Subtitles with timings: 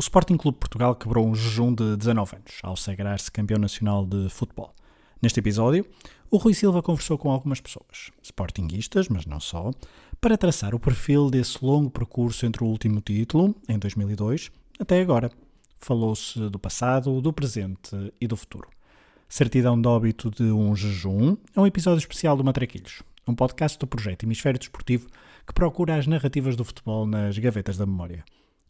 [0.00, 4.72] Sporting Clube Portugal quebrou um jejum de 19 anos ao sagrar-se campeão nacional de futebol.
[5.20, 5.84] Neste episódio,
[6.30, 9.72] o Rui Silva conversou com algumas pessoas, sportinguistas, mas não só,
[10.20, 15.32] para traçar o perfil desse longo percurso entre o último título, em 2002, até agora.
[15.80, 17.90] Falou-se do passado, do presente
[18.20, 18.68] e do futuro.
[19.28, 23.86] Certidão de óbito de um jejum é um episódio especial do Matraquilhos, um podcast do
[23.88, 25.08] projeto Hemisfério Desportivo
[25.44, 28.24] que procura as narrativas do futebol nas gavetas da memória.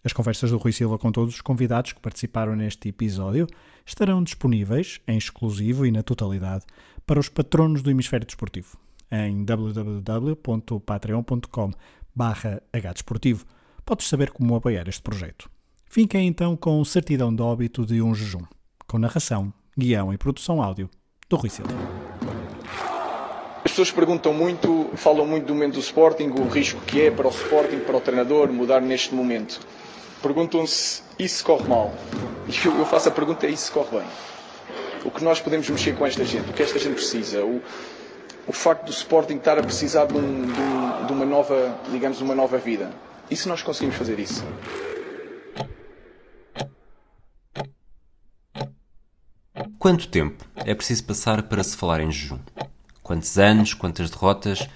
[0.05, 3.49] As conversas do Rui Silva com todos os convidados que participaram neste episódio
[3.85, 6.65] estarão disponíveis, em exclusivo e na totalidade,
[7.05, 8.79] para os patronos do Hemisfério Desportivo,
[9.11, 11.73] em www.patreon.com
[12.73, 13.45] hdesportivo.
[13.85, 15.51] Podes saber como apoiar este projeto.
[15.87, 18.45] Fiquem então com certidão de óbito de um jejum,
[18.87, 20.89] com narração, guião e produção áudio
[21.29, 21.73] do Rui Silva.
[23.65, 27.27] As pessoas perguntam muito, falam muito do momento do Sporting, o risco que é para
[27.27, 29.59] o Sporting, para o treinador mudar neste momento
[30.23, 31.93] perguntam-se isso corre mal.
[32.47, 34.07] E eu, faço a pergunta: isso corre bem?
[35.05, 36.51] O que nós podemos mexer com esta gente?
[36.51, 37.45] O que esta gente precisa?
[37.45, 37.63] O,
[38.47, 42.21] o facto do Sporting estar a precisar de, um, de, um, de uma nova, digamos,
[42.21, 42.91] uma nova vida.
[43.31, 44.45] E se nós conseguimos fazer isso?
[49.79, 52.39] Quanto tempo é preciso passar para se falar em jejum?
[53.03, 54.69] Quantos anos, quantas derrotas,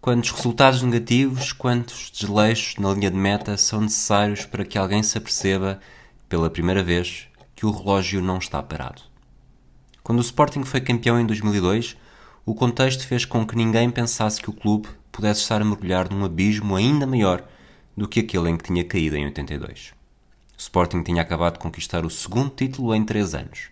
[0.00, 5.18] Quantos resultados negativos, quantos desleixos na linha de meta são necessários para que alguém se
[5.18, 5.80] aperceba,
[6.28, 9.02] pela primeira vez, que o relógio não está parado?
[10.04, 11.96] Quando o Sporting foi campeão em 2002,
[12.46, 16.24] o contexto fez com que ninguém pensasse que o clube pudesse estar a mergulhar num
[16.24, 17.44] abismo ainda maior
[17.96, 19.92] do que aquele em que tinha caído em 82.
[20.56, 23.68] O Sporting tinha acabado de conquistar o segundo título em três anos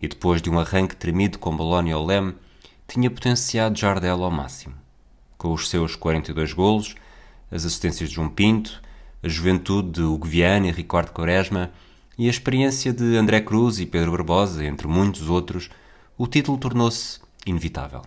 [0.00, 2.36] e, depois de um arranque tremido com Bologna ao leme,
[2.86, 4.83] tinha potenciado Jardel ao máximo
[5.44, 6.94] com os seus 42 golos,
[7.50, 8.80] as assistências de João Pinto,
[9.22, 11.70] a juventude de Hugo Viana e Ricardo Quaresma
[12.16, 15.68] e a experiência de André Cruz e Pedro Barbosa, entre muitos outros,
[16.16, 18.00] o título tornou-se inevitável.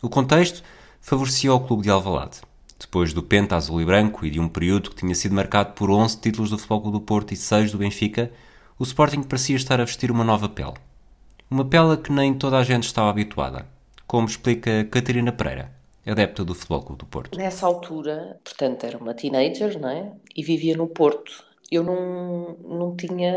[0.00, 0.62] O contexto
[0.98, 2.40] favorecia ao clube de Alvalade.
[2.80, 5.90] Depois do Penta azul e branco e de um período que tinha sido marcado por
[5.90, 8.32] 11 títulos do Futebol Clube do Porto e 6 do Benfica,
[8.78, 10.72] o Sporting parecia estar a vestir uma nova pele.
[11.50, 13.66] Uma pele a que nem toda a gente estava habituada,
[14.06, 17.38] como explica Catarina Pereira adepta do Futebol Clube do Porto?
[17.38, 20.12] Nessa altura, portanto, era uma teenager, não é?
[20.34, 21.44] E vivia no Porto.
[21.70, 23.34] Eu não, não tinha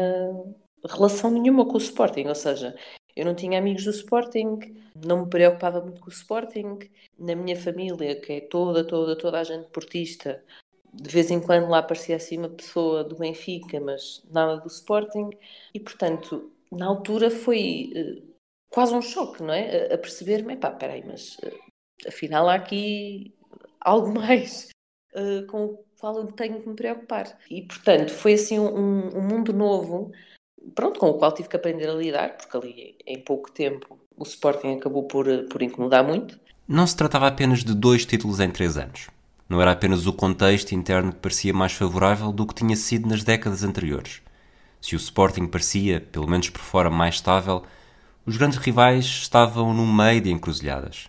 [0.88, 2.76] relação nenhuma com o Sporting, ou seja,
[3.16, 4.59] eu não tinha amigos do Sporting,
[5.06, 6.80] não me preocupava muito com o Sporting.
[7.18, 10.44] Na minha família, que é toda, toda, toda a gente portista,
[10.94, 15.30] de vez em quando lá aparecia assim uma pessoa do Benfica, mas nada do Sporting.
[15.74, 18.36] E, portanto, na altura foi uh,
[18.70, 19.94] quase um choque, não é?
[19.94, 21.65] A, perceber-me, pá, peraí, mas uh,
[22.08, 23.34] afinal há aqui
[23.80, 24.70] algo mais
[25.14, 27.38] uh, com o qual eu tenho que me preocupar.
[27.50, 30.12] E, portanto, foi assim um, um, mundo novo,
[30.74, 34.24] pronto, com o qual tive que aprender a lidar, porque ali, em pouco tempo, o
[34.24, 36.40] Sporting acabou por, por incomodar muito.
[36.68, 39.08] Não se tratava apenas de dois títulos em três anos.
[39.48, 43.24] Não era apenas o contexto interno que parecia mais favorável do que tinha sido nas
[43.24, 44.22] décadas anteriores.
[44.82, 47.64] Se o Sporting parecia, pelo menos por fora, mais estável,
[48.26, 51.08] os grandes rivais estavam no meio de encruzilhadas.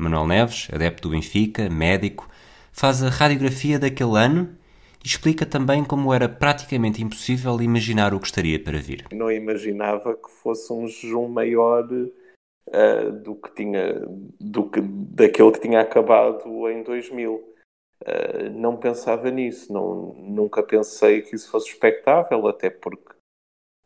[0.00, 2.28] Manuel Neves, adepto do Benfica, médico,
[2.72, 4.56] faz a radiografia daquele ano
[5.04, 9.06] e explica também como era praticamente impossível imaginar o que estaria para vir.
[9.12, 14.06] Não imaginava que fosse um jejum maior uh, do que tinha,
[14.38, 17.34] do que, daquele que tinha acabado em 2000.
[17.34, 17.44] Uh,
[18.02, 23.12] eh, não pensava nisso, não, nunca pensei que isso fosse expectável, até porque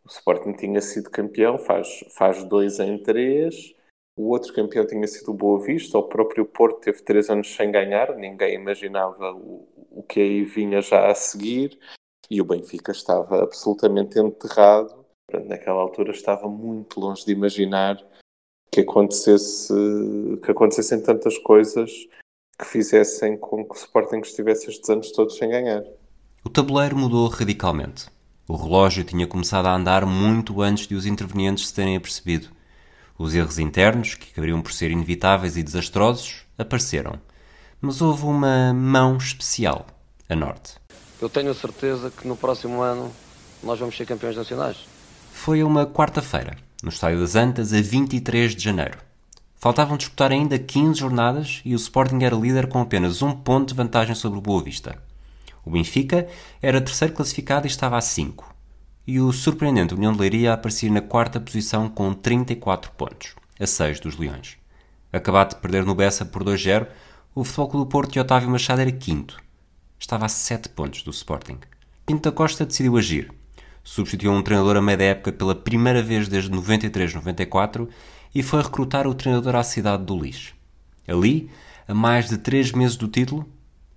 [0.05, 3.75] o Sporting tinha sido campeão, faz, faz dois em três,
[4.17, 7.71] o outro campeão tinha sido o Boa Vista, o próprio Porto teve três anos sem
[7.71, 11.79] ganhar, ninguém imaginava o, o que aí vinha já a seguir,
[12.31, 15.05] e o Benfica estava absolutamente enterrado.
[15.47, 17.97] Naquela altura estava muito longe de imaginar
[18.71, 19.73] que acontecesse
[20.43, 21.91] que acontecessem tantas coisas
[22.59, 25.85] que fizessem com que o Sporting estivesse estes anos todos sem ganhar.
[26.45, 28.07] O tabuleiro mudou radicalmente.
[28.47, 32.49] O relógio tinha começado a andar muito antes de os intervenientes se terem apercebido.
[33.17, 37.21] Os erros internos, que acabariam por ser inevitáveis e desastrosos, apareceram.
[37.81, 39.87] Mas houve uma mão especial,
[40.29, 40.75] a Norte.
[41.21, 43.13] Eu tenho a certeza que no próximo ano
[43.63, 44.79] nós vamos ser campeões nacionais.
[45.33, 48.99] Foi uma quarta-feira, no Estádio das Antas, a 23 de janeiro.
[49.55, 53.75] Faltavam disputar ainda 15 jornadas e o Sporting era líder com apenas um ponto de
[53.75, 54.99] vantagem sobre o Boa Vista.
[55.65, 56.27] O Benfica
[56.61, 58.54] era terceiro classificado e estava a 5
[59.07, 63.67] e o surpreendente União de Leiria a aparecer na quarta posição com 34 pontos, a
[63.67, 64.57] 6 dos Leões.
[65.13, 66.87] Acabado de perder no Bessa por 2-0,
[67.35, 69.43] o Futebol Clube do Porto e Otávio Machado era quinto.
[69.99, 71.59] Estava a 7 pontos do Sporting.
[72.07, 73.33] Pinto da Costa decidiu agir.
[73.83, 77.89] Substituiu um treinador a meia da época pela primeira vez desde 93-94
[78.35, 80.55] e foi recrutar o treinador à cidade do Lis.
[81.07, 81.51] Ali,
[81.87, 83.47] a mais de três meses do título,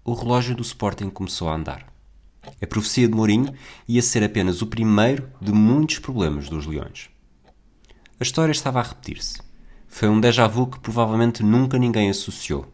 [0.03, 1.96] o relógio do Sporting começou a andar.
[2.61, 3.53] A profecia de Mourinho
[3.87, 7.09] ia ser apenas o primeiro de muitos problemas dos Leões.
[8.19, 9.39] A história estava a repetir-se.
[9.87, 12.65] Foi um déjà vu que provavelmente nunca ninguém associou.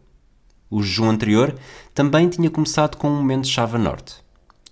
[0.70, 1.54] O jejum anterior
[1.92, 4.16] também tinha começado com um momento chave a norte.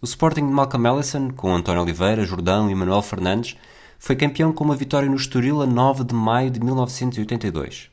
[0.01, 3.57] O Sporting de Malcolm Ellison, com António Oliveira, Jordão e Manuel Fernandes,
[3.99, 7.89] foi campeão com uma vitória no Estoril a 9 de maio de 1982.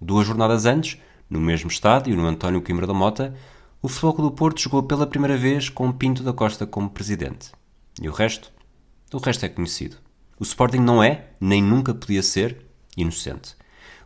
[0.00, 3.34] Duas jornadas antes, no mesmo estádio, no António Coimbra da Mota,
[3.80, 7.52] o Futebol do Porto jogou pela primeira vez com Pinto da Costa como presidente.
[8.02, 8.52] E o resto?
[9.12, 9.96] O resto é conhecido.
[10.38, 12.66] O Sporting não é, nem nunca podia ser,
[12.96, 13.54] inocente.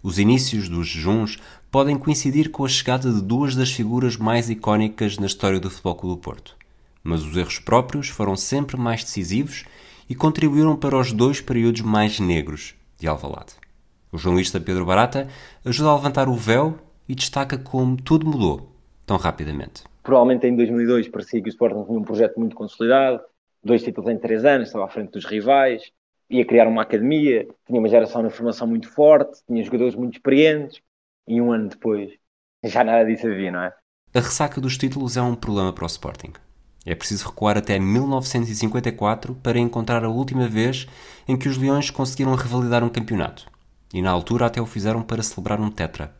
[0.02, 1.38] Os inícios dos jejuns
[1.70, 6.16] podem coincidir com a chegada de duas das figuras mais icónicas na história do Futebol
[6.16, 6.54] do Porto.
[7.02, 9.64] Mas os erros próprios foram sempre mais decisivos
[10.06, 13.54] e contribuíram para os dois períodos mais negros de Alvalade.
[14.12, 15.28] O jornalista Pedro Barata
[15.64, 16.78] ajuda a levantar o véu
[17.08, 18.71] e destaca como tudo mudou
[19.12, 19.84] tão rapidamente.
[20.02, 23.20] Provavelmente em 2002 parecia que o Sporting tinha um projeto muito consolidado,
[23.62, 25.82] dois títulos em três anos, estava à frente dos rivais,
[26.30, 30.80] ia criar uma academia, tinha uma geração de formação muito forte, tinha jogadores muito experientes,
[31.28, 32.10] e um ano depois
[32.64, 33.72] já nada disso havia, não é?
[34.14, 36.32] A ressaca dos títulos é um problema para o Sporting.
[36.84, 40.86] É preciso recuar até 1954 para encontrar a última vez
[41.28, 43.46] em que os Leões conseguiram revalidar um campeonato.
[43.94, 46.14] E na altura até o fizeram para celebrar um tetra.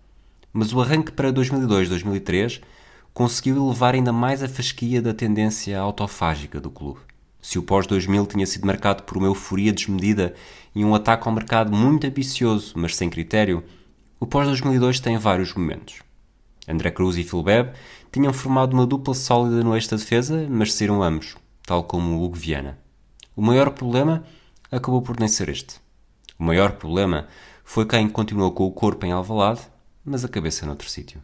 [0.52, 2.62] Mas o arranque para 2002-2003
[3.14, 7.00] conseguiu elevar ainda mais a fasquia da tendência autofágica do clube.
[7.40, 10.34] Se o pós-2000 tinha sido marcado por uma euforia desmedida
[10.74, 13.64] e um ataque ao mercado muito ambicioso, mas sem critério,
[14.18, 16.00] o pós-2002 tem vários momentos.
[16.66, 17.72] André Cruz e Phil Bebb
[18.12, 21.36] tinham formado uma dupla sólida no da defesa, mas saíram ambos,
[21.66, 22.78] tal como o Hugo Viana.
[23.34, 24.24] O maior problema
[24.70, 25.80] acabou por nem ser este.
[26.38, 27.26] O maior problema
[27.64, 29.60] foi quem continuou com o corpo em Alvalade,
[30.04, 31.22] mas a cabeça noutro sítio.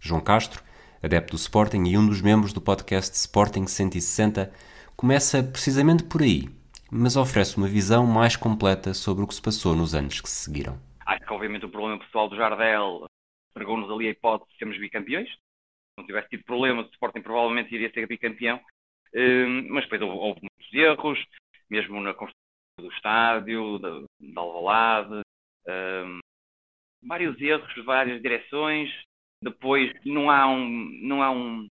[0.00, 0.62] João Castro,
[1.04, 4.50] adepto do Sporting e um dos membros do podcast Sporting 160,
[4.96, 6.48] começa precisamente por aí,
[6.90, 10.44] mas oferece uma visão mais completa sobre o que se passou nos anos que se
[10.44, 10.78] seguiram.
[11.04, 13.04] Acho que, obviamente, o problema pessoal do Jardel
[13.52, 15.28] pregou-nos ali a hipótese de sermos bicampeões.
[15.28, 18.58] Se não tivesse tido problemas, o Sporting provavelmente iria ser bicampeão.
[19.14, 21.24] Hum, mas depois houve, houve, muitos erros,
[21.68, 22.34] mesmo na construção
[22.78, 25.20] do estádio, da, da Alvalade,
[25.68, 26.18] um,
[27.06, 28.90] vários erros, várias direções.
[29.44, 30.66] Depois não há um,
[31.02, 31.68] não há um,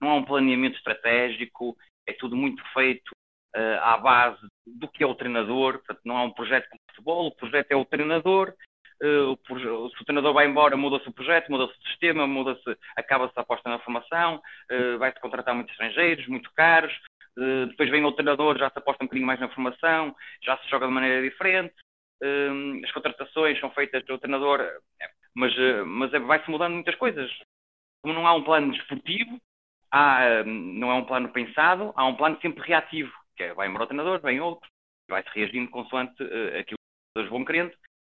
[0.00, 1.76] não há um planeamento estratégico
[2.06, 3.10] é tudo muito feito
[3.56, 7.26] uh, à base do que é o treinador, portanto, não há um projeto como futebol,
[7.26, 8.54] o projeto é o treinador,
[9.02, 13.32] uh, o, se o treinador vai embora, muda-se o projeto, muda-se o sistema, muda-se, acaba-se
[13.36, 14.40] a aposta na formação,
[14.70, 16.94] uh, vai-se contratar muitos estrangeiros, muito caros,
[17.68, 20.86] depois vem o treinador, já se aposta um bocadinho mais na formação, já se joga
[20.86, 21.74] de maneira diferente,
[22.82, 24.66] as contratações são feitas pelo treinador,
[25.36, 25.52] mas,
[25.86, 27.30] mas é, vai-se mudando muitas coisas.
[28.02, 29.38] Como não há um plano desportivo,
[29.92, 33.84] há, não é um plano pensado, há um plano sempre reativo, que é, vai embora
[33.84, 34.68] o treinador, vem outro,
[35.08, 37.72] vai-se reagindo consoante uh, aquilo que pessoas vão querendo,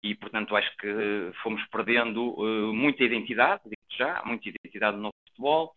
[0.03, 3.63] e portanto acho que uh, fomos perdendo uh, muita identidade,
[3.97, 5.73] já, muita identidade no nosso futebol,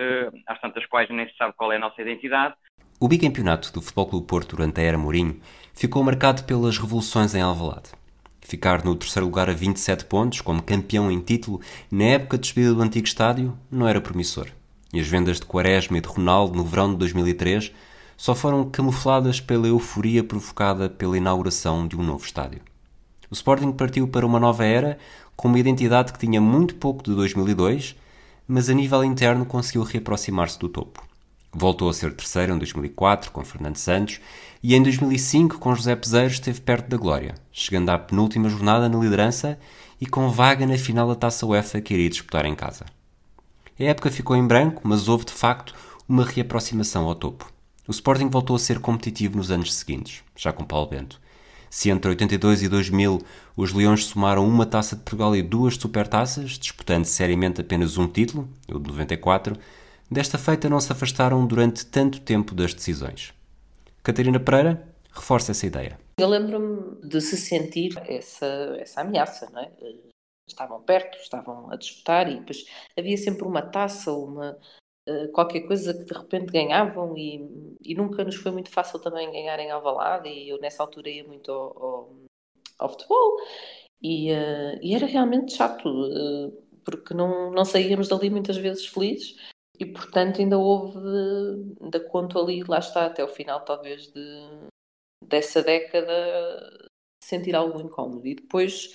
[0.00, 2.54] uh, às tantas quais nem se sabe qual é a nossa identidade.
[3.00, 5.40] O bicampeonato do Futebol Clube Porto durante a era Mourinho
[5.74, 7.90] ficou marcado pelas revoluções em Alvalade.
[8.44, 11.60] Ficar no terceiro lugar a 27 pontos, como campeão em título,
[11.90, 14.46] na época de despedida do antigo estádio, não era promissor
[14.94, 17.72] e as vendas de Quaresma e de Ronaldo no verão de 2003
[18.16, 22.60] só foram camufladas pela euforia provocada pela inauguração de um novo estádio.
[23.28, 24.96] O Sporting partiu para uma nova era
[25.34, 27.96] com uma identidade que tinha muito pouco de 2002,
[28.46, 31.04] mas a nível interno conseguiu reaproximar-se do topo.
[31.52, 34.20] Voltou a ser terceiro em 2004 com Fernando Santos
[34.66, 38.98] e em 2005 com José Peseiro esteve perto da glória, chegando à penúltima jornada na
[38.98, 39.58] liderança
[40.00, 42.86] e com vaga na final da Taça UEFA que iria disputar em casa.
[43.78, 45.74] A época ficou em branco, mas houve de facto
[46.08, 47.52] uma reaproximação ao topo.
[47.86, 51.20] O Sporting voltou a ser competitivo nos anos seguintes, já com Paulo Bento.
[51.68, 53.20] Se entre 82 e 2000
[53.54, 58.48] os Leões somaram uma taça de Portugal e duas supertaças, disputando seriamente apenas um título,
[58.66, 59.58] o de 94,
[60.10, 63.34] desta feita não se afastaram durante tanto tempo das decisões.
[64.04, 65.98] Catarina Pereira reforça essa ideia.
[66.20, 68.46] Eu lembro-me de se sentir essa,
[68.78, 69.72] essa ameaça, não é?
[70.46, 72.66] estavam perto, estavam a disputar e depois
[72.98, 74.58] havia sempre uma taça, uma
[75.08, 79.32] uh, qualquer coisa que de repente ganhavam e, e, nunca nos foi muito fácil também
[79.32, 82.16] ganhar em Alvalade e eu nessa altura ia muito ao, ao,
[82.78, 83.36] ao futebol
[84.02, 86.52] e, uh, e, era realmente chato uh,
[86.84, 89.34] porque não, não saíamos dali muitas vezes felizes
[89.78, 90.98] e portanto ainda houve,
[91.80, 94.48] ainda conto ali, lá está, até o final talvez de,
[95.22, 96.90] dessa década
[97.22, 98.26] sentir algo incómodo.
[98.26, 98.94] E depois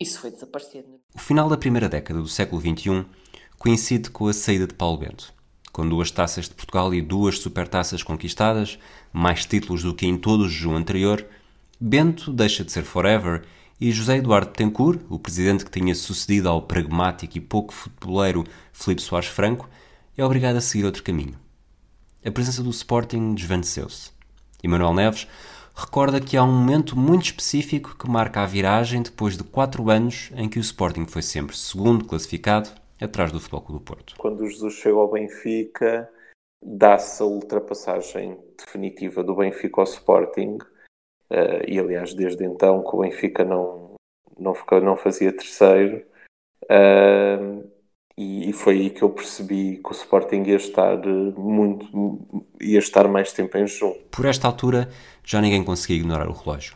[0.00, 1.00] isso foi desaparecendo.
[1.14, 3.06] O final da primeira década do século XXI
[3.58, 5.32] coincide com a saída de Paulo Bento.
[5.72, 8.78] Com duas taças de Portugal e duas supertaças conquistadas,
[9.12, 11.24] mais títulos do que em todo o jejum anterior,
[11.78, 13.44] Bento deixa de ser forever
[13.80, 19.00] e José Eduardo Betancourt, o presidente que tinha sucedido ao pragmático e pouco futeboleiro Filipe
[19.00, 19.68] Soares Franco,
[20.20, 21.34] é obrigado a seguir outro caminho.
[22.24, 24.12] A presença do Sporting desvaneceu-se.
[24.62, 25.26] E Manuel Neves
[25.74, 30.30] recorda que há um momento muito específico que marca a viragem depois de quatro anos
[30.36, 32.68] em que o Sporting foi sempre segundo classificado
[33.00, 34.14] atrás do Futebol Clube do Porto.
[34.18, 36.10] Quando o Jesus chega ao Benfica,
[36.62, 40.58] dá-se a ultrapassagem definitiva do Benfica ao Sporting,
[41.30, 43.94] uh, e aliás, desde então que o Benfica não,
[44.38, 46.04] não, ficou, não fazia terceiro,
[46.64, 47.69] uh,
[48.22, 50.98] e, foi aí que eu percebi que o Sporting ia estar
[51.38, 52.20] muito,
[52.60, 53.94] ia estar mais tempo em jejum.
[54.10, 54.90] Por esta altura,
[55.24, 56.74] já ninguém conseguia ignorar o relógio.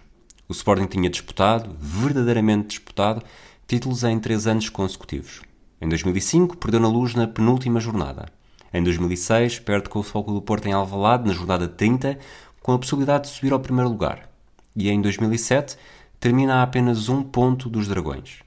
[0.49, 3.23] O Sporting tinha disputado, verdadeiramente disputado,
[3.67, 5.43] títulos em três anos consecutivos.
[5.83, 8.27] Em 2005, perdeu na luz na penúltima jornada.
[8.73, 12.19] Em 2006, perde com o Futebol do Porto em Alvalade na jornada 30,
[12.63, 14.31] com a possibilidade de subir ao primeiro lugar.
[14.75, 15.77] E em 2007,
[16.19, 18.44] termina a apenas um ponto dos Dragões.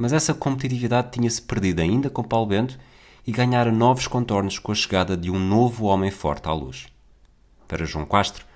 [0.00, 2.78] Mas essa competitividade tinha-se perdido ainda com Paulo Bento
[3.28, 6.88] e ganhara novos contornos com a chegada de um novo homem forte à luz.
[7.68, 8.46] Para João Castro,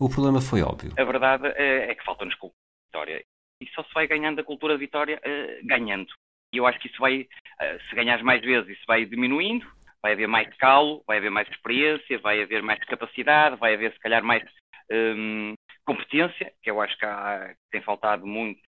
[0.00, 0.94] o problema foi óbvio.
[0.96, 2.56] A verdade é, é que falta-nos cultura
[2.88, 3.22] vitória.
[3.60, 6.08] E só se vai ganhando a cultura de vitória uh, ganhando.
[6.50, 9.66] E eu acho que isso vai, uh, se ganhares mais vezes, isso vai diminuindo,
[10.02, 13.98] vai haver mais calo, vai haver mais experiência, vai haver mais capacidade, vai haver se
[13.98, 14.42] calhar mais
[14.90, 15.52] um,
[15.84, 18.65] competência, que eu acho que, há, tem faltado muito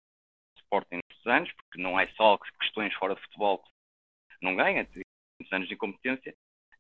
[0.76, 3.72] Sporting nestes anos, porque não é só questões fora de futebol que
[4.42, 5.04] não ganha, tem
[5.40, 6.34] muitos anos de incompetência,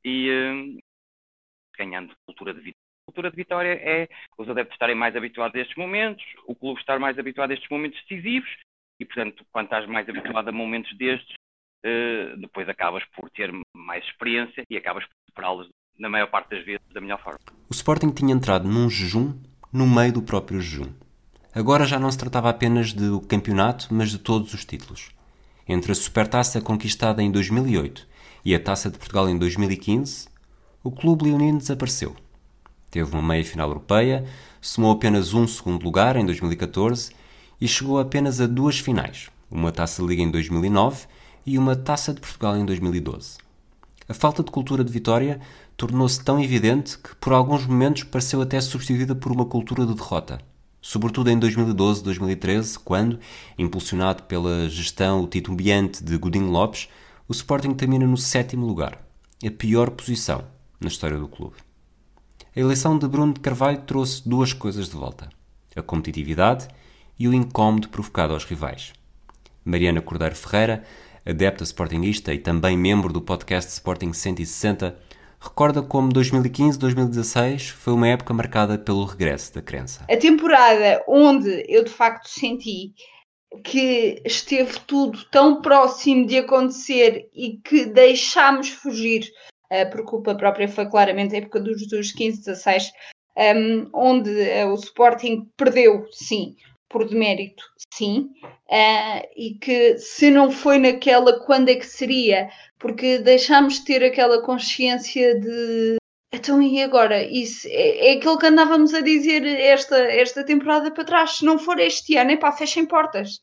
[0.03, 0.77] e um,
[1.77, 5.77] ganhando cultura de vitória cultura de vitória é os adeptos estarem mais habituados a estes
[5.77, 8.49] momentos, o clube estar mais habituado a estes momentos decisivos
[8.99, 11.35] e, portanto, quando estás mais habituado a momentos destes,
[11.85, 16.65] uh, depois acabas por ter mais experiência e acabas por superá-los na maior parte das
[16.65, 17.39] vezes da melhor forma.
[17.69, 19.39] O Sporting tinha entrado num jejum
[19.71, 20.91] no meio do próprio jejum.
[21.55, 25.11] Agora já não se tratava apenas do campeonato, mas de todos os títulos.
[25.65, 28.05] Entre a Supertaça conquistada em 2008
[28.43, 30.27] e a Taça de Portugal em 2015,
[30.83, 32.13] o clube leonino desapareceu
[32.91, 34.25] Teve uma meia-final europeia,
[34.59, 37.13] somou apenas um segundo lugar em 2014
[37.61, 41.05] e chegou apenas a duas finais, uma Taça Liga em 2009
[41.45, 43.37] e uma Taça de Portugal em 2012.
[44.09, 45.39] A falta de cultura de vitória
[45.77, 50.37] tornou-se tão evidente que, por alguns momentos, pareceu até substituída por uma cultura de derrota.
[50.87, 53.19] Sobretudo em 2012-2013, quando,
[53.57, 56.87] impulsionado pela gestão titubeante de Godinho Lopes,
[57.27, 59.03] o Sporting termina no sétimo lugar,
[59.43, 60.43] a pior posição
[60.79, 61.55] na história do clube.
[62.55, 65.27] A eleição de Bruno de Carvalho trouxe duas coisas de volta:
[65.75, 66.67] a competitividade
[67.17, 68.93] e o incómodo provocado aos rivais.
[69.65, 70.83] Mariana Cordeiro Ferreira,
[71.25, 74.95] adepta sportingista e também membro do podcast Sporting 160,
[75.45, 80.05] recorda como 2015-2016 foi uma época marcada pelo regresso da crença.
[80.09, 82.93] A temporada onde eu de facto senti
[83.63, 89.31] que esteve tudo tão próximo de acontecer e que deixámos fugir
[89.71, 92.91] uh, por culpa própria, foi claramente a época dos, dos 15, 16,
[93.37, 96.55] um, onde uh, o Sporting perdeu, sim,
[96.95, 97.61] por demérito,
[97.93, 98.29] sim,
[98.69, 102.49] uh, e que se não foi naquela, quando é que seria?
[102.79, 105.97] Porque deixámos de ter aquela consciência de
[106.33, 107.21] então e agora?
[107.21, 111.31] Isso é, é aquilo que andávamos a dizer esta, esta temporada para trás.
[111.31, 113.41] Se não for este ano, é pá, fechem portas.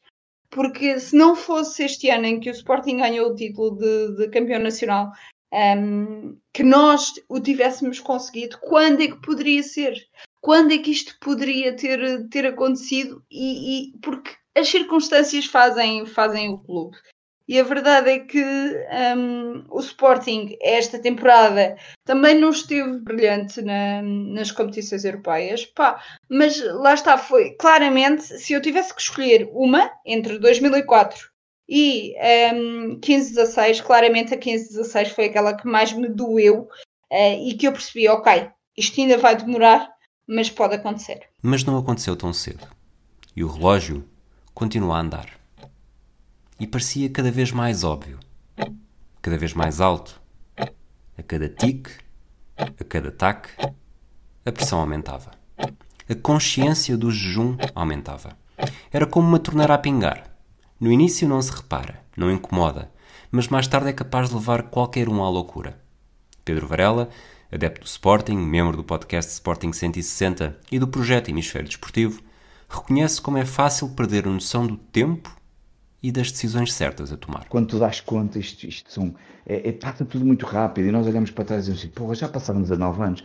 [0.48, 4.28] Porque se não fosse este ano em que o Sporting ganhou o título de, de
[4.30, 5.10] campeão nacional
[5.52, 9.94] um, que nós o tivéssemos conseguido, quando é que poderia ser?
[10.42, 13.24] Quando é que isto poderia ter, ter acontecido?
[13.30, 16.96] E, e porque as circunstâncias fazem, fazem o clube.
[17.46, 18.42] E a verdade é que
[19.16, 25.64] um, o Sporting, esta temporada, também não esteve brilhante na, nas competições europeias.
[25.64, 31.30] Pá, mas lá está, foi claramente, se eu tivesse que escolher uma entre 2004
[31.68, 32.14] e
[32.54, 36.68] um, 15-16, claramente a 15-16 foi aquela que mais me doeu
[37.12, 39.91] uh, e que eu percebi, ok, isto ainda vai demorar,
[40.32, 41.28] mas pode acontecer.
[41.42, 42.66] Mas não aconteceu tão cedo.
[43.36, 44.02] E o relógio
[44.54, 45.28] continua a andar.
[46.58, 48.18] E parecia cada vez mais óbvio,
[49.20, 50.20] cada vez mais alto.
[51.18, 51.90] A cada tique,
[52.56, 53.50] a cada taque,
[54.46, 55.32] a pressão aumentava.
[56.08, 58.36] A consciência do jejum aumentava.
[58.90, 60.34] Era como uma torneira a pingar.
[60.80, 62.90] No início não se repara, não incomoda,
[63.30, 65.78] mas mais tarde é capaz de levar qualquer um à loucura.
[66.44, 67.08] Pedro Varela,
[67.52, 72.22] adepto do Sporting, membro do podcast Sporting 160 e do projeto Hemisfério Desportivo,
[72.66, 75.36] reconhece como é fácil perder a noção do tempo
[76.02, 77.46] e das decisões certas a tomar.
[77.50, 79.14] Quando tu dás conta, isto, isto são,
[79.46, 82.14] é, é, passa tudo muito rápido e nós olhamos para trás e dizemos assim, porra,
[82.14, 83.24] já passaram 19 anos.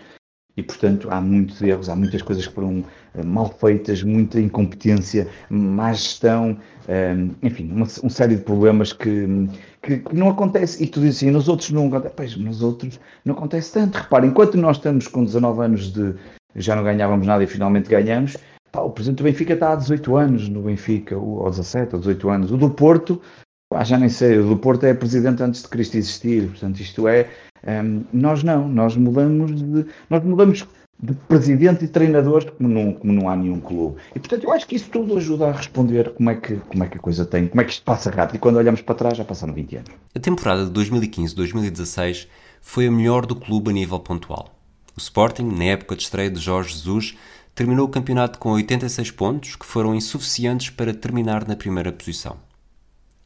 [0.58, 5.28] E, portanto, há muitos erros, há muitas coisas que foram uh, mal feitas, muita incompetência,
[5.52, 6.58] má gestão,
[6.90, 9.48] um, enfim, uma, uma, série de problemas que,
[9.88, 10.84] que, que, não acontece.
[10.84, 12.14] E tu dizes assim, nos outros não acontece.
[12.16, 13.96] Pois, nos outros não acontece tanto.
[13.96, 16.14] Repara, enquanto nós estamos com 19 anos de
[16.56, 18.36] já não ganhávamos nada e finalmente ganhamos,
[18.72, 22.30] pá, o presidente do Benfica está há 18 anos no Benfica, ou 17 ou 18
[22.30, 22.52] anos.
[22.52, 23.22] O do Porto,
[23.70, 26.48] pá, já nem sei, o do Porto é presidente antes de Cristo existir.
[26.48, 27.30] Portanto, isto é
[27.66, 30.68] um, nós não, nós mudamos de, nós mudamos
[31.00, 33.98] de presidente e treinadores como não, como não há nenhum clube.
[34.16, 36.88] E portanto eu acho que isso tudo ajuda a responder como é, que, como é
[36.88, 38.38] que a coisa tem, como é que isto passa rápido.
[38.38, 39.92] E quando olhamos para trás já passaram 20 anos.
[40.16, 42.28] A temporada de 2015-2016
[42.62, 44.56] foi a melhor do clube a nível pontual.
[44.96, 47.16] O Sporting, na época de estreia de Jorge Jesus,
[47.54, 52.38] terminou o campeonato com 86 pontos, que foram insuficientes para terminar na primeira posição.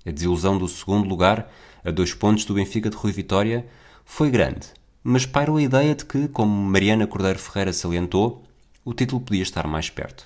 [0.06, 1.50] A desilusão do segundo lugar,
[1.84, 3.66] a dois pontos do Benfica de Rui Vitória,
[4.04, 4.68] foi grande,
[5.03, 8.43] mas pairou a ideia de que, como Mariana Cordeiro Ferreira salientou,
[8.84, 10.25] o título podia estar mais perto.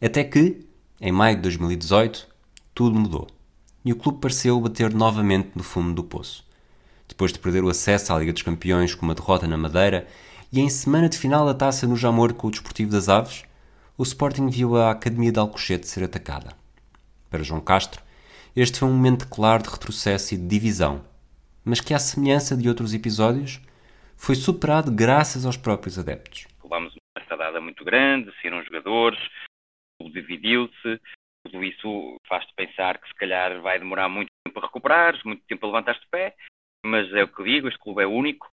[0.00, 0.66] Até que,
[1.00, 2.26] em maio de 2018,
[2.74, 3.26] tudo mudou
[3.84, 6.44] e o clube pareceu bater novamente no fundo do poço.
[7.08, 10.06] Depois de perder o acesso à Liga dos Campeões com uma derrota na Madeira
[10.52, 13.44] e em semana de final da taça no Jamor com o Desportivo das Aves,
[13.96, 16.52] o Sporting viu a Academia de Alcochete ser atacada.
[17.30, 18.02] Para João Castro,
[18.54, 21.02] este foi um momento claro de retrocesso e de divisão
[21.68, 23.60] mas que, à semelhança de outros episódios,
[24.18, 26.46] foi superado graças aos próprios adeptos.
[26.62, 29.18] Levámos uma estadada muito grande, saíram jogadores,
[30.02, 31.00] o dividiu-se,
[31.44, 35.64] tudo isso faz-te pensar que se calhar vai demorar muito tempo a recuperar, muito tempo
[35.64, 36.34] a levantar-te de pé,
[36.84, 38.50] mas é o que digo, este clube é único.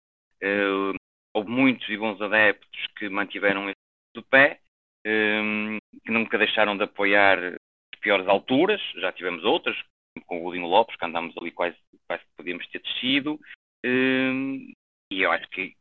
[0.43, 0.95] Uh,
[1.33, 3.75] houve muitos e bons adeptos que mantiveram esse
[4.15, 4.59] de pé,
[5.07, 9.77] uh, que nunca deixaram de apoiar as piores alturas, já tivemos outras,
[10.25, 13.39] com o Godinho Lopes, que andámos ali quase, quase que podíamos ter descido.
[13.85, 14.71] Um,
[15.11, 15.75] e eu acho que,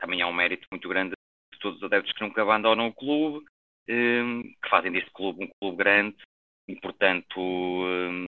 [0.00, 1.14] também há um mérito muito grande
[1.52, 3.46] de todos os adeptos que nunca abandonam o clube,
[3.88, 6.16] um, que fazem deste clube um clube grande
[6.66, 8.24] e, portanto, um,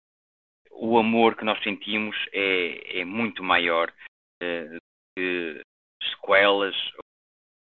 [0.72, 3.94] o amor que nós sentimos é, é muito maior
[4.42, 4.78] uh,
[5.16, 5.62] que
[6.10, 6.76] sequelas,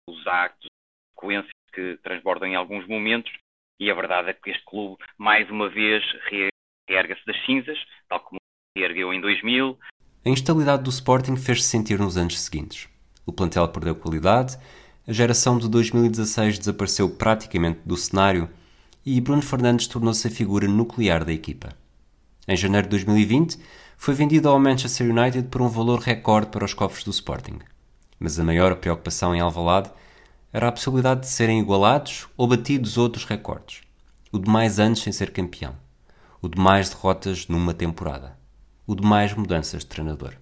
[0.09, 0.69] os actos,
[1.15, 3.33] sequências que transbordam em alguns momentos.
[3.81, 6.05] E a verdade é que este clube, mais uma vez,
[6.89, 8.41] reerga-se das cinzas, tal como
[8.77, 9.79] se ergueu em 2000.
[10.29, 12.87] A instabilidade do Sporting fez-se sentir nos anos seguintes.
[13.25, 14.59] O plantel perdeu qualidade,
[15.07, 18.47] a geração de 2016 desapareceu praticamente do cenário
[19.07, 21.71] e Bruno Fernandes tornou-se a figura nuclear da equipa.
[22.47, 23.59] Em janeiro de 2020,
[23.97, 27.61] foi vendido ao Manchester United por um valor recorde para os cofres do Sporting.
[28.21, 29.91] Mas a maior preocupação em Alvalade
[30.53, 33.81] era a possibilidade de serem igualados ou batidos outros recordes.
[34.31, 35.75] O de mais anos sem ser campeão
[36.41, 38.38] o de mais derrotas numa temporada,
[38.89, 40.33] o de mais mudanças de treinador.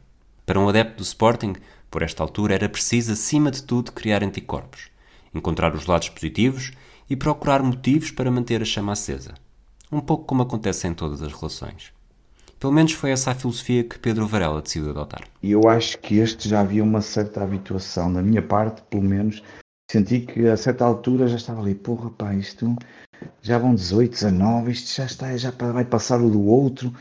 [0.47, 1.55] Para um adepto do Sporting,
[1.91, 4.89] por esta altura era preciso, acima de tudo, criar anticorpos,
[5.35, 6.71] encontrar os lados positivos
[7.11, 9.35] e procurar motivos para manter a chama acesa.
[9.91, 11.93] Um pouco como acontece em todas as relações.
[12.61, 15.25] Pelo menos foi essa a filosofia que Pedro Varela decidiu adotar.
[15.43, 19.43] E eu acho que este já havia uma certa habituação, da minha parte, pelo menos.
[19.91, 22.77] Senti que a certa altura já estava ali, porra, pá, isto
[23.43, 26.95] já vão 18, 19, isto já está, já vai passar o do outro.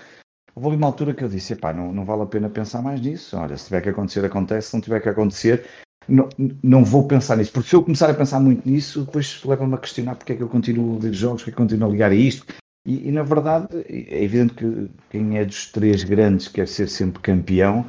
[0.55, 3.37] Houve uma altura que eu disse, pá, não, não vale a pena pensar mais nisso.
[3.37, 4.69] Olha, se tiver que acontecer, acontece.
[4.69, 5.65] Se não tiver que acontecer,
[6.07, 6.29] não,
[6.63, 7.51] não vou pensar nisso.
[7.51, 10.43] Porque se eu começar a pensar muito nisso, depois leva-me a questionar porque é que
[10.43, 12.45] eu continuo a ver jogos, porque é que eu continuo a ligar a isto.
[12.85, 17.19] E, e, na verdade, é evidente que quem é dos três grandes quer ser sempre
[17.21, 17.85] campeão,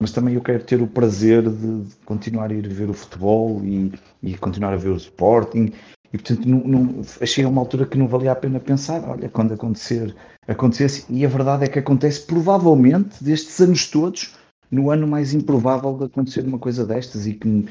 [0.00, 3.92] mas também eu quero ter o prazer de, continuar a ir ver o futebol e,
[4.22, 5.72] e continuar a ver o Sporting
[6.12, 9.54] e portanto não, não, achei uma altura que não valia a pena pensar, olha, quando
[9.54, 10.14] acontecer,
[10.48, 14.34] acontecesse, e a verdade é que acontece provavelmente destes anos todos,
[14.70, 17.68] no ano mais improvável de acontecer uma coisa destas e que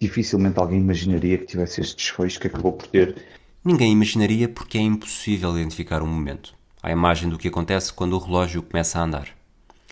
[0.00, 3.16] dificilmente alguém imaginaria que tivesse este desfecho que acabou por ter.
[3.64, 8.18] Ninguém imaginaria porque é impossível identificar um momento, a imagem do que acontece quando o
[8.18, 9.28] relógio começa a andar.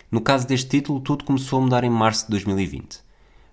[0.09, 2.99] No caso deste título, tudo começou a mudar em março de 2020.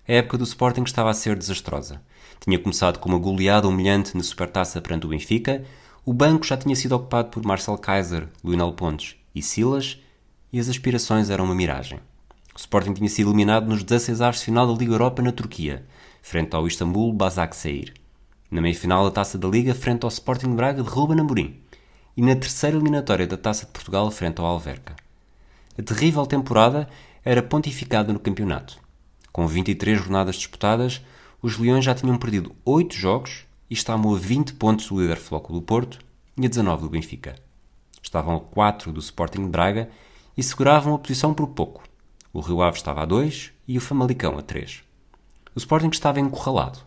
[0.07, 2.01] A época do Sporting estava a ser desastrosa.
[2.39, 5.65] Tinha começado com uma goleada humilhante na Supertaça perante o Benfica,
[6.05, 9.99] o banco já tinha sido ocupado por Marcel Kaiser, Lionel Pontes e Silas,
[10.53, 11.99] e as aspirações eram uma miragem.
[12.53, 15.83] O Sporting tinha sido eliminado nos 16 avos de final da Liga Europa na Turquia,
[16.21, 17.91] frente ao Istambul Basaksehir.
[18.51, 21.59] Na meia-final da Taça da Liga, frente ao Sporting Braga de Ruben Amorim.
[22.15, 24.95] E na terceira eliminatória da Taça de Portugal, frente ao Alverca.
[25.77, 26.87] A terrível temporada
[27.23, 28.77] era pontificada no campeonato.
[29.33, 31.01] Com 23 jornadas disputadas,
[31.41, 35.59] os Leões já tinham perdido 8 jogos e estavam a 20 pontos do líder Flóculo
[35.59, 35.99] do Porto
[36.37, 37.35] e a 19 do Benfica.
[38.01, 39.89] Estavam a 4 do Sporting de Braga
[40.37, 41.83] e seguravam a posição por pouco.
[42.31, 44.83] O Rio Ave estava a 2 e o Famalicão a 3.
[45.55, 46.79] O Sporting estava encurralado,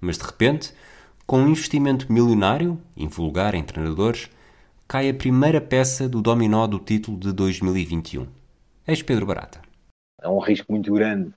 [0.00, 0.72] mas de repente,
[1.26, 4.28] com um investimento milionário, invulgar em treinadores,
[4.86, 8.26] cai a primeira peça do dominó do título de 2021.
[8.86, 9.62] Eis Pedro Barata.
[10.20, 11.32] É um risco muito grande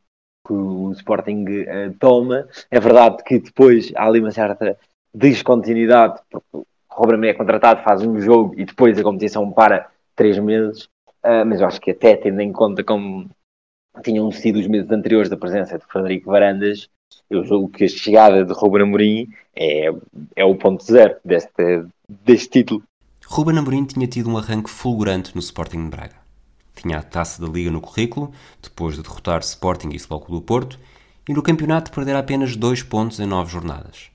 [0.45, 2.47] que o Sporting uh, toma.
[2.69, 4.77] É verdade que depois há ali uma certa
[5.13, 10.37] descontinuidade, porque o Ruben é contratado, faz um jogo e depois a competição para três
[10.39, 10.85] meses.
[11.23, 13.29] Uh, mas eu acho que até tendo em conta como
[14.03, 16.89] tinham sido os meses anteriores da presença de Frederico Varandas,
[17.29, 19.89] eu julgo que a chegada de Ruben Amorim é,
[20.35, 22.83] é o ponto zero deste, deste título.
[23.25, 26.22] Ruben Amorim tinha tido um arranque fulgurante no Sporting de Braga.
[26.83, 30.45] Tinha a taça da Liga no currículo, depois de derrotar Sporting e Futebol Clube do
[30.45, 30.79] Porto,
[31.27, 34.11] e no campeonato perder apenas dois pontos em nove jornadas.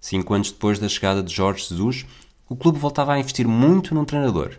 [0.00, 2.06] Cinco anos depois da chegada de Jorge Jesus,
[2.48, 4.56] o clube voltava a investir muito num treinador,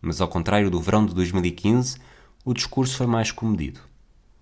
[0.00, 1.98] mas ao contrário do verão de 2015,
[2.46, 3.80] o discurso foi mais comedido.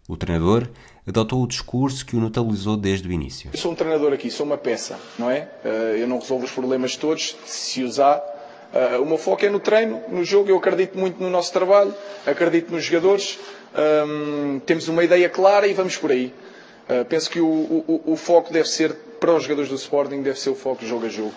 [0.08, 0.68] O treinador
[1.04, 3.50] adotou o discurso que o notabilizou desde o início.
[3.52, 5.48] Eu sou um treinador aqui, sou uma peça, não é?
[5.64, 8.20] Eh, eu não resolvo os problemas todos, se usar
[8.72, 10.48] Uh, o meu foco é no treino, no jogo.
[10.48, 11.92] Eu acredito muito no nosso trabalho,
[12.24, 13.38] acredito nos jogadores.
[14.06, 16.32] Um, temos uma ideia clara e vamos por aí.
[16.88, 20.38] Uh, penso que o, o, o, foco deve ser, para os jogadores do Sporting, deve
[20.38, 21.34] ser o foco jogo a jogo.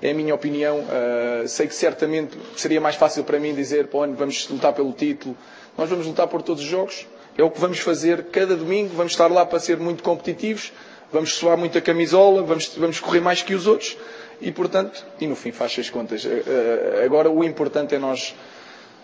[0.00, 0.78] É a minha opinião.
[0.80, 5.36] Uh, sei que certamente seria mais fácil para mim dizer, pô, vamos lutar pelo título.
[5.76, 7.06] Nós vamos lutar por todos os jogos.
[7.36, 8.94] É o que vamos fazer cada domingo.
[8.96, 10.72] Vamos estar lá para ser muito competitivos.
[11.12, 12.42] Vamos suar muito a camisola.
[12.42, 13.96] Vamos, vamos correr mais que os outros
[14.40, 16.24] e, portanto, e no fim faz as contas.
[16.24, 18.34] Eh, eh, agora o importante é nós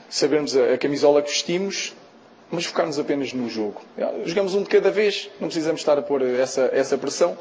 [0.08, 1.94] sabermos a camisola que vestimos,
[2.50, 3.82] mas focarmos apenas no jogo.
[4.24, 7.36] Jogamos um de cada vez, não precisamos estar a pôr essa, essa pressão.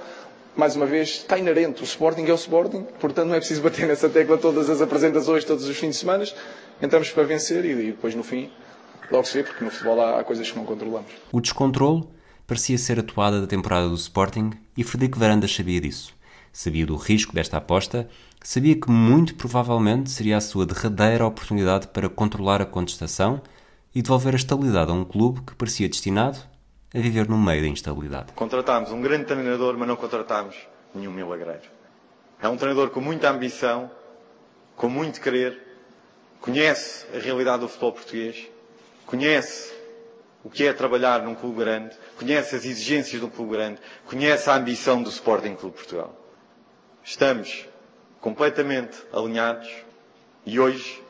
[0.55, 1.81] Mais uma vez, está inerente.
[1.81, 5.43] O Sporting é o Sporting, portanto não é preciso bater nessa tecla todas as apresentações,
[5.43, 6.25] todos os fins de semana.
[6.81, 8.49] Entramos para vencer e, e depois no fim
[9.11, 11.11] logo se vê, porque no futebol há, há coisas que não controlamos.
[11.31, 12.03] O descontrole
[12.47, 16.15] parecia ser a toada da temporada do Sporting e Frederico Varandas sabia disso
[16.55, 18.07] sabia do risco desta aposta,
[18.41, 23.41] sabia que muito provavelmente seria a sua derradeira oportunidade para controlar a contestação
[23.93, 26.39] e devolver a estabilidade a um clube que parecia destinado
[26.93, 28.31] a viver no meio da instabilidade.
[28.31, 30.55] Contratámos um grande treinador, mas não contratámos
[30.93, 31.63] nenhum milagreiro.
[32.41, 33.91] É um treinador com muita ambição,
[34.77, 35.61] com muito querer,
[36.39, 38.47] conhece a realidade do futebol português,
[39.05, 39.73] conhece
[40.41, 44.49] o que é trabalhar num clube grande, conhece as exigências de um clube grande, conhece
[44.49, 46.24] a ambição do Sporting Clube Portugal.
[47.07, 47.67] Estamos
[48.19, 49.69] completamente alinhados
[50.43, 51.03] e hoje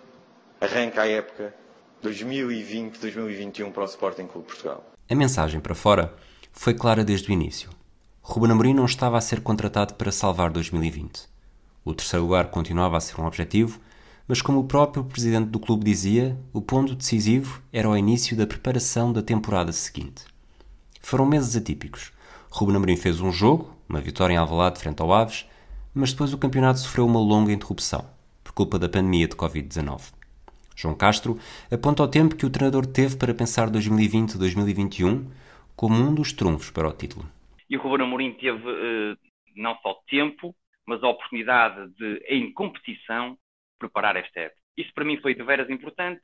[0.60, 1.56] arranca a época
[2.04, 4.84] 2020-2021 para o Sporting Clube Portugal.
[5.10, 6.14] A mensagem para fora
[6.52, 7.70] foi clara desde o início.
[8.22, 11.30] Ruben Amorim não estava a ser contratado para salvar 2020.
[11.86, 13.80] O terceiro lugar continuava a ser um objetivo,
[14.28, 18.46] mas como o próprio presidente do clube dizia, o ponto decisivo era o início da
[18.46, 20.26] preparação da temporada seguinte.
[21.00, 22.12] Foram meses atípicos.
[22.50, 25.46] Ruben Amorim fez um jogo, uma vitória em Alvalade frente ao Aves,
[25.96, 28.06] mas depois o campeonato sofreu uma longa interrupção,
[28.44, 30.14] por culpa da pandemia de Covid-19.
[30.76, 31.40] João Castro
[31.72, 35.26] aponta o tempo que o treinador teve para pensar 2020-2021
[35.76, 37.26] como um dos trunfos para o título.
[37.70, 39.18] E o Ruben Amorim teve uh,
[39.56, 40.54] não só tempo,
[40.86, 43.38] mas a oportunidade de, em competição,
[43.80, 44.62] preparar esta época.
[44.78, 46.22] Isso para mim foi de veras importante,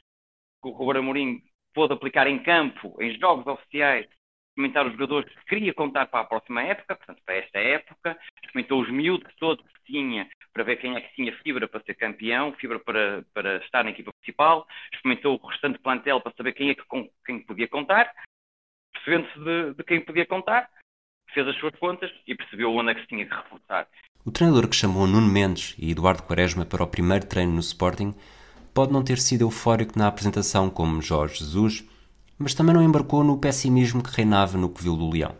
[0.62, 1.42] que o Ruben Amorim
[1.74, 4.06] pôde aplicar em campo, em jogos oficiais,
[4.52, 8.82] experimentar os jogadores que queria contar para a próxima época, portanto, para esta época, experimentou
[8.82, 12.54] os miúdos todos que tinha para ver quem é que tinha fibra para ser campeão,
[12.54, 16.76] fibra para, para estar na equipa principal, experimentou o restante plantel para saber quem é
[16.76, 18.12] que com quem podia contar,
[18.94, 20.70] percebendo-se de, de quem podia contar,
[21.34, 23.88] fez as suas contas e percebeu onde é que se tinha que reforçar.
[24.26, 28.14] O treinador que chamou Nuno Mendes e Eduardo Quaresma para o primeiro treino no Sporting
[28.74, 31.84] pode não ter sido eufórico na apresentação como Jorge Jesus,
[32.42, 35.36] mas também não embarcou no pessimismo que reinava no viu do Leão.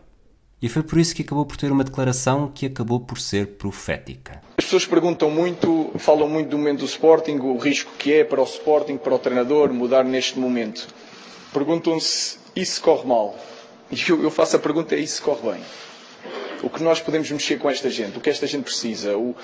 [0.62, 4.40] E foi por isso que acabou por ter uma declaração que acabou por ser profética.
[4.56, 8.40] As pessoas perguntam muito, falam muito do momento do Sporting, o risco que é para
[8.40, 10.86] o Sporting, para o treinador, mudar neste momento.
[11.52, 13.36] Perguntam-se, se corre mal?
[13.90, 15.60] E eu, eu faço a pergunta, se corre bem?
[16.62, 18.16] O que nós podemos mexer com esta gente?
[18.16, 19.16] O que esta gente precisa?
[19.18, 19.34] O,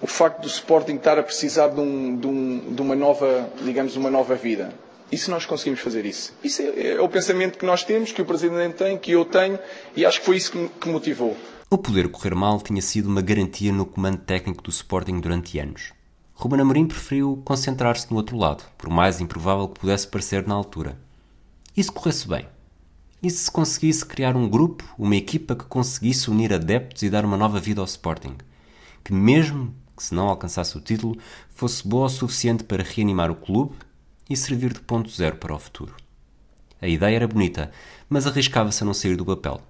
[0.00, 3.96] o facto do Sporting estar a precisar de, um, de, um, de uma nova, digamos,
[3.96, 4.72] uma nova vida
[5.10, 6.34] e se nós conseguimos fazer isso?
[6.44, 9.58] Isso é, é, o pensamento que nós temos, que o Presidente tem, que eu tenho,
[9.96, 11.36] e acho que foi isso que, que motivou.
[11.70, 15.92] O poder correr mal tinha sido uma garantia no comando técnico do Sporting durante anos.
[16.34, 20.98] Ruben Amorim preferiu concentrar-se no outro lado, por mais improvável que pudesse parecer na altura.
[21.76, 22.46] E se corresse bem?
[23.22, 27.36] E se conseguisse criar um grupo, uma equipa que conseguisse unir adeptos e dar uma
[27.36, 28.36] nova vida ao Sporting?
[29.02, 31.18] Que mesmo que se não alcançasse o título,
[31.50, 33.74] fosse boa o suficiente para reanimar o clube
[34.28, 35.94] e servir de ponto zero para o futuro.
[36.80, 37.70] A ideia era bonita,
[38.08, 39.60] mas arriscava-se a não sair do papel.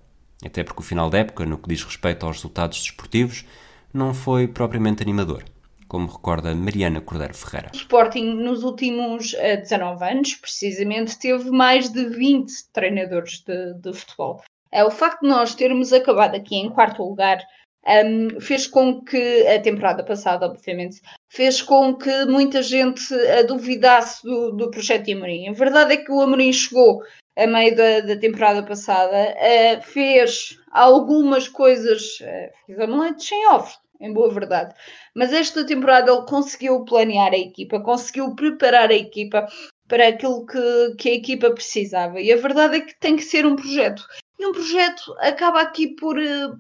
[0.45, 3.45] Até porque o final da época, no que diz respeito aos resultados desportivos,
[3.93, 5.45] não foi propriamente animador
[5.89, 7.71] como recorda Mariana Cordeiro Ferreira.
[7.73, 13.75] O Sporting, nos últimos uh, eh, 19 anos, precisamente, teve mais de 20 treinadores de,
[13.75, 14.43] de futebol.
[14.73, 17.43] Uh, o facto de nós termos acabado aqui em quarto lugar
[17.87, 24.23] um, fez com que a temporada passada, obviamente, fez com que muita gente uh, duvidasse
[24.23, 25.49] do, do projeto de Amorim.
[25.49, 27.03] A verdade é que o Amorim chegou
[27.37, 33.79] a meio da, da temporada passada, uh, fez algumas coisas, uh, fez omelete sem ovos,
[34.01, 34.75] em boa verdade.
[35.15, 39.47] Mas esta temporada ele conseguiu planear a equipa, conseguiu preparar a equipa
[39.89, 42.21] para aquilo que, que a equipa precisava.
[42.21, 44.03] E a verdade é que tem que ser um projeto.
[44.39, 46.51] E um projeto acaba aqui por, eh,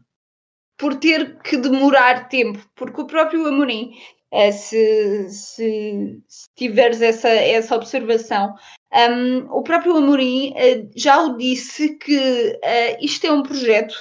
[0.78, 3.90] por ter que demorar tempo, porque o próprio Amorim,
[4.30, 8.54] eh, se, se, se tiveres essa, essa observação,
[8.94, 13.94] um, o próprio Amorim uh, já o disse que uh, isto é um projeto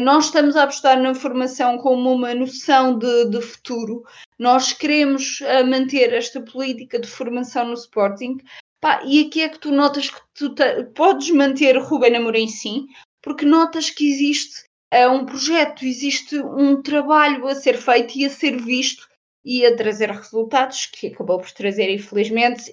[0.00, 4.02] nós estamos a apostar na formação como uma noção de, de futuro.
[4.36, 5.38] Nós queremos
[5.70, 8.38] manter esta política de formação no Sporting.
[8.80, 10.52] Pá, e aqui é que tu notas que tu
[10.92, 12.86] podes manter Ruben Amorim sim,
[13.22, 18.30] porque notas que existe uh, um projeto, existe um trabalho a ser feito e a
[18.30, 19.08] ser visto
[19.44, 22.72] e a trazer resultados, que acabou por trazer, infelizmente.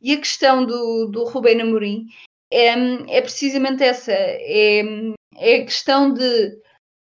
[0.00, 2.06] E a questão do, do Ruben Amorim
[2.50, 4.12] é, é precisamente essa.
[4.12, 4.82] É,
[5.36, 6.58] é a questão de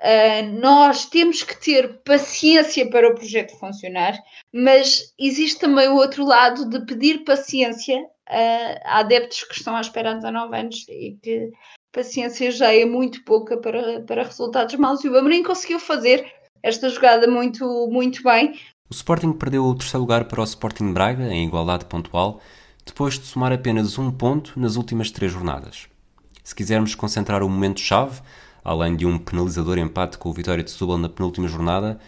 [0.02, 4.18] uh, nós temos que ter paciência para o projeto funcionar,
[4.52, 9.80] mas existe também o outro lado de pedir paciência uh, a adeptos que estão à
[9.80, 11.50] espera há 19 anos e que
[11.92, 15.04] paciência já é muito pouca para, para resultados maus.
[15.04, 16.26] E o Amorim conseguiu fazer
[16.62, 18.58] esta jogada muito, muito bem.
[18.90, 22.40] O Sporting perdeu o terceiro lugar para o Sporting Braga, em igualdade pontual,
[22.86, 25.86] depois de somar apenas um ponto nas últimas três jornadas.
[26.42, 28.22] Se quisermos concentrar o momento-chave,
[28.64, 31.98] além de um penalizador empate com o Vitória de Setúbal na penúltima jornada,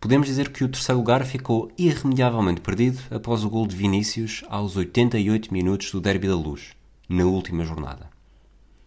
[0.00, 4.76] podemos dizer que o terceiro lugar ficou irremediavelmente perdido após o gol de Vinícius aos
[4.76, 6.70] 88 minutos do Derby da Luz,
[7.08, 8.17] na última jornada.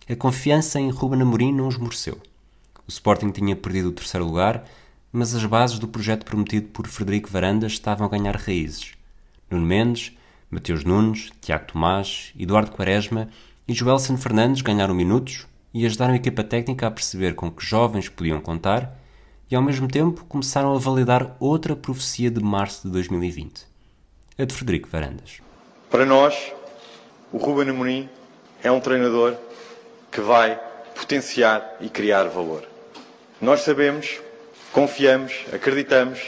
[0.10, 2.18] A confiança em Ruben Amorim não esmoreceu.
[2.88, 4.66] O Sporting tinha perdido o terceiro lugar,
[5.12, 8.94] mas as bases do projeto prometido por Frederico Varandas estavam a ganhar raízes.
[9.50, 10.12] Nuno Mendes,
[10.50, 13.30] Mateus Nunes, Tiago Tomás, Eduardo Quaresma
[13.68, 18.10] e Joelson Fernandes ganharam minutos e ajudaram a equipa técnica a perceber com que jovens
[18.10, 18.98] podiam contar
[19.50, 23.66] e ao mesmo tempo começaram a validar outra profecia de março de 2020,
[24.38, 25.42] a de Frederico Varandas.
[25.90, 26.52] Para nós,
[27.32, 28.10] o Ruben Amorim
[28.64, 29.38] é um treinador
[30.12, 30.60] que vai
[30.96, 32.64] potenciar e criar valor.
[33.40, 34.20] Nós sabemos,
[34.74, 36.20] confiamos, acreditamos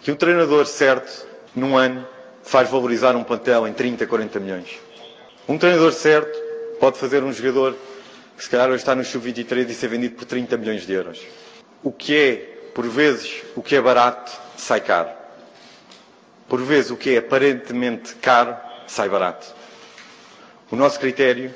[0.00, 2.06] que um treinador certo, num ano,
[2.42, 4.78] faz valorizar um plantel em 30, 40 milhões.
[5.48, 6.38] Um treinador certo
[6.78, 7.76] pode fazer um jogador
[8.36, 11.20] que se calhar hoje está no sub-23 e ser vendido por 30 milhões de euros.
[11.82, 12.34] O que é,
[12.72, 15.10] por vezes, o que é barato, sai caro.
[16.48, 19.46] Por vezes, o que é aparentemente caro, sai barato.
[20.70, 21.52] O nosso critério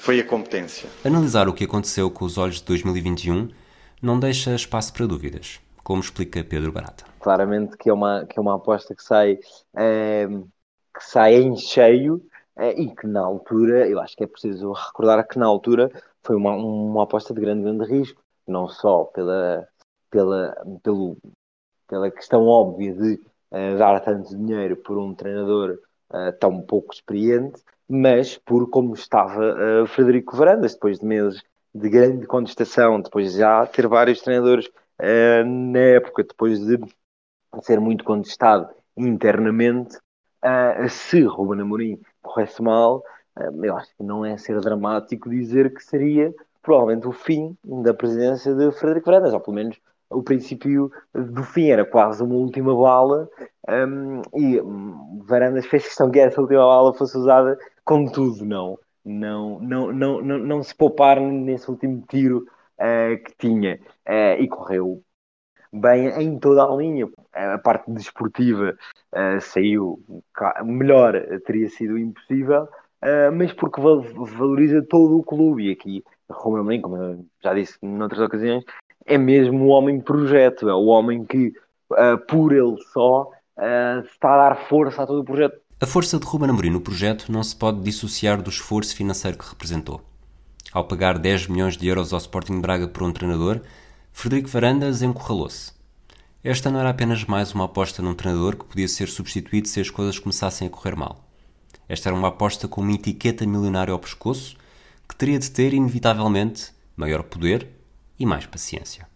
[0.00, 0.88] foi a competência.
[1.04, 3.50] Analisar o que aconteceu com os olhos de 2021
[4.00, 7.04] não deixa espaço para dúvidas, como explica Pedro Barata.
[7.20, 9.38] Claramente que é uma, que é uma aposta que sai,
[9.76, 12.22] é, que sai em cheio
[12.56, 15.90] é, e que na altura, eu acho que é preciso recordar que na altura
[16.24, 19.68] foi uma, uma aposta de grande, grande risco, não só pela,
[20.10, 21.18] pela, pelo,
[21.86, 25.78] pela questão óbvia de uh, dar tanto dinheiro por um treinador
[26.10, 27.60] uh, tão pouco experiente,
[27.90, 31.42] mas por como estava uh, Frederico Varandas, depois de meses
[31.74, 34.70] de grande contestação, depois de já ter vários treinadores
[35.46, 36.78] na época, depois de
[37.62, 39.96] ser muito contestado internamente,
[40.90, 43.02] se Ruben Amorim corresse mal,
[43.62, 48.54] eu acho que não é ser dramático dizer que seria provavelmente o fim da presidência
[48.54, 53.28] de Frederico Varandas, ou pelo menos o princípio do fim, era quase uma última bala,
[53.68, 57.56] um, e um, Varandas fez questão que essa última bala fosse usada
[57.90, 62.46] com tudo, não, não, não, não, não, não se poupar nesse último tiro
[62.78, 65.02] uh, que tinha, uh, e correu
[65.72, 67.08] bem em toda a linha.
[67.32, 68.76] A parte desportiva
[69.12, 70.00] uh, saiu
[70.64, 72.68] melhor, teria sido impossível,
[73.36, 75.66] mas porque valoriza todo o clube.
[75.66, 78.62] E aqui, Romero Amorim, como eu já disse noutras ocasiões,
[79.04, 81.52] é mesmo o homem projeto, é o homem que,
[82.28, 83.30] por ele só,
[84.04, 85.60] está a dar força a todo o projeto.
[85.82, 89.48] A força de Ruben Amorim no projeto não se pode dissociar do esforço financeiro que
[89.48, 90.02] representou.
[90.70, 93.62] Ao pagar 10 milhões de euros ao Sporting Braga por um treinador,
[94.12, 95.72] Frederico Varandas encurralou-se.
[96.44, 99.88] Esta não era apenas mais uma aposta num treinador que podia ser substituído se as
[99.88, 101.26] coisas começassem a correr mal.
[101.88, 104.56] Esta era uma aposta com uma etiqueta milionária ao pescoço
[105.08, 107.66] que teria de ter, inevitavelmente, maior poder
[108.18, 109.08] e mais paciência.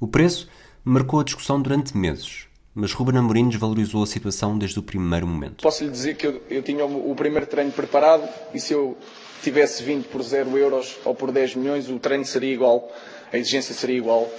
[0.00, 0.48] O preço
[0.82, 5.62] marcou a discussão durante meses, mas Ruben Amorim desvalorizou a situação desde o primeiro momento.
[5.62, 8.96] Posso lhe dizer que eu, eu tinha o, o primeiro treino preparado e se eu
[9.42, 12.90] tivesse vindo por 0 euros ou por 10 milhões, o treino seria igual,
[13.32, 14.30] a exigência seria igual,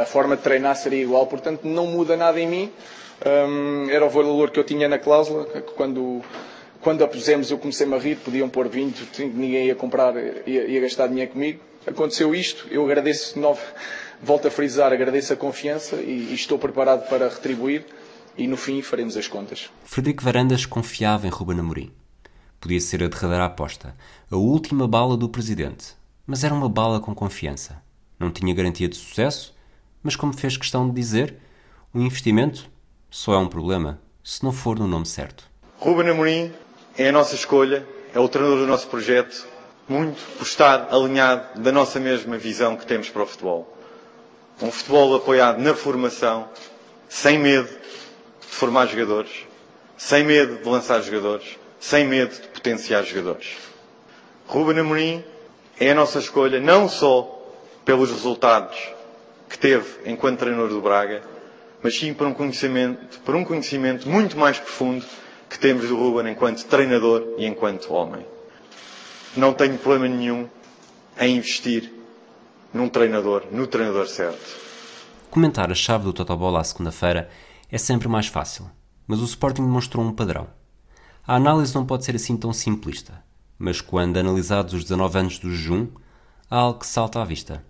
[0.00, 2.72] a forma de treinar seria igual, portanto não muda nada em mim.
[3.24, 5.44] Um, era o valor que eu tinha na cláusula,
[5.76, 6.22] quando,
[6.80, 10.80] quando a pusemos eu comecei-me a rir, podiam pôr 20, ninguém ia comprar, ia, ia
[10.80, 11.60] gastar dinheiro comigo.
[11.86, 13.60] Aconteceu isto, eu agradeço, novo,
[14.22, 17.84] volto a frisar, agradeço a confiança e, e estou preparado para retribuir
[18.36, 19.70] e no fim faremos as contas.
[19.84, 21.92] Frederico Varandas confiava em Ruben Amorim.
[22.60, 23.94] Podia ser a derradeira aposta,
[24.30, 25.94] a última bala do presidente,
[26.26, 27.82] mas era uma bala com confiança.
[28.18, 29.54] Não tinha garantia de sucesso,
[30.02, 31.36] mas como fez questão de dizer,
[31.92, 32.70] o investimento
[33.10, 35.50] só é um problema se não for no nome certo.
[35.78, 36.52] Ruben Amorim
[36.96, 39.46] é a nossa escolha, é o treinador do nosso projeto,
[39.88, 43.71] muito por estar alinhado da nossa mesma visão que temos para o futebol.
[44.60, 46.48] Um futebol apoiado na formação,
[47.08, 49.30] sem medo de formar jogadores,
[49.96, 53.56] sem medo de lançar jogadores, sem medo de potenciar jogadores.
[54.46, 55.24] Ruben Amorim
[55.80, 57.38] é a nossa escolha não só
[57.84, 58.76] pelos resultados
[59.48, 61.22] que teve enquanto treinador do Braga,
[61.82, 65.04] mas sim por um conhecimento, por um conhecimento muito mais profundo
[65.50, 68.24] que temos do Ruben enquanto treinador e enquanto homem.
[69.36, 70.48] Não tenho problema nenhum
[71.18, 71.90] em investir
[72.72, 74.56] num treinador, no treinador certo.
[75.30, 77.28] Comentar a chave do Totobola à segunda-feira
[77.70, 78.70] é sempre mais fácil,
[79.06, 80.46] mas o Sporting demonstrou um padrão.
[81.26, 83.22] A análise não pode ser assim tão simplista,
[83.58, 85.88] mas quando analisados os 19 anos do jejum,
[86.50, 87.64] há algo que salta à vista.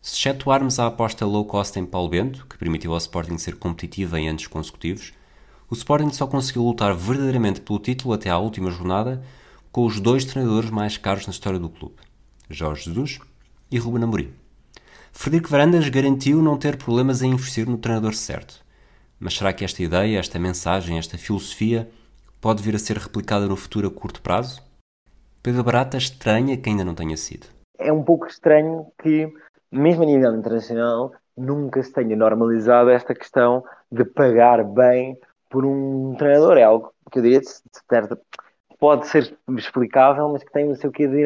[0.00, 4.16] Se excetuarmos a aposta low cost em Paulo Bento, que permitiu ao Sporting ser competitivo
[4.16, 5.12] em anos consecutivos,
[5.70, 9.22] o Sporting só conseguiu lutar verdadeiramente pelo título até à última jornada
[9.72, 11.96] com os dois treinadores mais caros na história do clube,
[12.48, 13.18] Jorge Jesus
[13.70, 14.43] e Ruben Amorim.
[15.16, 18.62] Frederico Varandas garantiu não ter problemas em investir no treinador certo.
[19.18, 21.88] Mas será que esta ideia, esta mensagem, esta filosofia
[22.42, 24.60] pode vir a ser replicada no futuro a curto prazo?
[25.42, 27.46] Pedro Barata estranha que ainda não tenha sido.
[27.78, 29.32] É um pouco estranho que,
[29.72, 35.16] mesmo a nível internacional, nunca se tenha normalizado esta questão de pagar bem
[35.48, 36.58] por um treinador.
[36.58, 37.40] É algo que eu diria
[37.88, 38.18] certa
[38.78, 41.18] pode ser explicável, mas que tem o seu quê de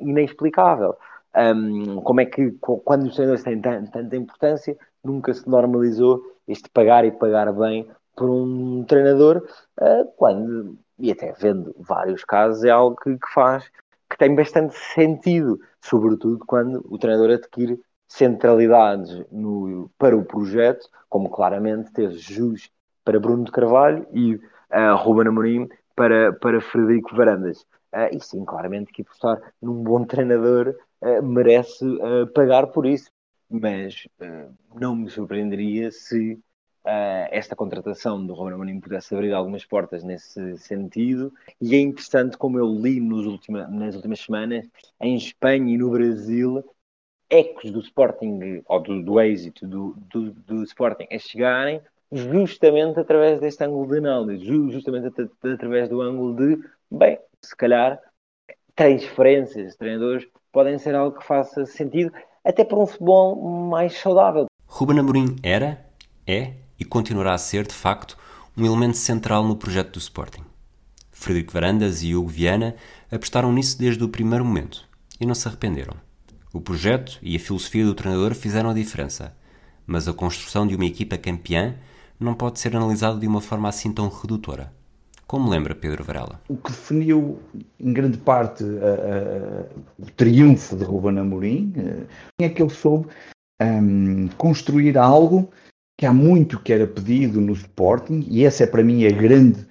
[0.00, 0.96] inexplicável.
[1.36, 7.04] Um, como é que, quando os treinadores têm tanta importância, nunca se normalizou este pagar
[7.04, 9.44] e pagar bem por um treinador,
[9.80, 13.68] uh, quando e até vendo vários casos, é algo que, que faz,
[14.08, 21.30] que tem bastante sentido, sobretudo quando o treinador adquire centralidades no, para o projeto, como
[21.30, 22.70] claramente teve Jus
[23.04, 27.62] para Bruno de Carvalho e uh, Ruben Amorim para, para Frederico Varandas.
[27.92, 33.10] Uh, e sim, claramente que apostar num bom treinador uh, merece uh, pagar por isso.
[33.48, 34.08] Mas
[34.74, 36.38] não me surpreenderia se
[37.30, 41.32] esta contratação do Ruben Amorim pudesse abrir algumas portas nesse sentido.
[41.60, 44.68] E é interessante como eu li nos última, nas últimas semanas,
[45.00, 46.64] em Espanha e no Brasil,
[47.30, 51.80] ecos do Sporting, ou do, do êxito do, do, do, Sporting a chegarem
[52.12, 58.00] justamente através deste ângulo de análise, justamente at através do ângulo de, bem, se calhar
[58.74, 62.12] transferências de treinadores podem ser algo que faça sentido
[62.44, 63.36] até para um futebol
[63.68, 64.46] mais saudável.
[64.66, 65.84] Ruben Amorim era,
[66.26, 68.16] é e continuará a ser, de facto,
[68.56, 70.42] um elemento central no projeto do Sporting.
[71.10, 72.74] Frederico Varandas e Hugo Viana
[73.10, 74.86] apostaram nisso desde o primeiro momento
[75.20, 75.94] e não se arrependeram.
[76.52, 79.36] O projeto e a filosofia do treinador fizeram a diferença,
[79.86, 81.76] mas a construção de uma equipa campeã
[82.18, 84.72] não pode ser analisada de uma forma assim tão redutora.
[85.26, 86.40] Como lembra Pedro Varela?
[86.48, 87.40] O que definiu,
[87.80, 88.62] em grande parte,
[89.98, 91.72] o triunfo de Ruben Amorim
[92.40, 93.08] é que ele soube
[93.60, 95.50] um, construir algo
[95.98, 99.66] que há muito que era pedido no Sporting, e essa é para mim a grande.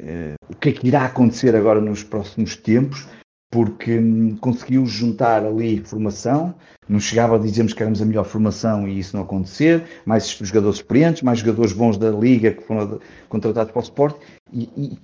[0.00, 3.08] Uh, o que é que irá acontecer agora nos próximos tempos,
[3.50, 6.54] porque hum, conseguiu juntar ali formação,
[6.88, 10.76] não chegava a dizermos que éramos a melhor formação e isso não acontecer, mais jogadores
[10.76, 14.20] experientes, mais jogadores bons da Liga que foram contratados para o Sporting,
[14.52, 14.98] e, e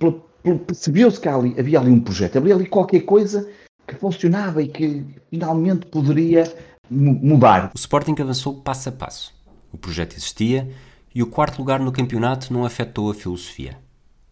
[0.65, 3.47] percebeu-se que ali, havia ali um projeto, havia ali qualquer coisa
[3.87, 6.51] que funcionava e que finalmente poderia
[6.89, 7.71] mudar.
[7.73, 9.35] O Sporting avançou passo a passo
[9.75, 10.67] o projeto existia
[11.13, 13.77] e o quarto lugar no campeonato não afetou a filosofia.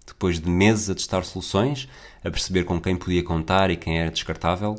[0.05, 1.87] Depois de meses a testar soluções,
[2.23, 4.75] a perceber com quem podia contar e quem era descartável,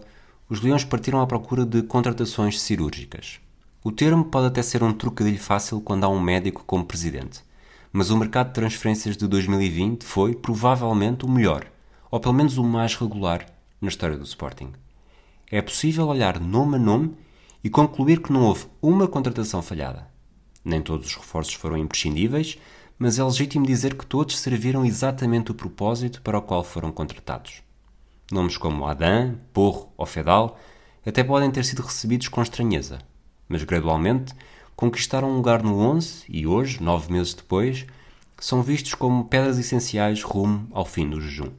[0.49, 3.41] os Leões partiram à procura de contratações cirúrgicas.
[3.83, 7.41] O termo pode até ser um trocadilho fácil quando há um médico como presidente,
[7.93, 11.67] mas o mercado de transferências de 2020 foi, provavelmente, o melhor,
[12.11, 13.47] ou pelo menos o mais regular,
[13.81, 14.73] na história do Sporting.
[15.51, 17.15] É possível olhar nome a nome
[17.63, 20.07] e concluir que não houve uma contratação falhada.
[20.65, 22.59] Nem todos os reforços foram imprescindíveis,
[22.99, 27.63] mas é legítimo dizer que todos serviram exatamente o propósito para o qual foram contratados.
[28.31, 30.59] Nomes como Adam, Porro ou Fedal
[31.05, 32.99] até podem ter sido recebidos com estranheza,
[33.49, 34.35] mas gradualmente
[34.75, 37.87] conquistaram um lugar no 11 e hoje, nove meses depois,
[38.39, 41.51] são vistos como pedras essenciais rumo ao fim do jejum.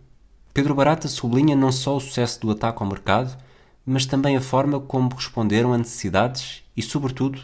[0.54, 3.38] Pedro Barata sublinha não só o sucesso do ataque ao mercado,
[3.86, 7.42] mas também a forma como responderam a necessidades e, sobretudo,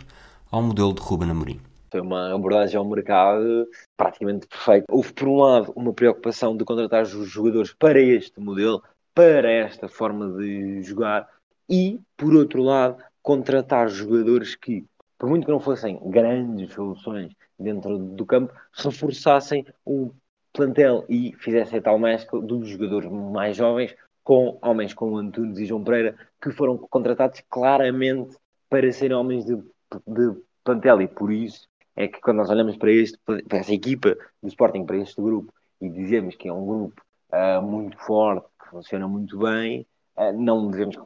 [0.49, 1.59] ao modelo de Ruben Amorim.
[1.91, 3.67] Foi uma abordagem ao mercado
[3.97, 4.85] praticamente perfeita.
[4.89, 8.81] Houve, por um lado, uma preocupação de contratar os jogadores para este modelo,
[9.13, 11.27] para esta forma de jogar,
[11.69, 14.85] e, por outro lado, contratar jogadores que,
[15.17, 20.11] por muito que não fossem grandes soluções dentro do campo, reforçassem o
[20.53, 25.65] plantel e fizessem a tal mescla dos jogadores mais jovens com homens como Antunes e
[25.65, 28.37] João Pereira, que foram contratados claramente
[28.69, 31.01] para serem homens de, de plantel.
[31.01, 33.17] E por isso é que quando nós olhamos para, este,
[33.47, 37.97] para equipa do Sporting, para este grupo, e dizemos que é um grupo uh, muito
[37.99, 39.85] forte, que funciona muito bem,
[40.15, 40.97] uh, não devemos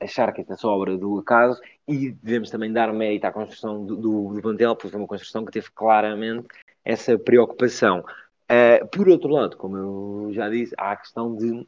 [0.00, 3.84] achar que esta é só obra do acaso e devemos também dar mérito à construção
[3.84, 6.48] do, do, do plantel, porque foi uma construção que teve claramente
[6.84, 8.04] essa preocupação.
[8.50, 11.66] Uh, por outro lado, como eu já disse, há a questão de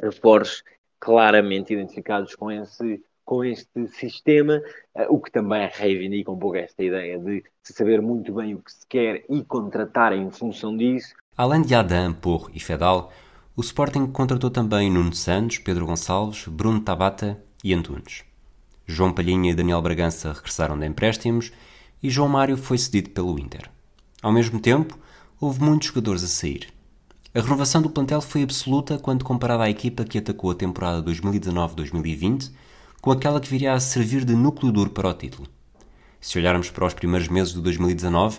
[0.00, 0.62] reforços
[0.98, 4.62] claramente identificados com esse com este sistema,
[4.94, 8.58] uh, o que também reivindica um pouco esta ideia de se saber muito bem o
[8.58, 11.14] que se quer e contratar em função disso.
[11.36, 13.12] Além de Adam, Porro e Fedal,
[13.56, 18.24] o Sporting contratou também Nuno Santos, Pedro Gonçalves, Bruno Tabata e Antunes.
[18.86, 21.52] João Palhinha e Daniel Bragança regressaram de empréstimos
[22.02, 23.70] e João Mário foi cedido pelo Inter.
[24.22, 24.98] Ao mesmo tempo,
[25.40, 26.68] houve muitos jogadores a sair.
[27.34, 32.50] A renovação do plantel foi absoluta quando comparada à equipa que atacou a temporada 2019-2020
[33.02, 35.48] com aquela que viria a servir de núcleo duro para o título.
[36.20, 38.38] Se olharmos para os primeiros meses de 2019,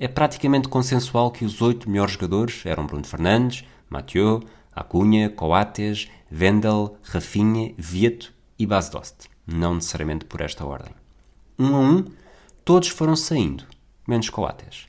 [0.00, 4.42] é praticamente consensual que os oito melhores jogadores eram Bruno Fernandes, Mathieu,
[4.74, 10.92] Acunha, Coates, Vendel, Rafinha, Vieto e Basdost, não necessariamente por esta ordem.
[11.56, 12.04] Um a um,
[12.64, 13.64] todos foram saindo,
[14.08, 14.88] menos Coates.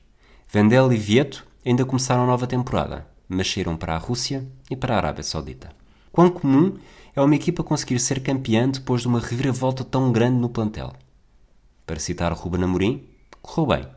[0.50, 4.96] Vendel e Vieto ainda começaram a nova temporada, mas saíram para a Rússia e para
[4.96, 5.70] a Arábia Saudita.
[6.12, 6.80] Quão comum
[7.16, 10.94] é uma equipa conseguir ser campeã depois de uma reviravolta tão grande no plantel.
[11.86, 13.08] Para citar Ruben Amorim,
[13.42, 13.96] correu bem.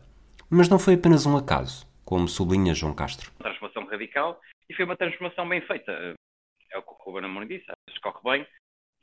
[0.51, 3.31] Mas não foi apenas um acaso, como sublinha João Castro.
[3.39, 5.93] Transformação radical e foi uma transformação bem feita.
[6.73, 7.67] É o que o Ruben Amorim disse,
[8.03, 8.47] corre bem.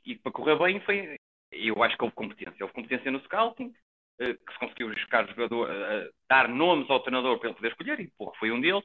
[0.04, 1.16] E para correr bem foi,
[1.50, 2.56] eu acho que houve competência.
[2.60, 3.72] Houve competência no scouting,
[4.20, 8.00] eh, que se conseguiu buscar jogador, eh, dar nomes ao treinador para ele poder escolher,
[8.00, 8.84] e porra, foi um deles.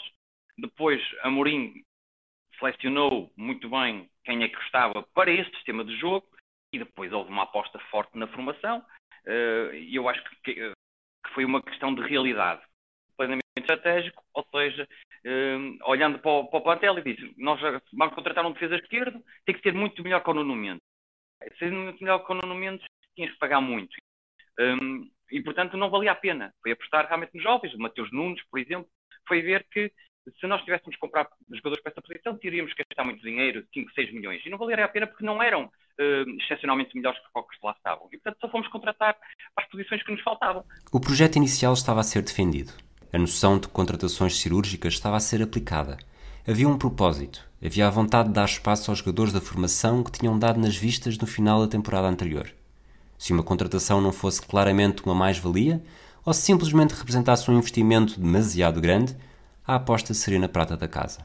[0.58, 1.84] Depois, Amorim
[2.60, 6.28] selecionou muito bem quem é que estava para este sistema de jogo
[6.74, 8.84] e depois houve uma aposta forte na formação
[9.26, 10.74] eh, e eu acho que,
[11.34, 12.62] foi uma questão de realidade
[13.16, 14.88] plenamente estratégico, ou seja,
[15.24, 17.60] eh, olhando para o, para plantel e disse, nós
[17.94, 20.82] vamos contratar um defesa esquerdo, tem que ser muito melhor que o Nuno Mendes.
[21.60, 22.86] Ser muito melhor que o Nuno Mendes,
[23.16, 23.96] tinhas que pagar muito.
[24.60, 24.76] Eh,
[25.32, 26.54] e, portanto, não valia a pena.
[26.62, 27.74] Foi apostar realmente nos jovens.
[27.74, 28.90] O Mateus Nunes, por exemplo,
[29.28, 29.92] foi ver que
[30.40, 33.92] se nós tivéssemos que comprar jogadores para essa posição, teríamos que gastar muito dinheiro, 5,
[33.94, 34.42] 6 milhões.
[34.46, 37.72] E não valeria a pena porque não eram uh, excepcionalmente melhores que os que lá
[37.72, 38.08] estavam.
[38.12, 39.16] E, portanto, só fomos contratar
[39.56, 40.64] para as posições que nos faltavam.
[40.92, 42.74] O projeto inicial estava a ser defendido.
[43.14, 45.98] A noção de contratações cirúrgicas estava a ser aplicada.
[46.48, 47.48] Havia um propósito.
[47.64, 51.18] Havia a vontade de dar espaço aos jogadores da formação que tinham dado nas vistas
[51.18, 52.52] no final da temporada anterior.
[53.18, 55.82] Se uma contratação não fosse claramente uma mais-valia,
[56.24, 59.16] ou se simplesmente representasse um investimento demasiado grande,
[59.68, 61.20] a aposta seria na prata da casa.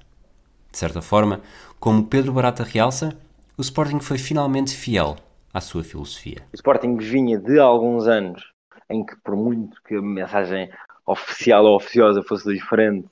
[0.71, 1.41] De certa forma,
[1.79, 3.17] como Pedro Barata realça,
[3.57, 5.17] o Sporting foi finalmente fiel
[5.55, 6.39] à sua filosofia.
[6.53, 8.43] O Sporting vinha de alguns anos
[8.91, 10.69] em que, por muito que a mensagem
[11.07, 13.07] oficial ou oficiosa fosse diferente,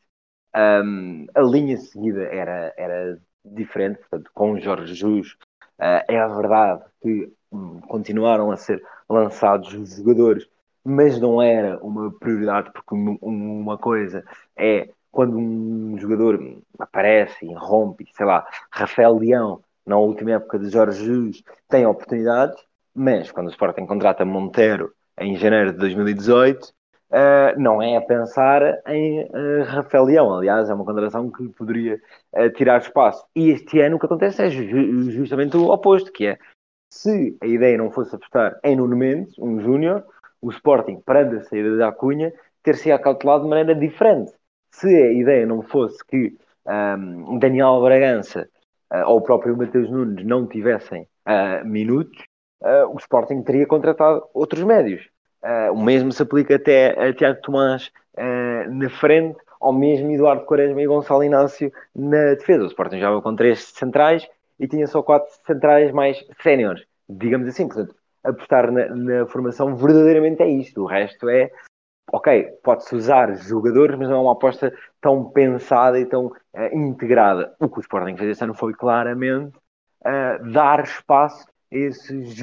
[0.57, 3.99] um, a linha seguida era, era diferente.
[3.99, 5.37] Portanto, com Jorge Jesus,
[5.79, 10.49] uh, é a verdade que um, continuaram a ser lançados os jogadores,
[10.85, 14.25] mas não era uma prioridade, porque uma coisa
[14.57, 16.39] é quando um jogador
[16.79, 22.57] aparece e rompe, sei lá, Rafael Leão, na última época de Jorge Jesus, tem oportunidades,
[22.95, 26.71] mas quando o Sporting contrata Montero em janeiro de 2018, uh,
[27.13, 30.35] eh, não é a pensar em uh, Rafael Leão.
[30.35, 32.01] Aliás, é uma contratação que poderia
[32.33, 33.25] uh, tirar espaço.
[33.35, 36.39] E este ano o que acontece é ju justamente o oposto, que é
[36.93, 40.05] Se a ideia não fosse apostar em Nuno Mendes, um júnior,
[40.41, 42.33] o Sporting, perante a saída da Cunha,
[42.63, 44.33] ter-se acautelado de maneira diferente.
[44.73, 48.49] Se a ideia não fosse que um, Daniel Bragança
[48.93, 52.23] uh, ou o próprio Mateus Nunes não tivessem uh, minutos,
[52.63, 55.09] uh, o Sporting teria contratado outros médios.
[55.73, 57.91] o mesmo se aplica até a Tiago Tomás
[58.69, 62.65] na frente, ou mesmo Eduardo Quaresma e Gonçalo Inácio na defesa.
[62.65, 67.67] O Sporting jogava com três centrais e tinha só quatro centrais mais séniores, digamos assim.
[67.67, 70.83] Portanto, apostar na, na, formação verdadeiramente é isto.
[70.83, 71.51] O resto é,
[72.13, 77.55] ok, pode-se usar jogadores, mas não é uma aposta tão pensada e tão uh, integrada.
[77.61, 82.35] O que o Sporting fez este ano foi claramente uh, dar espaço a esses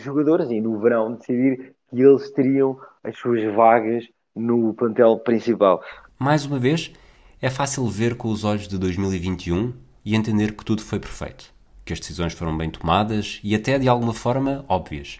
[0.00, 5.82] jogadores e no verão decidir que eles teriam as suas vagas no plantel principal.
[6.18, 6.92] Mais uma vez,
[7.40, 9.72] é fácil ver com os olhos de 2021
[10.04, 11.52] e entender que tudo foi perfeito,
[11.84, 15.18] que as decisões foram bem tomadas e até de alguma forma óbvias.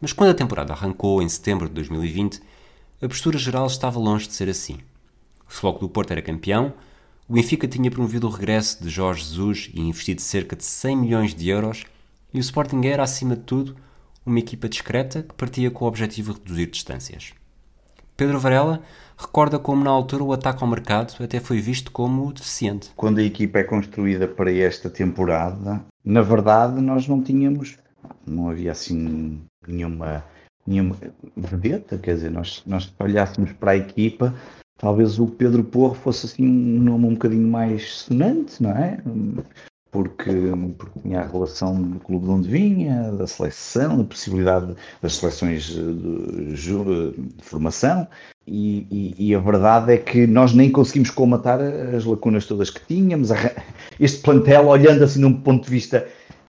[0.00, 2.40] Mas quando a temporada arrancou em setembro de 2020,
[3.02, 4.78] a postura geral estava longe de ser assim.
[5.48, 6.72] O Floco do Porto era campeão,
[7.28, 11.34] o Benfica tinha promovido o regresso de Jorge Jesus e investido cerca de 100 milhões
[11.34, 11.84] de euros,
[12.32, 13.74] e o Sporting era, acima de tudo,
[14.24, 17.34] uma equipa discreta que partia com o objetivo de reduzir distâncias.
[18.16, 18.80] Pedro Varela
[19.18, 22.92] recorda como na altura o ataque ao mercado até foi visto como deficiente.
[22.94, 27.78] Quando a equipa é construída para esta temporada, na verdade nós não tínhamos,
[28.24, 30.24] não havia assim nenhuma,
[30.66, 30.96] nenhuma
[31.36, 34.34] vedeta, quer dizer, nós, nós olhássemos para a equipa,
[34.78, 38.98] talvez o Pedro Porro fosse assim um nome um bocadinho mais sonante, não é?
[39.90, 40.30] Porque,
[40.78, 45.64] porque tinha a relação do clube de onde vinha, da seleção, da possibilidade das seleções
[45.64, 48.08] de, de, de formação,
[48.46, 52.84] e, e, e, a verdade é que nós nem conseguimos comatar as lacunas todas que
[52.86, 53.30] tínhamos.
[54.00, 56.08] Este plantel, olhando assim num ponto de vista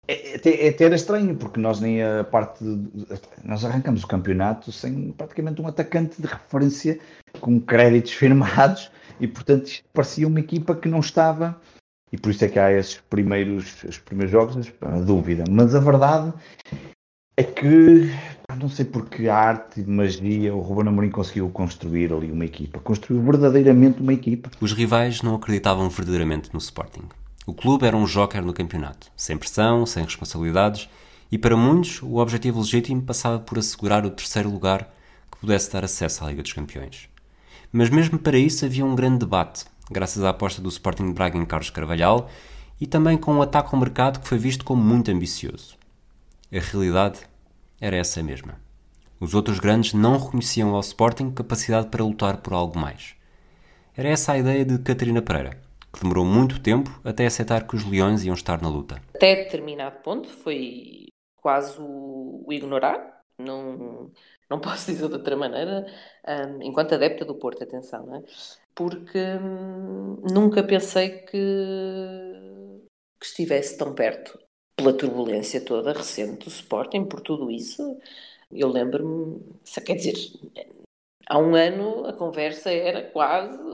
[0.07, 2.63] é, é, até era estranho, porque nós nem a parte.
[2.63, 3.05] De,
[3.45, 6.99] nós arrancamos o campeonato sem praticamente um atacante de referência
[7.41, 8.91] com créditos firmados
[9.21, 11.61] e, portanto, parecia uma equipa que não estava.
[12.13, 15.45] E por isso é que há esses primeiros, os primeiros jogos, a dúvida.
[15.51, 16.33] Mas a verdade
[17.37, 18.09] é que
[18.57, 22.79] não sei porque a arte e magia o Ruben Amorim conseguiu construir ali uma equipa.
[22.79, 24.51] Construiu verdadeiramente uma equipa.
[24.61, 27.09] Os rivais não acreditavam verdadeiramente no Sporting.
[27.47, 30.89] O clube era um joker no campeonato, sem pressão, sem responsabilidades,
[31.31, 34.91] e para muitos o objetivo legítimo passava por assegurar o terceiro lugar
[35.31, 37.09] que pudesse dar acesso à Liga dos Campeões.
[37.71, 41.37] Mas mesmo para isso havia um grande debate, graças à aposta do Sporting de Braga
[41.37, 42.31] em Carlos Carvalhal
[42.81, 45.77] e também com um ataque ao mercado que foi visto como muito ambicioso.
[46.51, 47.21] A realidade
[47.79, 48.59] era essa mesma.
[49.21, 53.15] Os outros grandes não reconheciam ao Sporting capacidade para lutar por algo mais.
[53.95, 55.61] Era essa a ideia de Catarina Pereira,
[55.95, 59.01] que demorou muito tempo até aceitar que os leões iam estar na luta.
[59.15, 64.11] Até determinado ponto foi quase o, ignorar, não,
[64.51, 65.87] não posso dizer de outra maneira,
[66.27, 68.23] um, enquanto adepta do Porto, atenção, é?
[68.75, 71.37] porque hum, nunca pensei que,
[73.21, 74.39] que estivesse tão perto
[74.77, 77.97] pela turbulência toda recente do Sporting, por tudo isso.
[78.51, 79.41] Eu lembro-me,
[79.85, 80.15] quer dizer,
[81.29, 83.74] há um ano a conversa era quase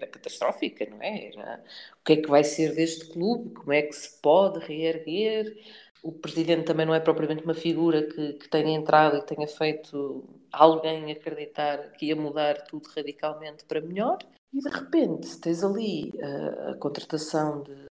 [0.00, 1.28] era catastrófica, não é?
[1.28, 1.62] Era
[2.00, 5.56] o que é que vai ser deste clube, como é que se pode reerguer.
[6.02, 10.24] O presidente também não é propriamente uma figura que, que tenha entrado e tenha feito
[10.50, 14.18] alguém acreditar que ia mudar tudo radicalmente para melhor.
[14.52, 17.84] E de repente tens ali a, a contratação de,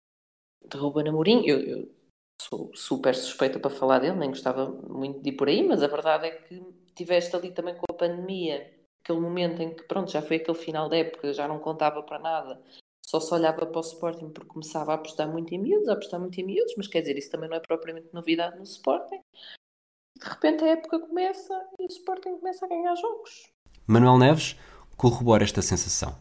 [0.66, 1.46] de Ruben Amorim.
[1.46, 1.88] Eu, eu
[2.40, 5.86] sou super suspeita para falar dele, nem gostava muito de ir por aí, mas a
[5.86, 6.62] verdade é que
[6.94, 8.77] tiveste ali também com a pandemia
[9.08, 12.18] aquele momento em que, pronto, já foi aquele final da época, já não contava para
[12.18, 12.60] nada,
[13.02, 16.20] só se olhava para o Sporting porque começava a apostar muito em miúdos, a apostar
[16.20, 19.20] muito em miúdos, mas quer dizer, isso também não é propriamente novidade no Sporting.
[20.20, 23.50] De repente a época começa e o Sporting começa a ganhar jogos.
[23.86, 24.56] Manuel Neves
[24.96, 26.14] corrobora esta sensação.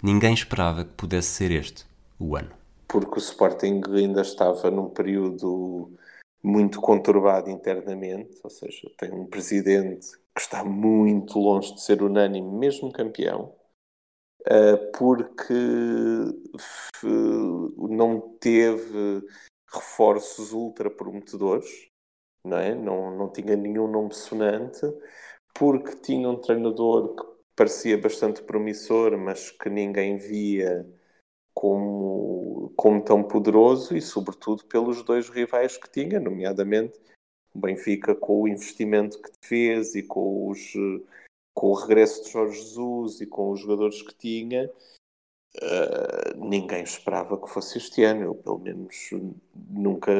[0.00, 1.84] Ninguém esperava que pudesse ser este
[2.20, 2.52] o ano.
[2.86, 5.92] Porque o Sporting ainda estava num período
[6.40, 10.06] muito conturbado internamente, ou seja, tem um presidente
[10.38, 13.56] que está muito longe de ser unânime, mesmo campeão,
[14.46, 15.52] eh, porque
[17.76, 19.20] não teve
[19.74, 21.90] reforços ultra prometedores,
[22.44, 22.72] não, é?
[22.72, 24.80] não, não tinha nenhum nome sonante,
[25.52, 27.24] porque tinha um treinador que
[27.56, 30.88] parecia bastante promissor, mas que ninguém via
[31.52, 36.96] como, como tão poderoso e, sobretudo, pelos dois rivais que tinha, nomeadamente
[37.58, 40.72] Benfica com o investimento que fez e com, os,
[41.54, 44.70] com o regresso de Jorge Jesus e com os jogadores que tinha,
[45.56, 48.22] uh, ninguém esperava que fosse este ano.
[48.22, 49.10] Eu, pelo menos,
[49.68, 50.12] nunca,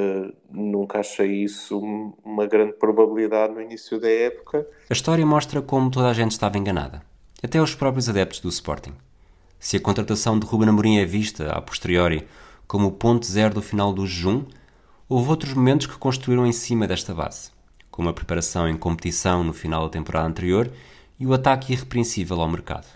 [0.50, 1.78] nunca achei isso
[2.24, 4.66] uma grande probabilidade no início da época.
[4.88, 7.02] A história mostra como toda a gente estava enganada,
[7.42, 8.94] até os próprios adeptos do Sporting.
[9.60, 12.26] Se a contratação de Ruben Amorim é vista, a posteriori,
[12.66, 14.44] como o ponto zero do final do jejum,
[15.08, 17.50] houve outros momentos que construíram em cima desta base,
[17.90, 20.70] como a preparação em competição no final da temporada anterior
[21.18, 22.86] e o ataque irrepreensível ao mercado.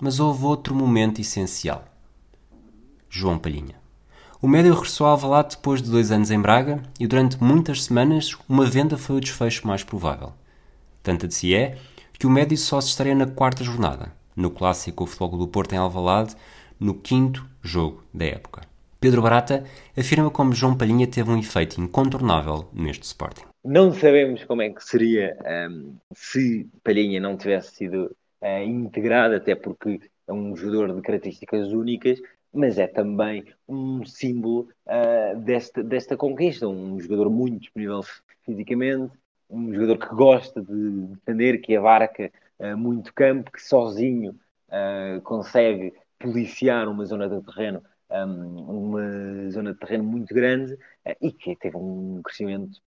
[0.00, 1.84] Mas houve outro momento essencial.
[3.08, 3.74] João Palhinha.
[4.40, 8.34] O médio regressou ao Alvalade depois de dois anos em Braga e durante muitas semanas
[8.48, 10.32] uma venda foi o desfecho mais provável.
[11.02, 11.76] Tanto de si é
[12.18, 15.78] que o médio só se estreia na quarta jornada, no clássico Futebol do Porto em
[15.78, 16.36] Alvalade,
[16.78, 18.69] no quinto jogo da época.
[19.00, 19.64] Pedro Barata
[19.96, 23.44] afirma como João Palhinha teve um efeito incontornável neste Sporting.
[23.64, 25.38] Não sabemos como é que seria
[25.70, 31.72] um, se Palhinha não tivesse sido uh, integrado, até porque é um jogador de características
[31.72, 32.20] únicas,
[32.52, 36.68] mas é também um símbolo uh, desta, desta conquista.
[36.68, 38.02] Um jogador muito disponível
[38.44, 39.12] fisicamente,
[39.48, 44.32] um jogador que gosta de defender, que abarca uh, muito campo, que sozinho
[44.68, 50.76] uh, consegue policiar uma zona de terreno, uma zona de terreno muito grande
[51.20, 52.80] e que teve um crescimento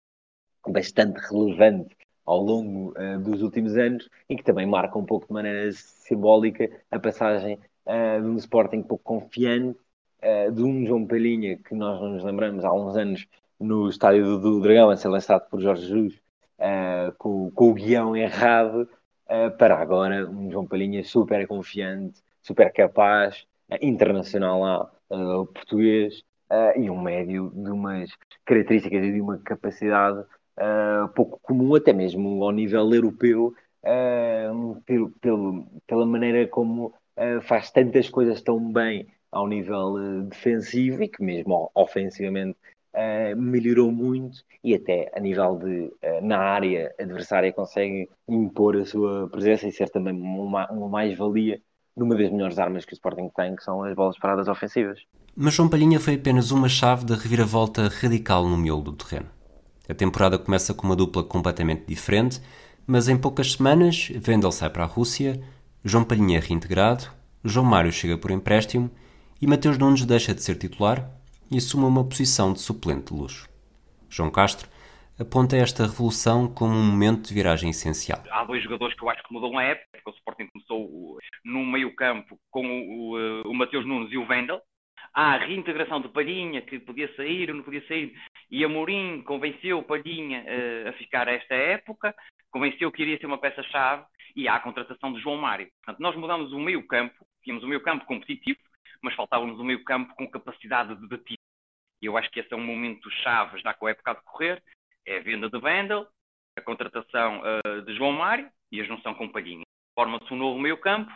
[0.66, 5.32] bastante relevante ao longo uh, dos últimos anos e que também marca um pouco de
[5.32, 9.78] maneira simbólica a passagem uh, de um Sporting pouco confiante,
[10.54, 13.26] de um João Palhinha que nós nos lembramos há uns anos
[13.58, 16.20] no estádio do, Dragão a ser lançado por Jorge Jesus
[17.18, 18.88] com, o guião errado
[19.58, 23.44] para agora um João Palhinha super confiante, super capaz,
[23.80, 26.22] internacional lá, português
[26.76, 28.10] e um médio de umas
[28.44, 30.24] características e de uma capacidade
[30.58, 33.54] uh, pouco comum, até mesmo ao nível europeu,
[33.84, 36.86] uh, pelo, pelo, pela maneira como
[37.16, 42.58] uh, faz tantas coisas tão bem ao nível defensivo e que mesmo ofensivamente
[43.34, 45.90] melhorou muito e até a nível de
[46.20, 51.62] na área adversária consegue impor a sua presença e ser também uma, uma mais-valia
[51.96, 55.00] numa das melhores armas que o Sporting tem, que são as bolas paradas ofensivas.
[55.36, 59.28] Mas João Palhinha foi apenas uma chave da reviravolta radical no miolo do terreno.
[59.88, 62.40] A temporada começa com uma dupla completamente diferente,
[62.86, 65.40] mas em poucas semanas, Vendel sai para a Rússia,
[65.84, 67.10] João Palhinha é reintegrado,
[67.44, 68.90] João Mário chega por empréstimo
[69.40, 71.10] e Mateus Nunes deixa de ser titular
[71.50, 73.48] e assume uma posição de suplente de luxo.
[74.08, 74.68] João Castro
[75.22, 78.22] aponta esta revolução como um momento de viragem essencial.
[78.30, 79.88] Há dois jogadores que eu acho que mudam a época.
[80.06, 84.60] O Sporting começou no meio campo com o, o, o Mateus Nunes e o Vendel,
[85.14, 88.14] há a reintegração de Palhinha, que podia sair ou não podia sair,
[88.50, 92.14] e Amorim convenceu Palhinha uh, a ficar a esta época,
[92.50, 94.04] convenceu que iria ser uma peça-chave,
[94.34, 95.68] e há a contratação de João Mário.
[95.84, 98.58] Portanto, nós mudamos o meio campo, tínhamos o meio campo competitivo,
[99.02, 101.36] mas faltava-nos o meio campo com capacidade de.
[102.00, 104.62] E eu acho que esse é um momento chave, já com a época a decorrer,
[105.06, 106.06] é a venda de Vendel,
[106.56, 109.64] a contratação uh, de João Mário e a junção com Palhinha.
[109.94, 111.10] Forma-se um novo meio campo,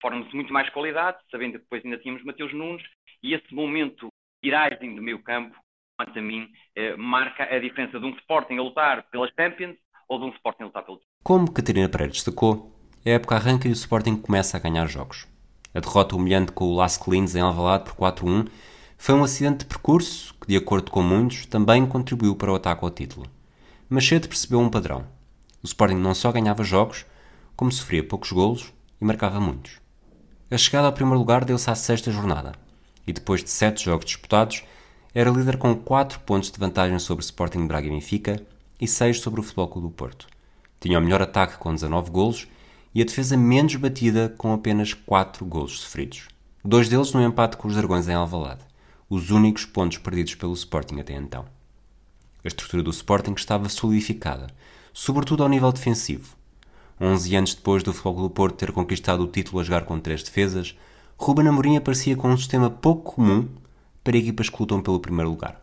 [0.00, 2.82] forma-se muito mais qualidade, sabendo que depois ainda tínhamos Mateus Nunes
[3.22, 4.08] e esse momento
[4.42, 5.56] viragem do meio campo,
[5.98, 9.76] quanto a mim, eh, marca a diferença de um Sporting a lutar pelas Champions
[10.08, 12.72] ou de um Sporting a lutar pelo Como Catarina Pereira destacou,
[13.04, 15.28] a época arranca e o Sporting começa a ganhar jogos.
[15.74, 18.48] A derrota humilhante com o Las Clins em Alvalade por 4-1
[19.02, 22.84] foi um acidente de percurso que, de acordo com muitos, também contribuiu para o ataque
[22.84, 23.26] ao título.
[23.88, 25.06] Mas cedo percebeu um padrão.
[25.62, 27.06] O Sporting não só ganhava jogos,
[27.56, 29.80] como sofria poucos golos e marcava muitos.
[30.50, 32.52] A chegada ao primeiro lugar deu-se à sexta jornada,
[33.06, 34.64] e depois de sete jogos disputados,
[35.14, 38.38] era líder com 4 pontos de vantagem sobre o Sporting Braga e Benfica
[38.78, 40.26] e 6 sobre o Futebol Clube do Porto.
[40.78, 42.46] Tinha o melhor ataque com 19 golos
[42.94, 46.28] e a defesa menos batida com apenas 4 golos sofridos.
[46.62, 48.68] Dois deles no empate com os Dragões em Alvalade,
[49.10, 51.44] os únicos pontos perdidos pelo Sporting até então.
[52.44, 54.46] A estrutura do Sporting estava solidificada,
[54.92, 56.36] sobretudo ao nível defensivo.
[57.00, 60.22] 11 anos depois do Futebol do Porto ter conquistado o título a jogar com três
[60.22, 60.78] defesas,
[61.18, 63.48] Ruben Amorim aparecia com um sistema pouco comum
[64.04, 65.60] para equipas que lutam pelo primeiro lugar.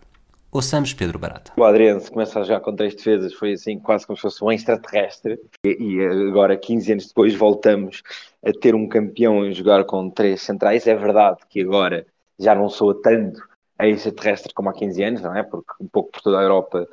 [0.51, 1.53] Ouçamos Pedro Barata.
[1.55, 4.51] O Adriano começa a jogar com três defesas, foi assim quase como se fosse um
[4.51, 5.39] extraterrestre.
[5.65, 8.03] E, e agora, 15 anos depois, voltamos
[8.45, 10.85] a ter um campeão a jogar com três centrais.
[10.85, 12.05] É verdade que agora
[12.39, 13.41] já não soa tanto
[13.79, 15.43] a extraterrestre como há 15 anos, não é?
[15.43, 16.87] Porque um pouco por toda a Europa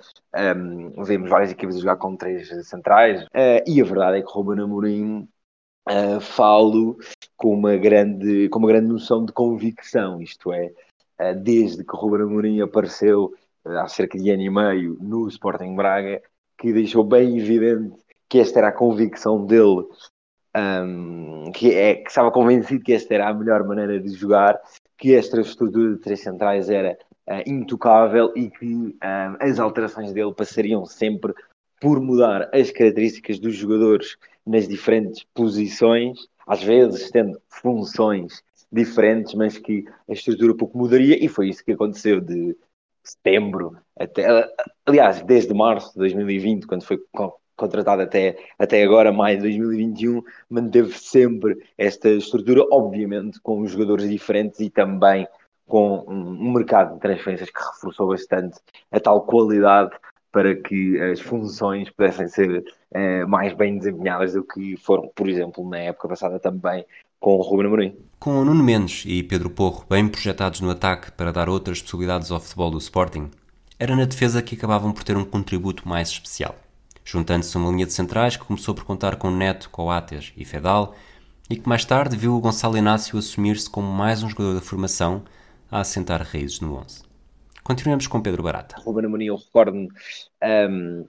[0.56, 3.22] um, vemos várias equipas a jogar com três centrais.
[3.26, 5.28] Uh, e a verdade é que Ruben Amorim
[5.88, 6.98] uh, falo
[7.36, 10.72] com uma, grande, com uma grande noção de convicção, isto é,
[11.20, 13.32] uh, desde que Ruben Amorim apareceu
[13.64, 16.22] há cerca de ano e meio no Sporting Braga,
[16.58, 17.96] que deixou bem evidente
[18.28, 19.86] que esta era a convicção dele
[20.56, 24.60] um, que, é, que estava convencido que esta era a melhor maneira de jogar,
[25.04, 26.96] que esta estrutura de três centrais era
[27.28, 28.96] uh, intocável e que um,
[29.38, 31.34] as alterações dele passariam sempre
[31.78, 38.42] por mudar as características dos jogadores nas diferentes posições, às vezes tendo funções
[38.72, 42.56] diferentes, mas que a estrutura pouco mudaria, e foi isso que aconteceu de
[43.02, 44.50] setembro até,
[44.86, 46.96] aliás, desde março de 2020, quando foi
[47.56, 54.60] contratado até, até agora, maio de 2021, manteve sempre esta estrutura, obviamente com jogadores diferentes
[54.60, 55.26] e também
[55.66, 58.58] com um mercado de transferências que reforçou bastante
[58.90, 59.90] a tal qualidade
[60.30, 65.68] para que as funções pudessem ser eh, mais bem desempenhadas do que foram, por exemplo,
[65.68, 66.84] na época passada também
[67.20, 67.96] com o Ruben Amorim.
[68.18, 72.30] Com o Nuno Mendes e Pedro Porro bem projetados no ataque para dar outras possibilidades
[72.30, 73.30] ao futebol do Sporting,
[73.78, 76.56] era na defesa que acabavam por ter um contributo mais especial
[77.04, 80.94] juntando-se uma linha de centrais que começou por contar com Neto, Coates e Fedal,
[81.50, 85.22] e que mais tarde viu o Gonçalo Inácio assumir-se como mais um jogador da formação
[85.70, 87.02] a assentar raízes no 11.
[87.62, 88.76] Continuamos com Pedro Barata.
[88.80, 89.88] Ruben Amorim, eu recordo-me
[90.70, 91.06] um,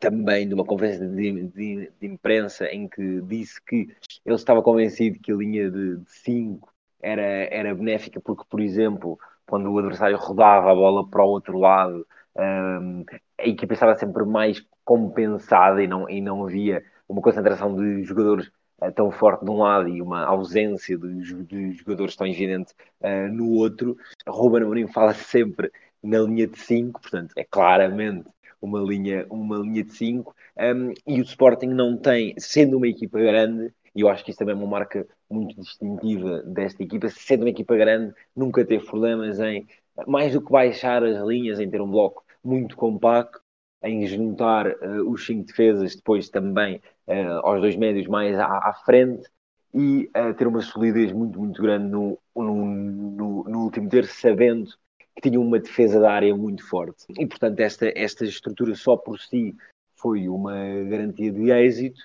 [0.00, 3.88] também de uma conferência de, de, de, imprensa em que disse que
[4.24, 9.70] ele estava convencido que a linha de 5 era, era benéfica porque, por exemplo, quando
[9.70, 12.06] o adversário rodava a bola para o outro lado,
[12.36, 13.04] um,
[13.38, 18.50] a equipa estava sempre mais compensada e não, e não havia uma concentração de jogadores
[18.80, 23.32] uh, tão forte de um lado e uma ausência de, de jogadores tão evidente uh,
[23.32, 23.96] no outro.
[24.26, 25.70] Ruben Amorim fala sempre
[26.02, 28.28] na linha de 5, portanto, é claramente
[28.60, 33.18] uma linha, uma linha de 5, um, e o Sporting não tem, sendo uma equipa
[33.18, 37.42] grande, e eu acho que isso também é uma marca muito distintiva desta equipa, sendo
[37.42, 39.66] uma equipa grande, nunca teve problemas em,
[40.06, 43.40] mais do que baixar as linhas, em ter um bloco muito compacto,
[43.84, 48.72] em juntar uh, os cinco defesas depois também uh, aos dois médios mais à, à
[48.84, 49.28] frente
[49.74, 54.70] e uh, ter uma solidez muito, muito grande no, no, no, no, último terço, sabendo
[55.14, 57.04] que tinha uma defesa da área muito forte.
[57.18, 59.54] E, portanto, esta, esta estrutura só por si
[59.96, 60.54] foi uma
[60.88, 62.00] garantia de êxito,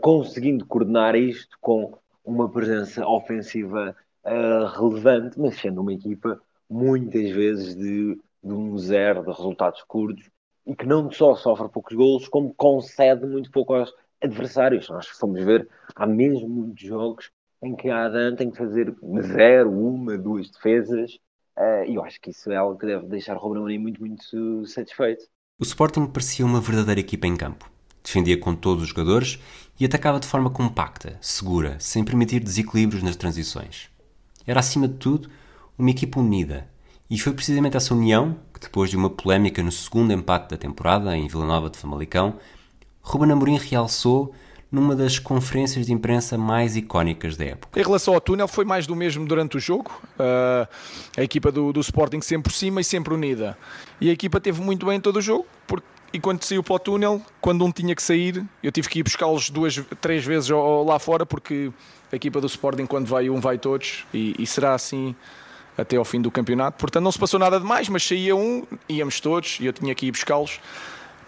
[0.00, 3.96] conseguindo coordenar isto com uma presença ofensiva
[4.76, 10.28] relevante, mas sendo uma equipa muitas vezes de, de um zero, de resultados curtos,
[10.68, 13.90] e que não só sofre poucos golos, como concede muito pouco aos
[14.22, 14.88] adversários.
[14.90, 15.66] Nós fomos ver,
[15.96, 17.30] há mesmo muitos jogos
[17.62, 21.14] em que a Adam tem que fazer zero, uma, duas defesas,
[21.56, 24.00] uh, e eu acho que isso é algo que deve deixar o Ruben Amorim muito,
[24.00, 25.24] muito satisfeito.
[25.58, 27.68] O Sporting parecia uma verdadeira equipa em campo.
[28.04, 29.40] Defendia com todos os jogadores
[29.80, 33.90] e atacava de forma compacta, segura, sem permitir desequilíbrios nas transições.
[34.46, 35.30] Era, acima de tudo,
[35.76, 36.68] uma equipa unida,
[37.10, 41.16] e foi precisamente essa união que, depois de uma polémica no segundo empate da temporada,
[41.16, 42.38] em Vila Nova de Famalicão,
[43.00, 44.34] Ruben Amorim realçou
[44.70, 47.80] numa das conferências de imprensa mais icónicas da época.
[47.80, 49.90] Em relação ao túnel, foi mais do mesmo durante o jogo.
[50.18, 50.68] Uh,
[51.16, 53.56] a equipa do, do, Sporting sempre por cima e sempre unida.
[53.98, 56.78] E a equipa teve muito bem todo o jogo, porque e quando saiu para o
[56.78, 60.98] túnel, quando um tinha que sair, eu tive que ir buscá-los duas, três vezes lá
[60.98, 61.70] fora, porque
[62.10, 65.14] a equipa do Sporting, quando vai um, vai todos, e, e será assim
[65.78, 66.76] até ao fim do campeonato.
[66.78, 69.94] Portanto, não se passou nada de mais, mas saía um, íamos todos e eu tinha
[69.94, 70.60] que ir buscá-los,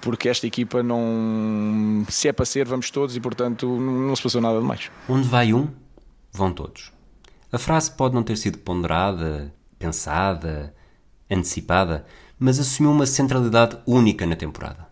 [0.00, 2.04] porque esta equipa não.
[2.08, 4.90] Se é para ser, vamos todos e, portanto, não se passou nada de mais.
[5.08, 5.68] Onde vai um,
[6.32, 6.92] vão todos.
[7.52, 10.74] A frase pode não ter sido ponderada, pensada,
[11.30, 12.04] antecipada,
[12.38, 14.88] mas assumiu uma centralidade única na temporada.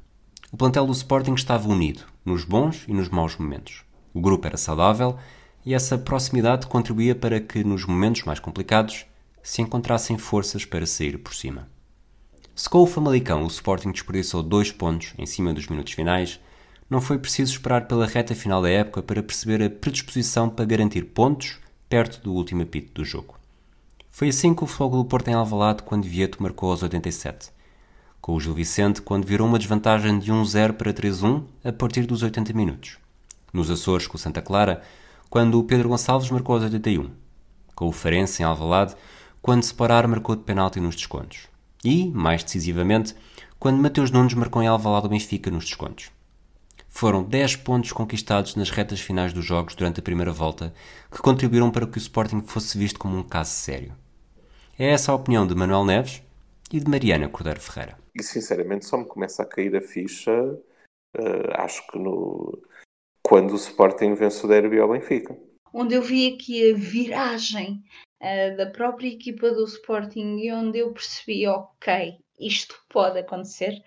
[0.52, 3.84] O plantel do Sporting estava unido, nos bons e nos maus momentos.
[4.14, 5.18] O grupo era saudável
[5.64, 9.06] e essa proximidade contribuía para que, nos momentos mais complicados,
[9.42, 11.68] se encontrassem forças para sair por cima.
[12.54, 16.40] Se com o Famalicão o Sporting desperdiçou dois pontos em cima dos minutos finais,
[16.90, 21.02] não foi preciso esperar pela reta final da época para perceber a predisposição para garantir
[21.02, 21.58] pontos
[21.88, 23.38] perto do último apito do jogo.
[24.10, 27.50] Foi assim que o Fogo do Porto em Alvalade quando Vieto marcou aos 87.
[28.20, 32.22] Com o Gil Vicente quando virou uma desvantagem de 1-0 para 3-1 a partir dos
[32.22, 32.98] 80 minutos.
[33.52, 34.82] Nos Açores com o Santa Clara
[35.30, 37.10] quando o Pedro Gonçalves marcou aos 81.
[37.74, 38.96] Com o Farense em Alvalade
[39.40, 41.48] quando Separar marcou de penalti nos descontos.
[41.84, 43.14] E, mais decisivamente,
[43.58, 46.10] quando Mateus Nunes marcou em Alvalade o Benfica nos descontos.
[46.88, 50.74] Foram 10 pontos conquistados nas retas finais dos jogos durante a primeira volta
[51.10, 53.94] que contribuíram para que o Sporting fosse visto como um caso sério.
[54.78, 56.22] É essa a opinião de Manuel Neves
[56.72, 57.96] e de Mariana Cordeiro Ferreira.
[58.14, 62.58] E sinceramente só me começa a cair a ficha, uh, acho que no...
[63.22, 65.36] quando o Sporting vence o derby ao Benfica.
[65.72, 67.82] Onde eu vi aqui a viragem
[68.22, 73.82] uh, da própria equipa do Sporting e onde eu percebi, ok, isto pode acontecer,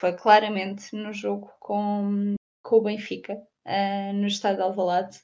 [0.00, 5.18] foi claramente no jogo com, com o Benfica, uh, no estádio de Alvalade.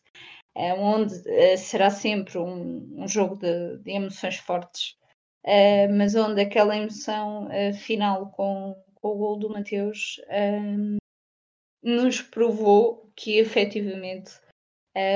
[0.56, 1.14] uh, onde
[1.56, 4.96] será sempre um, um jogo de, de, emoções fortes,
[5.96, 7.48] mas onde aquela emoção
[7.82, 10.20] final com, com, o gol do Mateus
[11.82, 14.30] nos provou que efetivamente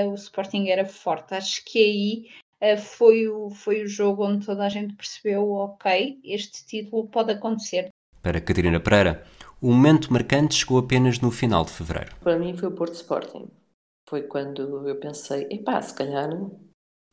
[0.09, 1.35] o Sporting era forte.
[1.35, 6.67] Acho que aí foi, o, foi o jogo onde toda a gente percebeu: ok, este
[6.67, 7.89] título pode acontecer.
[8.23, 9.25] Para Catarina Pereira,
[9.61, 12.17] o momento marcante chegou apenas no final de fevereiro.
[12.21, 13.49] Para mim foi o Porto Sporting.
[14.09, 16.31] Foi quando eu pensei, epá, se calhar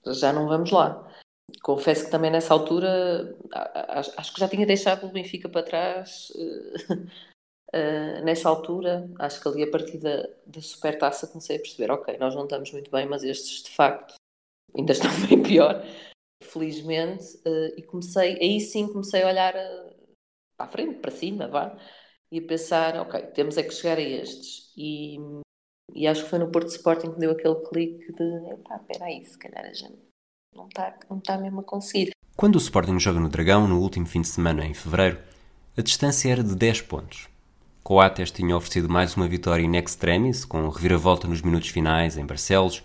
[0.06, 1.08] já não vamos lá.
[1.62, 3.38] Confesso que também nessa altura
[4.18, 6.32] acho que já tinha deixado o Benfica para trás.
[7.74, 12.18] Uh, nessa altura, acho que ali a partir da, da supertaça comecei a perceber, ok,
[12.20, 14.14] nós não estamos muito bem, mas estes de facto
[14.78, 15.84] ainda estão bem pior,
[16.44, 19.94] felizmente, uh, e comecei, aí sim comecei a olhar uh,
[20.56, 21.76] para a frente, para cima, vá,
[22.32, 24.72] e a pensar, ok, temos é que chegar a estes.
[24.78, 25.18] E,
[25.94, 29.26] e acho que foi no Porto Sporting que deu aquele clique de, epá, espera aí,
[29.26, 29.98] se calhar a gente
[30.56, 32.12] não está não tá mesmo a conseguir.
[32.36, 35.22] Quando o Sporting joga no Dragão, no último fim de semana, em fevereiro,
[35.78, 37.33] a distância era de 10 pontos.
[37.84, 42.82] Coates tinha oferecido mais uma vitória in extremis, com reviravolta nos minutos finais em Barcelos,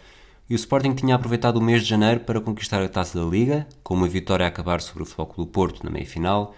[0.51, 3.65] e o Sporting tinha aproveitado o mês de janeiro para conquistar a taça da Liga,
[3.85, 6.53] com uma vitória a acabar sobre o Futebol do Porto na meia-final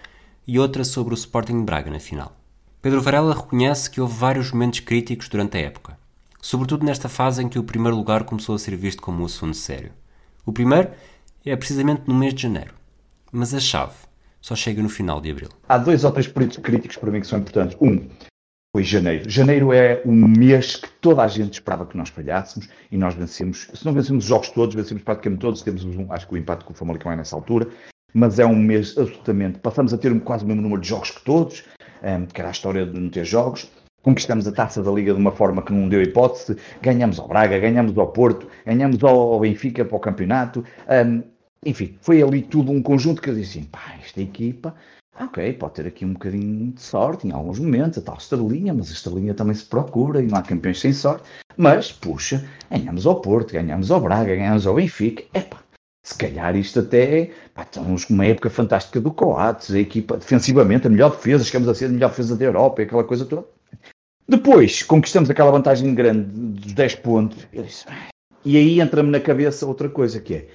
[0.47, 2.34] e outra sobre o Sporting de Braga na final.
[2.80, 5.99] Pedro Varela reconhece que houve vários momentos críticos durante a época,
[6.41, 9.55] sobretudo nesta fase em que o primeiro lugar começou a ser visto como um assunto
[9.55, 9.93] sério.
[10.47, 10.88] O primeiro
[11.45, 12.72] é precisamente no mês de janeiro,
[13.30, 13.93] mas a chave
[14.41, 15.51] só chega no final de abril.
[15.68, 17.76] Há dois ou três períodos críticos para mim que são importantes.
[17.78, 18.09] Um,
[18.73, 19.29] foi janeiro.
[19.29, 23.68] Janeiro é um mês que toda a gente esperava que nós falhássemos e nós vencemos.
[23.75, 25.62] Se não vencemos os jogos todos, vencemos praticamente todos.
[25.62, 27.68] Temos um, acho que o empate com o Famalicão é nessa altura,
[28.14, 29.59] mas é um mês absolutamente.
[29.59, 31.64] Passamos a ter quase o mesmo número de jogos que todos
[32.03, 33.71] um, que era a história de não ter jogos.
[34.03, 37.59] Conquistamos a taça da Liga de uma forma que não deu hipótese, ganhamos ao Braga,
[37.59, 40.64] ganhamos ao Porto, ganhamos ao Benfica para o campeonato.
[40.89, 41.23] Um,
[41.64, 44.75] enfim, foi ali tudo um conjunto que eu disse assim: pá, esta equipa,
[45.19, 48.91] ok, pode ter aqui um bocadinho de sorte em alguns momentos, a tal estrelinha, mas
[48.91, 51.29] a estrelinha também se procura e não há campeões sem sorte.
[51.57, 55.63] Mas, puxa, ganhamos ao Porto, ganhamos ao Braga, ganhamos ao Benfica, epá,
[56.03, 60.91] se calhar isto até pá, estamos uma época fantástica do Coates, a equipa defensivamente, a
[60.91, 63.45] melhor defesa, chegamos a ser a melhor defesa da Europa, aquela coisa toda.
[64.29, 67.47] Depois conquistamos aquela vantagem grande dos 10 pontos.
[67.53, 67.85] Disse,
[68.45, 70.49] e aí entra-me na cabeça outra coisa que é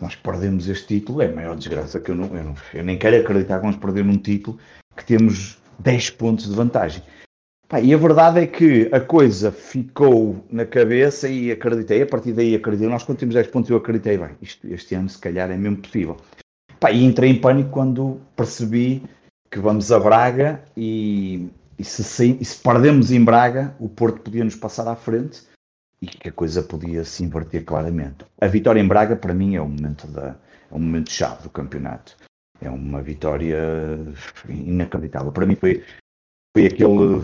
[0.00, 2.98] nós perdemos este título, é a maior desgraça que eu não, eu, não, eu nem
[2.98, 4.58] quero acreditar que vamos perder um título
[4.96, 7.02] que temos 10 pontos de vantagem.
[7.68, 12.32] Pá, e a verdade é que a coisa ficou na cabeça e acreditei, a partir
[12.32, 15.50] daí acreditei, nós quando temos 10 pontos eu acreditei, bem, isto, este ano se calhar
[15.50, 16.16] é mesmo possível.
[16.80, 19.02] Pá, e entrei em pânico quando percebi
[19.50, 21.48] que vamos a Braga e,
[21.78, 25.42] e, se, e se perdemos em Braga, o Porto podia nos passar à frente
[26.02, 28.24] e que a coisa podia se inverter claramente.
[28.40, 30.36] A vitória em Braga, para mim, é um momento, da,
[30.70, 32.16] é um momento chave do campeonato.
[32.60, 33.58] É uma vitória
[34.48, 35.32] inacreditável.
[35.32, 35.82] Para mim foi
[36.56, 37.22] foi aquele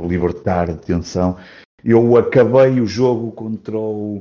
[0.00, 1.38] libertar de tensão.
[1.84, 4.20] Eu acabei o jogo contra o,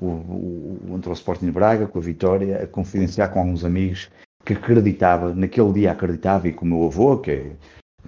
[0.00, 4.10] o, o, contra o Sporting de Braga, com a vitória, a confidenciar com alguns amigos
[4.44, 7.56] que acreditava, naquele dia acreditava, e com o meu avô, que é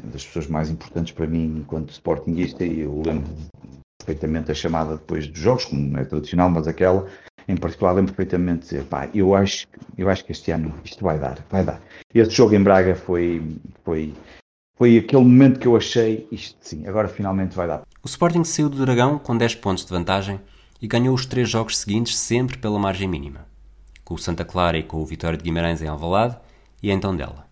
[0.02, 3.30] uma das pessoas mais importantes para mim enquanto Sportingista, e eu lembro
[4.04, 7.06] perfeitamente a chamada depois dos jogos, como é tradicional, mas aquela
[7.48, 11.18] em particular lembro perfeitamente dizer, pá, eu acho, eu acho que este ano isto vai
[11.18, 11.80] dar, vai dar.
[12.14, 13.42] Este jogo em Braga foi,
[13.84, 14.12] foi
[14.80, 17.82] foi aquele momento que eu achei isto sim, agora finalmente vai dar.
[18.02, 20.40] O Sporting saiu do Dragão com 10 pontos de vantagem
[20.80, 23.46] e ganhou os três jogos seguintes sempre pela margem mínima,
[24.02, 26.38] com o Santa Clara e com o Vitória de Guimarães em Alvalade
[26.82, 27.46] e então dela.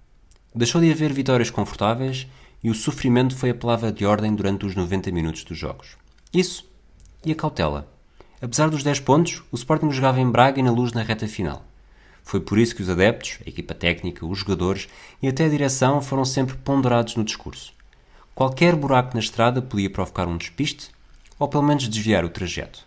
[0.55, 2.27] Deixou de haver vitórias confortáveis
[2.65, 5.98] e o sofrimento foi a palavra de ordem durante os 90 minutos dos jogos.
[6.33, 6.68] Isso
[7.24, 7.89] e a cautela.
[8.41, 11.64] Apesar dos 10 pontos, o Sporting jogava em Braga e na luz na reta final.
[12.22, 14.89] Foi por isso que os adeptos, a equipa técnica, os jogadores
[15.22, 17.72] e até a direção foram sempre ponderados no discurso.
[18.35, 20.91] Qualquer buraco na estrada podia provocar um despiste
[21.39, 22.87] ou pelo menos desviar o trajeto.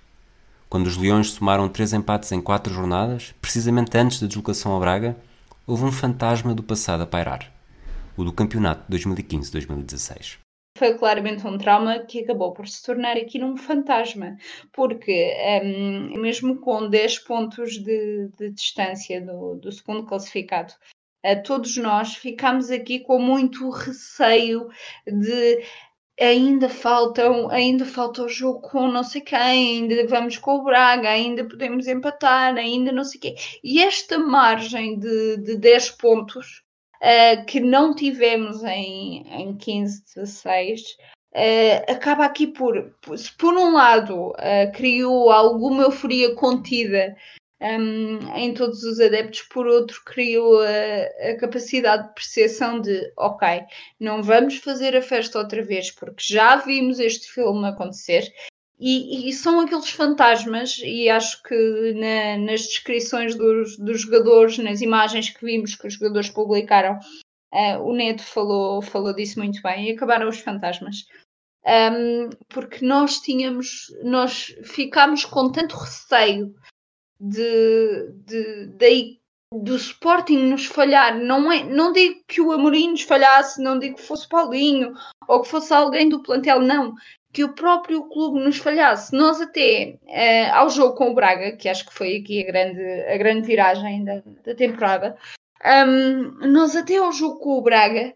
[0.70, 5.18] Quando os Leões somaram três empates em quatro jornadas, precisamente antes da deslocação a Braga,
[5.66, 7.52] houve um fantasma do passado a pairar,
[8.16, 10.41] o do campeonato de 2015-2016
[10.82, 14.36] foi claramente um trauma que acabou por se tornar aqui num fantasma,
[14.74, 15.32] porque
[15.64, 20.74] um, mesmo com 10 pontos de, de distância do, do, segundo classificado,
[21.24, 24.70] uh, todos nós ficámos aqui com muito receio
[25.06, 25.64] de
[26.20, 31.10] ainda faltam, ainda falta o jogo com não sei quem, ainda vamos com o Braga,
[31.12, 33.36] ainda podemos empatar, ainda não sei quê.
[33.64, 36.64] E esta margem de, de 10 pontos
[37.02, 40.82] uh, que não tivemos em, em 15, 16,
[41.34, 47.16] uh, acaba aqui por, se por um lado uh, criou alguma euforia contida
[47.62, 53.62] um, em todos os adeptos, por outro, criou a, a, capacidade de percepção de ok,
[54.00, 58.34] não vamos fazer a festa outra vez, porque já vimos este filme acontecer.
[58.84, 64.82] E, e são aqueles fantasmas, e acho que na, nas descrições dos, dos, jogadores, nas
[64.82, 66.98] imagens que vimos que os jogadores publicaram,
[67.54, 71.06] uh, o Neto falou, falou disso muito bem, e acabaram os fantasmas.
[71.64, 76.56] Um, porque nós tínhamos, nós ficámos com tanto receio
[77.20, 79.20] de, de, de,
[79.54, 81.20] do Sporting nos falhar.
[81.20, 84.96] Não, é, não digo que o Amorim nos falhasse, não digo que fosse Paulinho
[85.28, 86.96] ou que fosse alguém do plantel, não.
[87.32, 89.16] Que o próprio clube nos falhasse.
[89.16, 92.82] Nós até uh, ao jogo com o Braga, que acho que foi aqui a grande,
[92.82, 95.18] a grande viragem da, da temporada,
[95.66, 98.14] um, nós até ao jogo com o Braga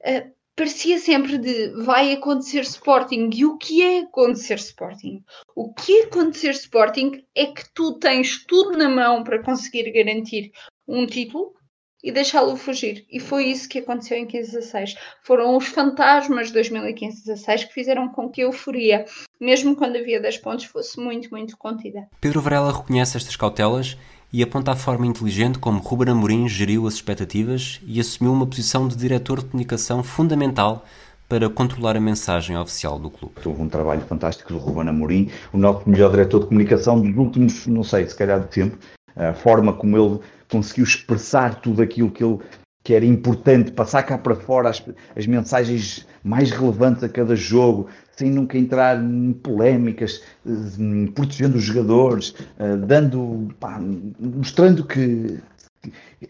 [0.00, 3.30] uh, parecia sempre de vai acontecer Sporting.
[3.32, 5.24] E o que é acontecer Sporting?
[5.56, 10.52] O que é acontecer Sporting é que tu tens tudo na mão para conseguir garantir
[10.86, 11.54] um título
[12.02, 13.04] e deixá-lo fugir.
[13.10, 14.96] E foi isso que aconteceu em 15-16.
[15.22, 19.04] Foram os fantasmas de 2015-16 que fizeram com que a euforia,
[19.40, 22.08] mesmo quando havia 10 pontos, fosse muito, muito contida.
[22.20, 23.96] Pedro Varela reconhece estas cautelas
[24.32, 28.86] e aponta a forma inteligente como Ruben Amorim geriu as expectativas e assumiu uma posição
[28.86, 30.84] de diretor de comunicação fundamental
[31.28, 33.34] para controlar a mensagem oficial do clube.
[33.44, 37.66] Houve um trabalho fantástico do Ruben Amorim, o nosso melhor diretor de comunicação dos últimos,
[37.68, 38.76] não sei, se calhar de tempo,
[39.14, 40.20] a forma como ele
[40.50, 42.38] conseguiu expressar tudo aquilo que ele
[42.82, 44.82] que era importante, passar cá para fora as,
[45.14, 51.62] as mensagens mais relevantes a cada jogo, sem nunca entrar em polémicas, eh, protegendo os
[51.62, 53.78] jogadores, eh, dando, pá,
[54.18, 55.38] mostrando que,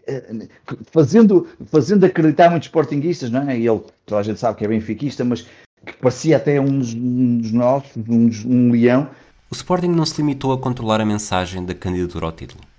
[0.07, 0.47] eh,
[0.91, 3.57] fazendo, fazendo acreditar muitos sportinguistas, não é?
[3.57, 5.45] E ele, toda a gente sabe que é benfiquista, mas
[5.85, 9.09] que parecia até um dos, um dos nossos, um, um leão.
[9.49, 12.70] O Sporting não se limitou a controlar a mensagem da candidatura ao título.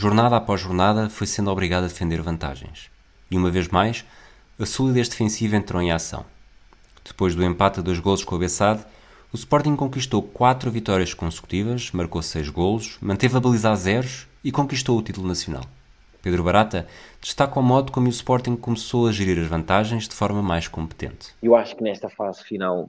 [0.00, 2.90] Jornada após jornada foi sendo obrigado a defender vantagens.
[3.30, 4.02] E uma vez mais,
[4.58, 6.24] a solidez defensiva entrou em ação.
[7.04, 8.82] Depois do empate a dois golos com o Bessade,
[9.30, 14.50] o Sporting conquistou quatro vitórias consecutivas, marcou seis golos, manteve a baliza a zeros e
[14.50, 15.64] conquistou o título nacional.
[16.22, 16.88] Pedro Barata
[17.20, 21.34] destaca o modo como o Sporting começou a gerir as vantagens de forma mais competente.
[21.42, 22.88] Eu acho que nesta fase final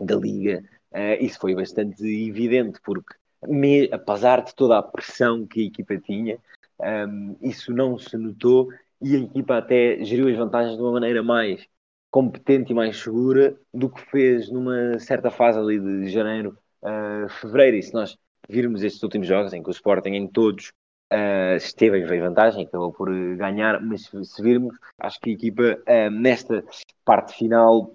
[0.00, 0.62] da Liga
[0.92, 5.96] uh, isso foi bastante evidente, porque me, apesar de toda a pressão que a equipa
[5.98, 6.38] tinha,
[6.80, 8.68] um, isso não se notou
[9.00, 11.66] e a equipa até geriu as vantagens de uma maneira mais
[12.10, 17.76] competente e mais segura do que fez numa certa fase ali de janeiro a fevereiro.
[17.76, 18.16] E se nós
[18.48, 20.72] virmos estes últimos jogos em que o Sporting em todos
[21.12, 26.10] uh, esteve em vantagem, acabou por ganhar, mas se virmos, acho que a equipa uh,
[26.10, 26.64] nesta
[27.04, 27.94] parte final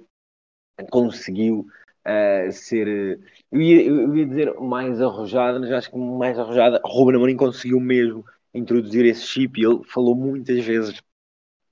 [0.90, 1.66] conseguiu
[2.08, 3.20] uh, ser,
[3.52, 7.80] eu ia, eu ia, dizer mais arrojada, mas acho que mais arrojada, Ruben Amorim conseguiu
[7.80, 11.02] mesmo introduzir esse chip e ele falou muitas vezes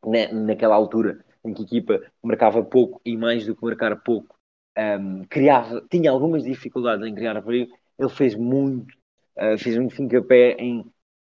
[0.05, 4.35] na, naquela altura em que a equipa marcava pouco e mais do que marcar pouco,
[4.77, 8.93] um, criava, tinha algumas dificuldades em criar perigo, ele fez muito,
[9.37, 10.85] uh, fez muito fincapé em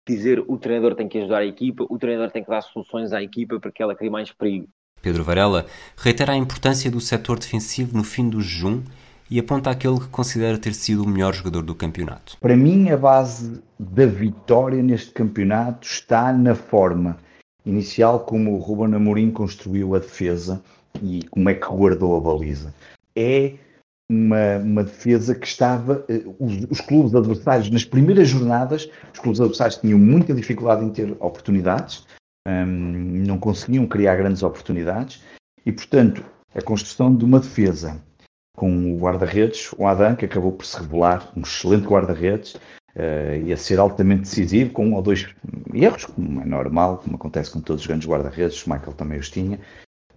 [0.07, 3.23] dizer o treinador tem que ajudar a equipa, o treinador tem que dar soluções à
[3.23, 4.69] equipa para que ela crie mais perigo.
[5.03, 8.83] Pedro Varela reitera a importância do setor defensivo no fim do jejum
[9.31, 12.37] e aponta aquele que considera ter sido o melhor jogador do campeonato.
[12.41, 17.17] Para mim, a base da vitória neste campeonato está na forma
[17.65, 20.61] inicial como o Ruben Amorim construiu a defesa
[21.01, 22.75] e como é que guardou a baliza.
[23.15, 23.55] É
[24.11, 26.05] uma, uma defesa que estava.
[26.09, 30.91] Eh, os, os, clubes adversários, nas primeiras jornadas, os clubes adversários tinham muita dificuldade em
[30.91, 32.05] ter oportunidades,
[32.47, 35.23] um, não conseguiam criar grandes oportunidades,
[35.65, 36.25] e portanto,
[36.55, 38.01] a construção de uma defesa
[38.57, 43.53] com o guarda-redes, o Adam, que acabou por se revelar um excelente guarda-redes, uh, e
[43.53, 45.35] a ser altamente decisivo, com um ou dois
[45.73, 49.31] erros, como é normal, como acontece com todos os grandes guarda-redes, o Michael também os
[49.31, 49.59] tinha.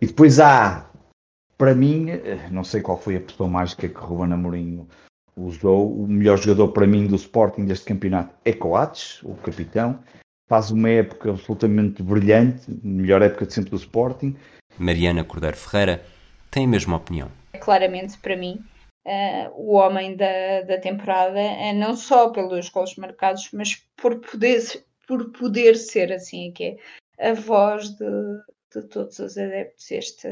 [0.01, 0.89] E depois há,
[1.57, 4.85] para mim, eh, não sei qual foi a pessoa mágica que Ruben Amorim
[5.37, 9.99] usou, o melhor jogador para mim do Sporting deste campeonato é Coates, o capitão,
[10.53, 14.35] faz uma época absolutamente brilhante, melhor época de sempre do Sporting.
[14.77, 16.05] Mariana Cordeiro Ferreira
[16.51, 17.31] tem a mesma opinião.
[17.59, 18.63] Claramente, para mim,
[19.03, 24.61] uh, o homem da, da temporada, uh, não só pelos gols marcados, mas por poder,
[25.07, 26.77] por poder ser assim, que
[27.17, 28.05] é a voz de,
[28.75, 30.27] de todos os adeptos este,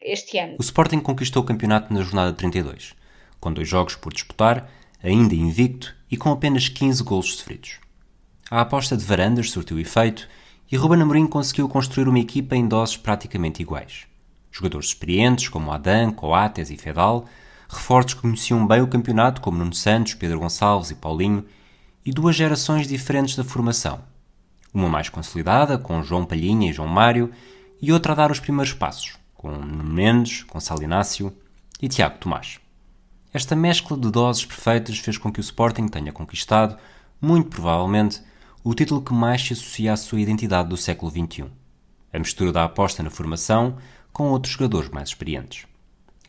[0.00, 0.54] este ano.
[0.60, 2.94] O Sporting conquistou o campeonato na jornada 32,
[3.40, 4.70] com dois jogos por disputar,
[5.02, 7.81] ainda invicto e com apenas 15 golos sofridos.
[8.54, 10.28] A aposta de Varandas surtiu efeito
[10.70, 14.04] e Ruben Amorim conseguiu construir uma equipa em doses praticamente iguais.
[14.50, 17.24] Jogadores experientes como Adam, Coates e Fedal,
[17.66, 21.46] reforços que conheciam bem o campeonato como Nuno Santos, Pedro Gonçalves e Paulinho,
[22.04, 24.00] e duas gerações diferentes da formação.
[24.74, 27.32] Uma mais consolidada, com João Palhinha e João Mário,
[27.80, 31.34] e outra a dar os primeiros passos, com Nuno Mendes, Gonçalo Inácio
[31.80, 32.60] e Tiago Tomás.
[33.32, 36.76] Esta mescla de doses perfeitas fez com que o Sporting tenha conquistado,
[37.18, 38.20] muito provavelmente,
[38.64, 41.46] o título que mais se associa à sua identidade do século XXI.
[42.12, 43.76] A mistura da aposta na formação
[44.12, 45.66] com outros jogadores mais experientes.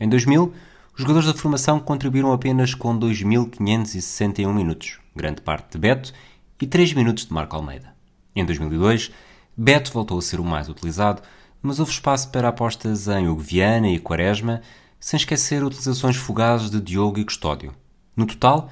[0.00, 0.52] Em 2000,
[0.94, 6.12] os jogadores da formação contribuíram apenas com 2.561 minutos, grande parte de Beto,
[6.60, 7.94] e 3 minutos de Marco Almeida.
[8.34, 9.12] Em 2002,
[9.56, 11.22] Beto voltou a ser o mais utilizado,
[11.62, 14.60] mas houve espaço para apostas em Hugo Viana e Quaresma,
[14.98, 17.74] sem esquecer utilizações fugazes de Diogo e Custódio.
[18.16, 18.70] No total,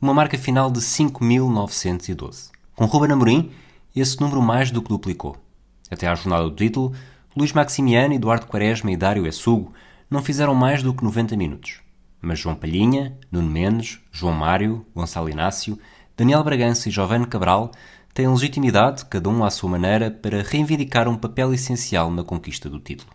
[0.00, 2.53] uma marca final de 5.912.
[2.74, 3.52] Com Ruben Amorim,
[3.94, 5.36] esse número mais do que duplicou.
[5.88, 6.92] Até à jornada do título,
[7.36, 9.72] Luís Maximiano, Eduardo Quaresma e Dário Essugo
[10.10, 11.80] não fizeram mais do que 90 minutos.
[12.20, 15.78] Mas João Palhinha, Nuno Mendes, João Mário, Gonçalo Inácio,
[16.16, 17.70] Daniel Bragança e Giovanni Cabral
[18.12, 22.80] têm legitimidade, cada um à sua maneira, para reivindicar um papel essencial na conquista do
[22.80, 23.10] título.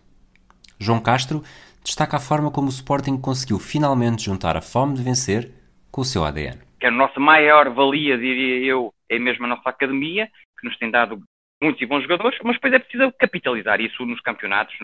[0.78, 1.42] João Castro
[1.84, 5.50] destaca a forma como o Sporting conseguiu finalmente juntar a fome de vencer
[5.90, 6.58] com o seu ADN.
[6.78, 10.90] Que a nossa maior valia, diria eu, é mesmo a nossa academia, que nos tem
[10.90, 11.20] dado
[11.60, 14.74] muitos e bons jogadores, mas depois é preciso capitalizar isso nos campeonatos.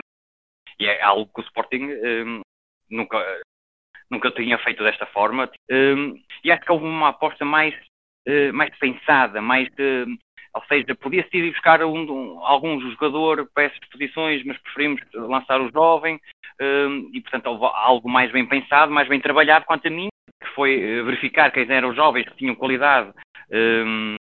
[0.79, 2.41] E é algo que o Sporting um,
[2.89, 3.17] nunca,
[4.11, 5.49] nunca tinha feito desta forma.
[5.71, 7.73] Um, e acho que houve uma aposta mais,
[8.27, 9.67] uh, mais pensada, mais.
[9.69, 10.05] Uh,
[10.53, 15.61] ou seja, podia-se ir buscar um, um, algum jogador para essas posições, mas preferimos lançar
[15.61, 16.19] o jovem.
[16.59, 20.09] Um, e, portanto, houve algo mais bem pensado, mais bem trabalhado quanto a mim,
[20.43, 23.11] que foi uh, verificar quem eram os jovens que tinham qualidade
[23.51, 24.15] hum,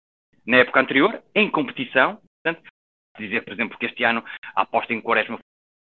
[0.45, 2.19] na época anterior, em competição.
[2.43, 2.63] Portanto,
[3.17, 4.23] dizer, por exemplo, que este ano
[4.55, 5.39] a aposta em Quaresma um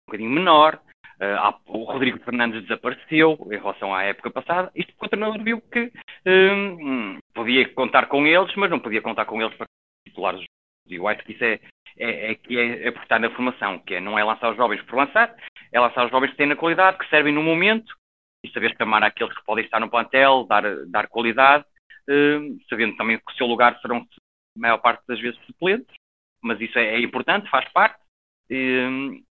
[0.07, 0.81] bocadinho menor.
[1.21, 4.73] Uh, o Rodrigo Fernandes desapareceu em relação à época passada.
[4.75, 5.93] Isto porque o treinador viu que
[6.27, 9.67] um, podia contar com eles, mas não podia contar com eles para
[10.07, 10.45] titulares.
[10.89, 11.61] Eu acho que isso é,
[11.97, 14.83] é, é, que é, por estar na formação, que é, não é lançar os jovens
[14.83, 15.35] por lançar,
[15.71, 17.95] é lançar os jovens que têm na qualidade, que servem no momento,
[18.45, 21.65] e saber chamar aqueles que podem estar no plantel, dar, dar qualidade,
[22.09, 24.05] uh, sabendo também que o seu lugar serão,
[24.57, 25.95] maior parte das vezes, suplentes,
[26.43, 27.99] mas isso é, é importante, faz parte.
[28.51, 29.23] Uh,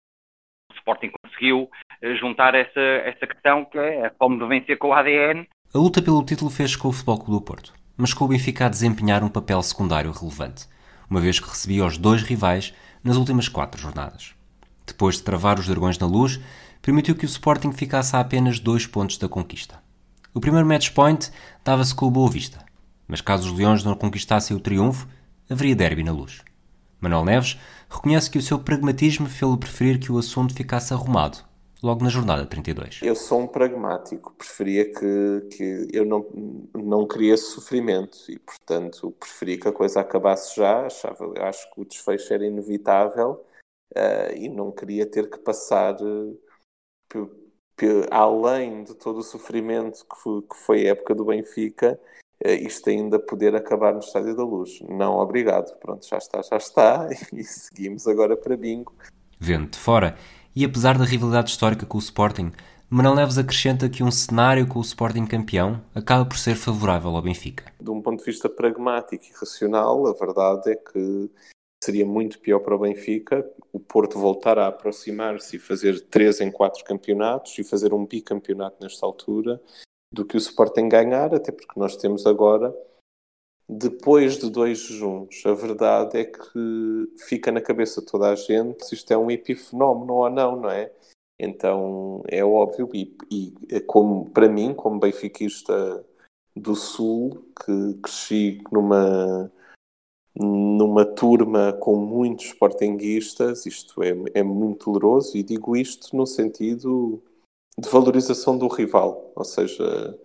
[0.76, 4.92] Sporting conseguiu eh, juntar essa, essa questão que é a fome de vencer com o
[4.92, 5.46] ADN.
[5.74, 8.66] A luta pelo título fez com o Futebol Clube do Porto, mas com o Benfica
[8.66, 10.66] a desempenhar um papel secundário relevante,
[11.08, 14.34] uma vez que recebia os dois rivais nas últimas quatro jornadas.
[14.86, 16.40] Depois de travar os dragões na luz,
[16.82, 19.82] permitiu que o Sporting ficasse a apenas dois pontos da conquista.
[20.32, 21.30] O primeiro match point
[21.64, 22.64] dava-se com o Boa Vista,
[23.10, 25.08] mas caso os Leões não conquistassem o triunfo,
[25.50, 26.44] haveria derby na luz.
[27.00, 27.58] Manuel Neves
[27.88, 31.44] reconhece que o seu pragmatismo fez-lhe preferir que o assunto ficasse arrumado,
[31.82, 33.00] logo na jornada 32.
[33.02, 36.24] Eu sou um pragmático, preferia que, que eu não,
[36.72, 41.84] não queria sofrimento e, portanto, preferia que a coisa acabasse já, achava, acho que o
[41.84, 43.44] desfecho era inevitável
[43.96, 46.40] uh, e não queria ter que passar uh,
[48.10, 51.98] além de todo o sofrimento que foi, que foi a época do Benfica,
[52.44, 54.80] isto ainda poder acabar no Estádio da Luz.
[54.88, 55.76] Não, obrigado.
[55.78, 57.08] Pronto, já está, já está.
[57.32, 58.94] E seguimos agora para bingo.
[59.38, 60.16] Vendo de fora,
[60.54, 62.52] e apesar da rivalidade histórica com o Sporting,
[62.88, 67.22] Manuel Neves acrescenta que um cenário com o Sporting campeão acaba por ser favorável ao
[67.22, 67.72] Benfica.
[67.80, 71.30] De um ponto de vista pragmático e racional, a verdade é que
[71.82, 76.50] seria muito pior para o Benfica o Porto voltar a aproximar-se e fazer três em
[76.50, 79.60] quatro campeonatos e fazer um bicampeonato nesta altura
[80.12, 82.74] do que o Sporting ganhar, até porque nós temos agora,
[83.68, 88.94] depois de dois juntos, a verdade é que fica na cabeça toda a gente se
[88.94, 90.92] isto é um epifenómeno ou não, não é?
[91.38, 96.04] Então é óbvio, e, e como, para mim, como benfiquista
[96.54, 99.50] do Sul, que cresci numa,
[100.34, 107.22] numa turma com muitos sportinguistas, isto é, é muito doloroso, e digo isto no sentido
[107.80, 109.32] de valorização do rival.
[109.34, 110.18] Ou seja,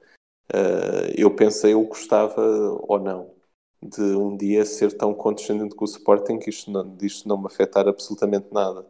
[0.54, 2.42] uh, eu pensei, eu gostava
[2.88, 3.36] ou não
[3.82, 7.46] de um dia ser tão condescendente com o Sporting que isto não, disto não me
[7.46, 8.82] afetar absolutamente nada.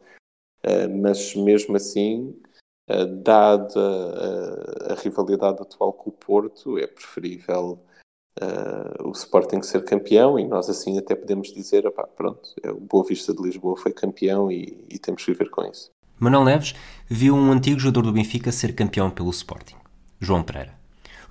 [0.64, 2.40] Uh, mas mesmo assim,
[2.90, 3.80] uh, dada
[4.90, 7.80] a, a, rivalidade atual com o Porto, é preferível
[8.40, 13.04] uh, o Sporting ser campeão e nós assim até podemos dizer, pronto, é, o Boa
[13.04, 15.92] Vista de Lisboa foi campeão e, e temos que viver com isso.
[16.20, 16.76] Manuel Neves
[17.10, 19.76] viu um antigo jogador do Benfica ser campeão pelo Sporting,
[20.20, 20.74] João Pereira.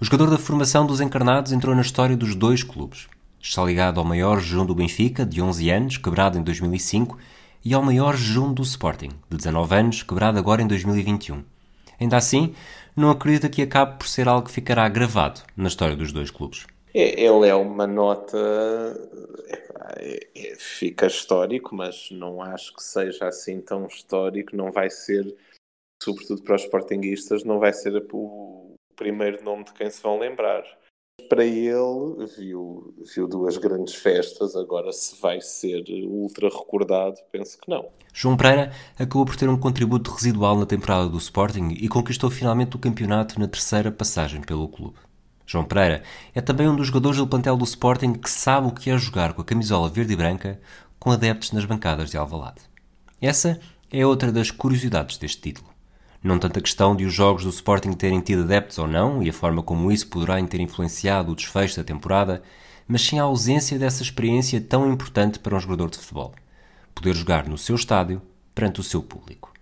[0.00, 3.08] O jogador da formação dos encarnados entrou na história dos dois clubes.
[3.40, 7.16] Está ligado ao maior jejum do Benfica, de 11 anos, quebrado em 2005,
[7.64, 11.42] e ao maior jejum do Sporting, de 19 anos, quebrado agora em 2021.
[12.00, 12.54] Ainda assim,
[12.96, 16.66] não acredita que acabe por ser algo que ficará gravado na história dos dois clubes.
[16.94, 18.36] É, ele é uma nota.
[19.96, 24.56] É, é, fica histórico, mas não acho que seja assim tão histórico.
[24.56, 25.36] Não vai ser,
[26.02, 30.64] sobretudo para os sportinguistas, não vai ser o primeiro nome de quem se vão lembrar
[31.28, 37.70] para ele, viu, viu duas grandes festas, agora se vai ser ultra recordado, penso que
[37.70, 37.88] não.
[38.12, 42.76] João Pereira acabou por ter um contributo residual na temporada do Sporting e conquistou finalmente
[42.76, 44.98] o campeonato na terceira passagem pelo clube.
[45.54, 46.02] João Pereira
[46.34, 49.32] é também um dos jogadores do plantel do Sporting que sabe o que é jogar
[49.34, 50.60] com a camisola verde e branca
[50.98, 52.62] com adeptos nas bancadas de Alvalade.
[53.22, 55.68] Essa é outra das curiosidades deste título.
[56.20, 59.30] Não tanto a questão de os jogos do Sporting terem tido adeptos ou não e
[59.30, 62.42] a forma como isso poderá ter influenciado o desfecho da temporada,
[62.88, 66.34] mas sim a ausência dessa experiência tão importante para um jogador de futebol.
[66.92, 68.20] Poder jogar no seu estádio
[68.52, 69.53] perante o seu público.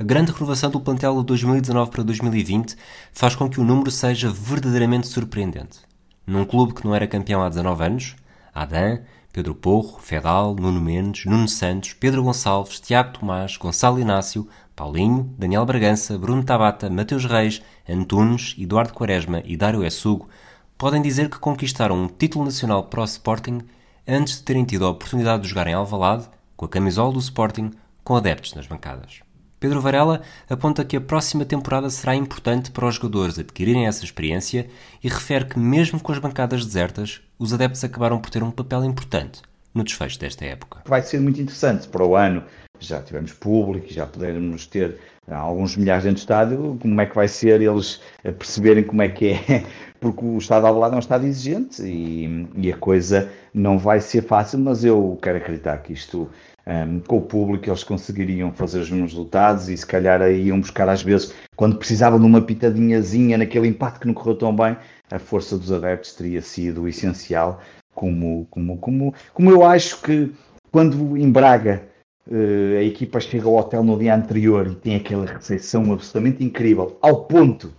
[0.00, 2.76] A grande renovação do plantel de 2019 para 2020
[3.12, 5.80] faz com que o número seja verdadeiramente surpreendente.
[6.24, 8.16] Num clube que não era campeão há 19 anos,
[8.54, 9.00] Adam,
[9.32, 14.46] Pedro Porro, Fedal, Nuno Mendes, Nuno Santos, Pedro Gonçalves, Tiago Tomás, Gonçalo Inácio,
[14.76, 20.28] Paulinho, Daniel Bragança, Bruno Tabata, Mateus Reis, Antunes, Eduardo Quaresma e Dário Essugo
[20.76, 23.62] podem dizer que conquistaram um título nacional para o Sporting
[24.06, 27.72] antes de terem tido a oportunidade de jogar em Alvalade, com a camisola do Sporting,
[28.04, 29.26] com adeptos nas bancadas.
[29.60, 34.68] Pedro Varela aponta que a próxima temporada será importante para os jogadores adquirirem essa experiência
[35.02, 38.84] e refere que, mesmo com as bancadas desertas, os adeptos acabaram por ter um papel
[38.84, 39.42] importante
[39.74, 40.82] no desfecho desta época.
[40.86, 42.44] Vai ser muito interessante para o ano.
[42.80, 44.98] Já tivemos público, já poderemos ter
[45.30, 49.32] alguns milhares dentro do estádio, como é que vai ser eles perceberem como é que
[49.32, 49.64] é,
[50.00, 54.00] porque o estado ao lado é um estado exigente e, e, a coisa não vai
[54.00, 56.30] ser fácil, mas eu quero acreditar que isto,
[56.68, 60.60] um, com o público, eles conseguiriam fazer os mesmos resultados e se calhar aí iam
[60.60, 64.76] buscar às vezes, quando precisavam de uma pitadinhazinha naquele empate que não correu tão bem,
[65.10, 67.62] a força dos adeptos teria sido essencial,
[67.94, 70.30] como, como, como, como eu acho que
[70.70, 71.88] quando em Braga
[72.30, 76.98] Uh, a equipa chega ao hotel no dia anterior e tem aquela recepção absolutamente incrível,
[77.00, 77.72] ao ponto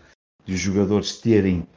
[0.44, 1.68] de os jogadores terem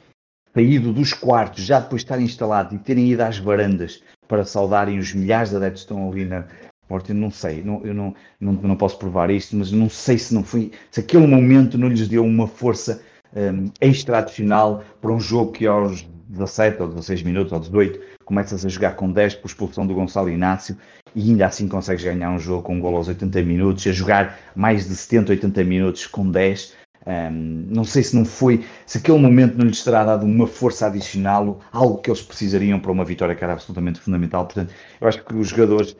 [0.55, 4.99] saído dos quartos, já depois de estarem instalados e terem ido às varandas para saudarem
[4.99, 6.47] os milhares de adeptos que estão ali na
[6.93, 7.13] porta.
[7.13, 10.35] Eu não sei, não, eu não, não, não posso provar isto, mas não sei se
[10.35, 13.03] não foi, se aquele momento não lhes deu uma força
[13.35, 18.65] um, extra adicional para um jogo que aos 17 ou 16 minutos ou 18 começas
[18.67, 20.77] a jogar com 10 por expulsão do Gonçalo Inácio
[21.15, 24.39] e ainda assim consegues ganhar um jogo com um gol aos 80 minutos, a jogar
[24.55, 26.75] mais de 70, 80 minutos com 10.
[27.07, 30.87] Um, não sei se não foi, se aquele momento não lhes terá dado uma força
[30.87, 34.45] adicional, algo que eles precisariam para uma vitória que era absolutamente fundamental.
[34.45, 35.97] Portanto, eu acho que os jogadores,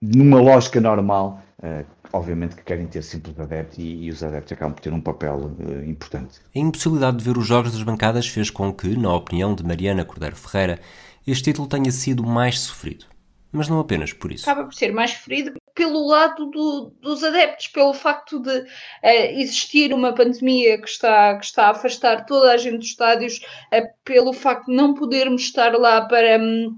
[0.00, 4.74] numa lógica normal, uh, obviamente que querem ter simples adeptos e, e, os adeptos acabam
[4.74, 6.40] por ter um papel uh, importante.
[6.54, 10.04] A impossibilidade de ver os jogos das bancadas fez com que, na opinião de Mariana
[10.04, 10.80] Cordeiro Ferreira,
[11.26, 13.06] este título tenha sido mais sofrido
[13.54, 14.50] mas não apenas por isso.
[14.50, 18.66] Acaba por ser mais ferido pelo lado do, dos adeptos, pelo facto de uh,
[19.38, 23.38] existir uma pandemia que está, que está a afastar toda a gente dos estádios,
[23.72, 26.38] uh, pelo facto de não podermos estar lá para.
[26.38, 26.76] Um,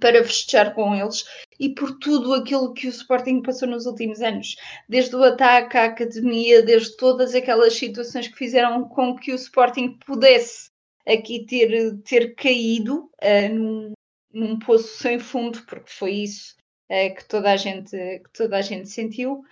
[0.00, 1.24] para festejar com eles
[1.58, 4.56] e por tudo aquilo que o Sporting passou nos últimos anos,
[4.88, 9.98] desde o ataque à academia, desde todas aquelas situações que fizeram com que o Sporting
[10.06, 10.70] pudesse
[11.06, 13.92] aqui ter, ter caído uh, num,
[14.32, 16.54] num poço sem fundo, porque foi isso
[16.90, 19.42] uh, que, toda a gente, que toda a gente sentiu.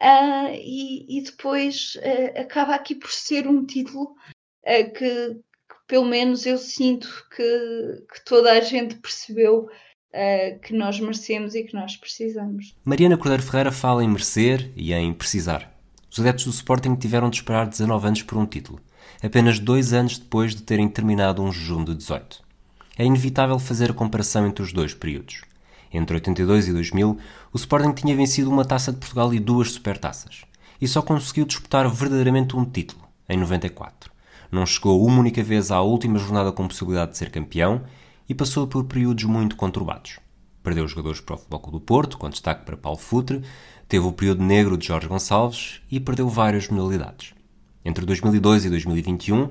[0.00, 4.16] Uh, e, e, depois uh, acaba aqui por ser um título
[4.98, 5.40] que,
[5.86, 9.68] pelo menos eu sinto que, que toda a gente percebeu
[10.62, 12.76] que nós merecemos e que nós precisamos.
[12.84, 15.76] Mariana Cordeiro Ferreira fala em merecer e em precisar.
[16.08, 18.80] Os adeptos do Sporting tiveram de esperar 19 anos por um título,
[19.20, 22.44] apenas dois anos depois de terem terminado um jejum de 18
[22.96, 25.42] é inevitável fazer a comparação entre os dois períodos.
[25.92, 27.18] Entre 82 e 2000,
[27.52, 30.42] o Sporting tinha vencido uma taça de Portugal e duas supertaças,
[30.80, 34.12] e só conseguiu disputar verdadeiramente um título, em 94.
[34.50, 37.82] Não chegou uma única vez à última jornada com possibilidade de ser campeão
[38.28, 40.18] e passou por períodos muito conturbados.
[40.62, 43.42] Perdeu jogadores para o Futebol do Porto, com destaque para Paulo Futre,
[43.88, 47.34] teve o período negro de Jorge Gonçalves e perdeu várias modalidades.
[47.84, 49.50] Entre 2002 e 2021,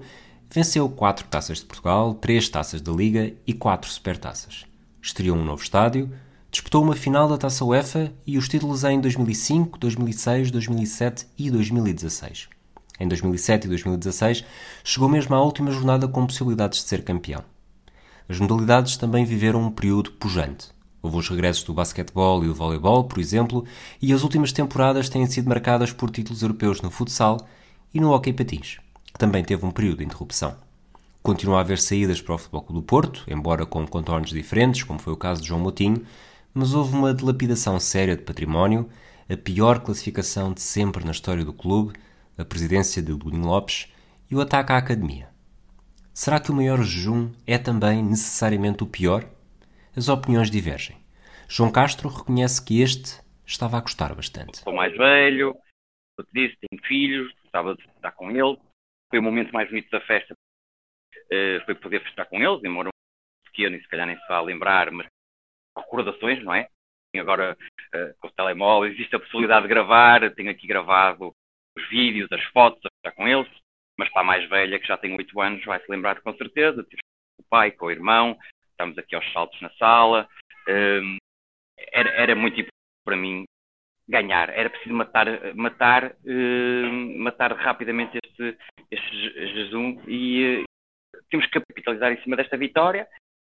[0.54, 4.66] Venceu quatro taças de Portugal, três taças da Liga e quatro supertaças.
[5.02, 6.14] Estreou um novo estádio,
[6.52, 12.50] disputou uma final da Taça UEFA e os títulos em 2005, 2006, 2007 e 2016.
[13.00, 14.46] Em 2007 e 2016
[14.84, 17.44] chegou mesmo à última jornada com possibilidades de ser campeão.
[18.30, 20.72] As modalidades também viveram um período pujante.
[21.02, 23.66] Houve os regressos do basquetebol e do voleibol, por exemplo,
[24.02, 27.38] e as últimas temporadas têm sido marcadas por títulos europeus no futsal
[27.94, 30.56] e no hockey patins, que também teve um período de interrupção.
[31.22, 35.14] Continua a haver saídas para o Futebol do Porto, embora com contornos diferentes, como foi
[35.14, 36.02] o caso de João Moutinho,
[36.54, 38.90] mas houve uma dilapidação séria de património,
[39.30, 41.94] a pior classificação de sempre na história do clube,
[42.38, 43.92] a presidência de Lulinho Lopes
[44.30, 45.30] e o ataque à academia.
[46.14, 49.26] Será que o maior jejum é também necessariamente o pior?
[49.96, 50.98] as opiniões divergem.
[51.48, 54.58] João Castro reconhece que este estava a gostar bastante.
[54.58, 55.56] Sou mais velho,
[56.20, 58.58] te disse, tenho filhos, gostava de estar com ele.
[59.10, 63.52] Foi o momento mais bonito da festa, uh, foi poder festejar com eles, embora um
[63.52, 65.06] pequeno e se calhar nem se vá lembrar, mas
[65.78, 66.68] recordações, não é?
[67.16, 67.56] Agora,
[67.94, 71.32] uh, com o telemóvel, existe a possibilidade de gravar, tenho aqui gravado
[71.78, 73.50] os vídeos, as fotos, estar com eles,
[73.98, 76.84] mas para a mais velha, que já tem 8 anos, vai se lembrar com certeza,
[76.84, 78.38] com o pai, com o irmão,
[78.72, 80.28] estamos aqui aos saltos na sala.
[80.68, 81.18] Um,
[81.78, 82.72] era, era muito importante
[83.06, 83.44] para mim
[84.08, 84.50] ganhar.
[84.50, 88.58] Era preciso matar, matar, uh, matar rapidamente este,
[88.92, 93.08] este jejum e uh, temos que capitalizar em cima desta vitória,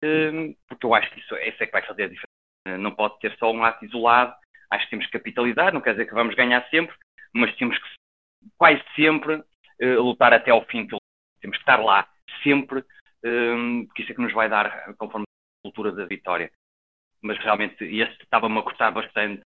[0.05, 2.79] uh, porque eu acho que isso, isso é que vai fazer a diferença.
[2.79, 4.35] Não pode ter só um ato isolado.
[4.71, 5.73] Acho que temos que capitalizar.
[5.73, 6.95] Não quer dizer que vamos ganhar sempre,
[7.33, 7.89] mas temos que
[8.59, 9.43] quase sempre
[9.99, 10.87] lutar até ao fim.
[10.87, 12.07] Temos que estar lá
[12.43, 12.85] sempre
[13.25, 16.51] um, porque isso é que nos vai dar conforme a cultura da vitória.
[17.23, 19.43] Mas realmente este estava-me a cortar bastante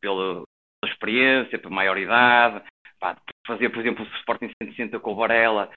[0.00, 0.44] pela,
[0.80, 2.64] pela experiência, pela maioridade,
[2.98, 3.16] pá,
[3.46, 5.70] fazer, por exemplo, o Sporting 160 com o Varela,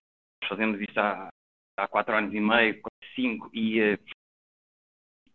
[0.48, 1.30] fazemos isso há,
[1.78, 2.82] há quatro anos e meio,
[3.16, 3.99] cinco, e uh,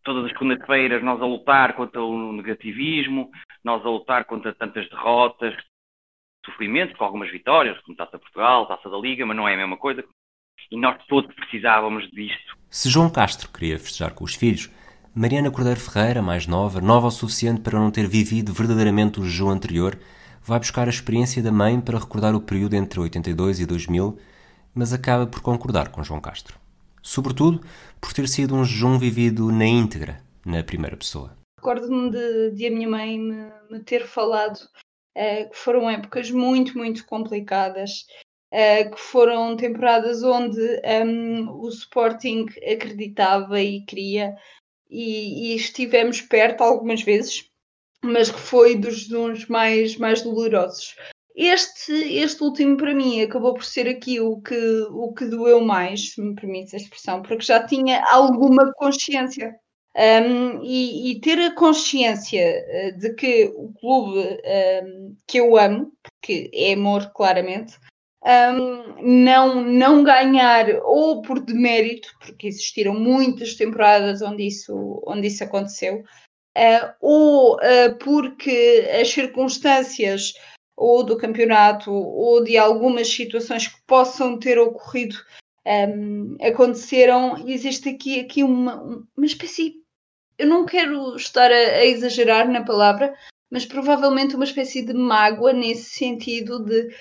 [0.03, 3.31] todas as segundas-feiras nós a lutar contra o negativismo,
[3.63, 5.55] nós a lutar contra tantas derrotas,
[6.45, 9.77] sofrimentos, com algumas vitórias, como Taça Portugal, Taça da Liga, mas não é a mesma
[9.77, 10.05] coisa
[10.71, 12.57] e nós todos precisávamos disto.
[12.71, 14.71] Se João Castro queria festejar com os filhos,
[15.15, 19.51] Mariana Cordeiro Ferreira, mais nova, nova o suficiente para não ter vivido verdadeiramente o jejum
[19.51, 19.99] anterior,
[20.43, 24.19] vai buscar a experiência da mãe para recordar o período entre 82 e 2000,
[24.75, 26.59] mas acaba por concordar com João Castro.
[27.01, 27.61] Sobretudo
[28.01, 31.37] por ter sido um jejum vivido na íntegra, na primeira pessoa.
[31.59, 34.59] Recordo-me de, de, a minha mãe me, me ter falado
[35.17, 38.07] uh, que foram épocas muito, muito complicadas
[38.55, 40.61] uh, que foram temporadas onde
[41.05, 44.35] um, o Sporting acreditava e queria,
[44.89, 47.51] e, e, estivemos perto algumas vezes,
[48.03, 50.95] mas que foi dos, dos mais, mais dolorosos.
[51.35, 56.13] Este, este último para mim acabou por ser aqui o que, o que doeu mais,
[56.13, 59.53] se me permite a expressão, porque já tinha alguma consciência.
[59.97, 64.41] Um, e, e, ter a consciência eh, de que o clube
[64.83, 67.79] um, que eu amo, porque é amor claramente,
[68.25, 75.45] um, não, não ganhar ou por demérito, porque existiram muitas temporadas onde isso, onde isso
[75.45, 76.03] aconteceu,
[76.57, 80.33] uh, ou uh, porque as circunstâncias
[80.77, 85.17] ou do campeonato ou de algumas situações que possam ter ocorrido
[85.67, 88.83] um, aconteceram, existe aqui, aqui uma,
[89.17, 89.75] uma espécie,
[90.39, 93.15] eu não quero estar a, a exagerar na palavra,
[93.51, 96.95] mas provavelmente uma espécie de mágoa nesse sentido de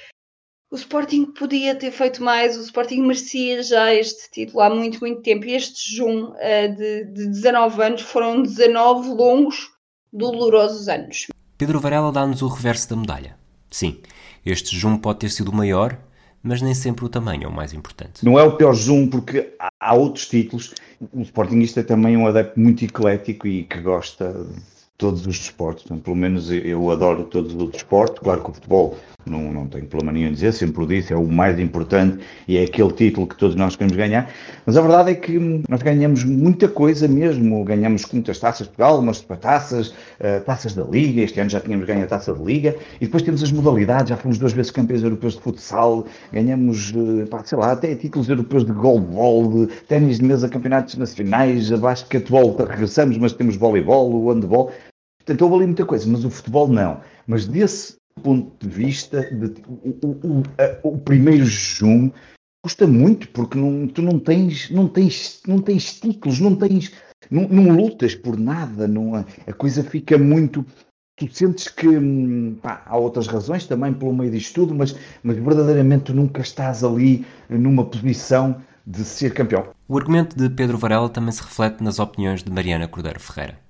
[0.74, 5.22] o Sporting podia ter feito mais, o Sporting merecia já este título há muito, muito
[5.22, 5.46] tempo.
[5.46, 9.70] E este jejum uh, de, de 19 anos foram 19 longos,
[10.12, 11.28] dolorosos anos.
[11.60, 13.38] Pedro Varela dá-nos o reverso da medalha.
[13.70, 14.02] Sim,
[14.44, 15.96] este jejum pode ter sido o maior,
[16.44, 18.24] mas nem sempre o tamanho é o mais importante.
[18.24, 20.74] Não é o pior jejum, porque há outros títulos.
[21.14, 24.46] O Sportingista é também um adepto muito eclético e que gosta
[25.04, 25.84] todos os desportos.
[26.02, 28.20] pelo menos eu adoro todos os desportos.
[28.20, 31.16] Claro que o futebol não, não tenho problema nenhum em dizer, sempre o disse, é
[31.16, 34.30] o mais importante e é aquele título que todos nós queremos ganhar.
[34.66, 39.00] Mas a verdade é que nós ganhamos muita coisa mesmo, ganhamos muitas taças de Portugal,
[39.00, 42.76] umas taças, uh, taças da Liga, este ano já tínhamos ganho a taça de Liga,
[43.02, 47.28] e depois temos as modalidades, já fomos duas vezes campeões europeus de futsal, ganhamos, uh,
[47.30, 51.78] pá, sei lá, até títulos europeus de goalball, de ténis de mesa, campeonatos nacionais, a
[51.78, 54.72] basquetebol, regressamos, mas temos voleibol, o handball.
[55.26, 57.00] Portanto, houve ali muita coisa, mas o futebol não.
[57.26, 59.54] Mas desse ponto de vista, de,
[60.04, 62.12] o, o, a, o, primeiro jejum
[62.64, 66.92] custa muito, porque não, tu não tens, não tens, não tens títulos, não tens,
[67.32, 70.66] não, não lutas por nada, não, a, a coisa fica muito.
[71.16, 75.38] Tu sentes que hum, pá, há outras razões também pelo meio disto tudo, mas, mas
[75.38, 79.70] verdadeiramente tu nunca estás ali numa posição de ser campeão.
[79.88, 83.63] O argumento de Pedro Varela também se reflete nas opiniões de Mariana Cordeiro Ferreira.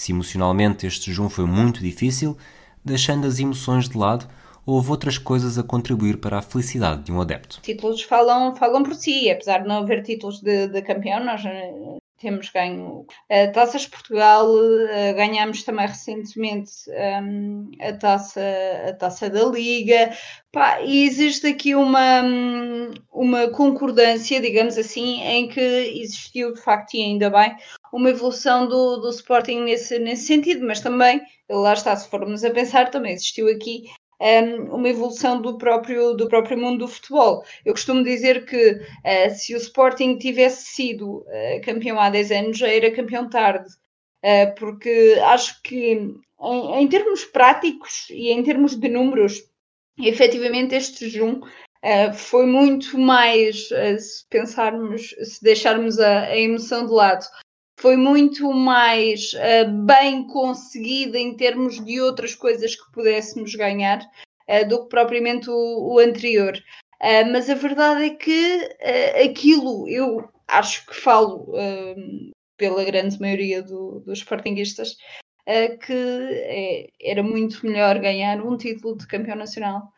[0.00, 2.34] Se emocionalmente este jejum foi muito difícil,
[2.82, 4.26] deixando as emoções de lado,
[4.64, 7.60] houve outras coisas a contribuir para a felicidade de um adepto.
[7.60, 11.42] Títulos falam, falam por si, apesar de não haver títulos de, de campeão, nós
[12.20, 13.06] temos ganho.
[13.30, 16.72] Uh, taças de Portugal, uh, ganhamos também recentemente
[17.22, 18.40] um, a, taça,
[18.88, 20.12] a taça da Liga,
[20.52, 22.22] Pá, e existe aqui uma,
[23.12, 27.56] uma concordância, digamos assim, em que existiu de facto, e ainda bem,
[27.92, 32.50] uma evolução do, do Sporting nesse, nesse sentido, mas também, lá está, se formos a
[32.50, 33.84] pensar, também existiu aqui
[34.20, 37.42] um, uma evolução do próprio, do próprio mundo do futebol.
[37.64, 42.58] Eu costumo dizer que uh, se o Sporting tivesse sido uh, campeão há 10 anos,
[42.58, 43.68] já era campeão tarde,
[44.24, 46.22] uh, porque acho que em,
[46.82, 49.42] em, termos práticos e em termos de números,
[49.98, 51.40] efetivamente este jejum
[52.14, 57.24] foi muito mais, se pensarmos, se deixarmos a, a emoção de lado,
[57.80, 64.00] foi muito mais uh, bem conseguida em termos de outras coisas que pudéssemos ganhar
[64.48, 66.52] uh, do que propriamente o, o anterior.
[67.00, 68.68] Uh, mas a verdade é que
[69.24, 71.54] aquilo, eu acho que falo
[72.58, 74.96] pela grande maioria do, dos Sportingistas,
[75.86, 79.90] que é, era muito melhor ganhar um título de campeão nacional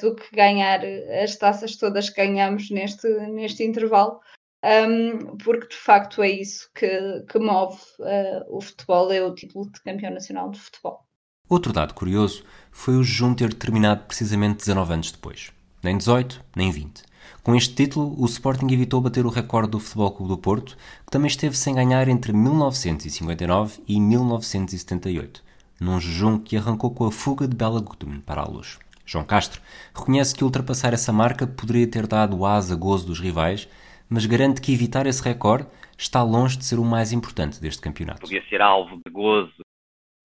[0.00, 0.80] do que ganhar
[1.22, 4.20] as taças todas que ganhamos neste, neste intervalo
[4.64, 9.70] um, porque de facto é isso que, que move uh, o futebol, é o título
[9.70, 11.06] de campeão nacional de futebol.
[11.48, 15.52] Outro dado curioso foi o jejum ter terminado precisamente 19 anos depois.
[15.82, 17.02] Nem 18, nem 20.
[17.42, 21.10] Com este título, o Sporting evitou bater o recorde do Futebol Clube do Porto, que
[21.10, 25.42] também esteve sem ganhar entre 1959 e 1978,
[25.80, 28.78] num jejum que arrancou com a fuga de Bela Gutmann para a luz.
[29.04, 29.60] João Castro
[29.92, 33.68] reconhece que ultrapassar essa marca poderia ter dado asa gozo dos rivais
[34.10, 35.66] mas garante que evitar esse recorde
[35.98, 38.20] está longe de ser o mais importante deste campeonato.
[38.20, 39.62] Podia ser alvo de gozo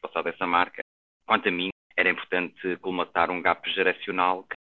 [0.02, 0.82] passar dessa marca.
[1.26, 4.56] Quanto a mim, era importante colmatar um gap geracional que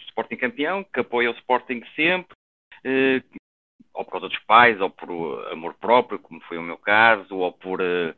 [0.00, 2.34] o Sporting campeão, que apoia o Sporting sempre,
[2.84, 3.22] eh,
[3.92, 7.52] ou por causa dos pais, ou por amor próprio, como foi o meu caso, ou
[7.52, 8.14] por eh,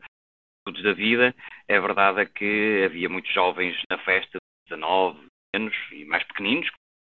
[0.59, 1.35] estudos da vida.
[1.69, 6.69] A verdade é que havia muitos jovens na festa de 19 anos e mais pequeninos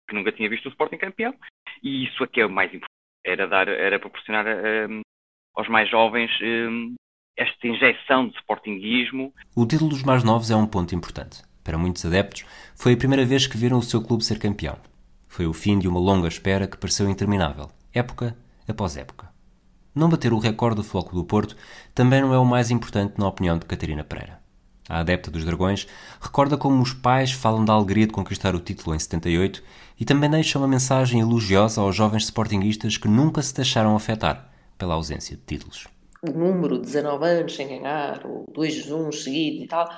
[0.08, 1.34] que nunca tinham visto o Sporting campeão.
[1.82, 2.95] E isso é, é o mais importante
[3.26, 5.02] era dar, era proporcionar um,
[5.56, 6.96] aos mais jovens um,
[7.36, 9.34] esta injeção de sportinguismo.
[9.56, 11.42] O título dos mais novos é um ponto importante.
[11.64, 12.46] Para muitos adeptos,
[12.76, 14.78] foi a primeira vez que viram o seu clube ser campeão.
[15.28, 18.38] Foi o fim de uma longa espera que pareceu interminável, época
[18.68, 19.30] após época.
[19.94, 21.58] Não bater o recorde do Foco do Porto
[21.94, 24.45] também não é o mais importante na opinião de Catarina Pereira.
[24.88, 25.88] A adepta dos Dragões
[26.22, 29.64] recorda como os pais falam da alegria de conquistar o título em 78
[30.00, 34.94] e também deixa uma mensagem elogiosa aos jovens sportinguistas que nunca se deixaram afetar pela
[34.94, 35.88] ausência de títulos.
[36.22, 39.90] O número, 19 anos sem ganhar, ou dois juns seguidos e tal,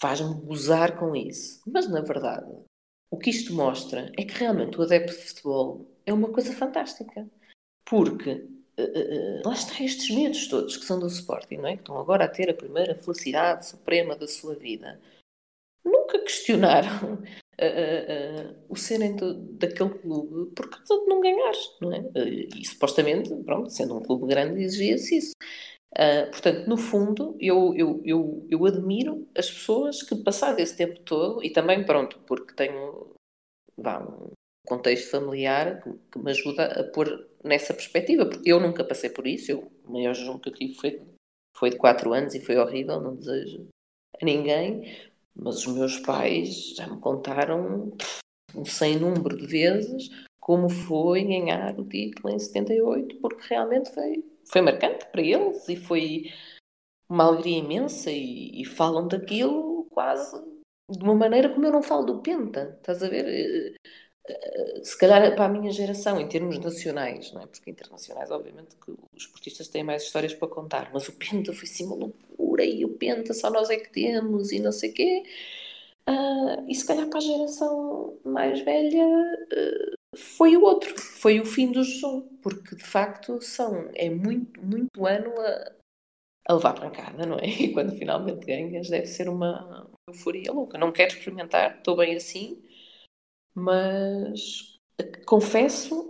[0.00, 1.60] faz-me gozar com isso.
[1.66, 2.50] Mas, na verdade,
[3.10, 7.26] o que isto mostra é que realmente o adepto de futebol é uma coisa fantástica.
[7.84, 8.46] Porque
[8.78, 11.74] uh, uh, lá está estes medos todos que são do Sporting, não é?
[11.74, 15.00] Que estão agora a ter a primeira felicidade suprema da sua vida.
[15.84, 22.04] Nunca questionaram uh, o serem do, daquele clube por causa de não ganhar, não é?
[22.56, 25.32] e supostamente, pronto, sendo um clube grande, exigia-se isso.
[25.94, 30.98] Uh, portanto, no fundo, eu, eu, eu, eu admiro as pessoas que, passado esse tempo
[31.00, 33.12] todo, e também, pronto, porque tenho
[33.76, 34.30] vá, um
[34.66, 39.50] contexto familiar que, me ajuda a pôr nessa perspectiva, porque eu nunca passei por isso,
[39.50, 41.02] eu, o maior jejum que eu tive foi,
[41.56, 43.66] foi de 4 anos e foi horrível, não desejo
[44.20, 47.92] a ninguém, mas os meus pais já me contaram
[48.54, 50.10] um sem número de vezes
[50.40, 55.76] como foi ganhar o título em 78, porque realmente foi, foi marcante para eles e
[55.76, 56.32] foi
[57.08, 60.36] uma alegria imensa e, e falam daquilo quase
[60.90, 63.76] de uma maneira como eu não falo do Penta, estás a ver?
[64.28, 67.46] Eh, se calhar para a minha geração, em termos nacionais, não é?
[67.46, 71.64] porque internacionais, obviamente, que os esportistas têm mais histórias para contar, mas o Penta foi
[71.68, 74.94] assim uma loucura e o Penta só nós é que temos e não sei o
[74.94, 75.22] quê.
[76.08, 81.44] Uh, e se calhar para a geração mais velha uh, foi o outro, foi o
[81.44, 85.72] fim do jejum, porque de facto são, é muito, muito ano a,
[86.48, 87.46] a levar pancada, não é?
[87.46, 90.78] E quando finalmente ganhas deve ser uma euforia louca.
[90.78, 92.60] Não quero experimentar, estou bem assim
[93.54, 94.78] mas
[95.26, 96.08] confesso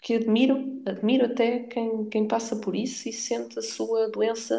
[0.00, 4.54] que admiro, admiro até quem, quem passa por isso e sente a sua doença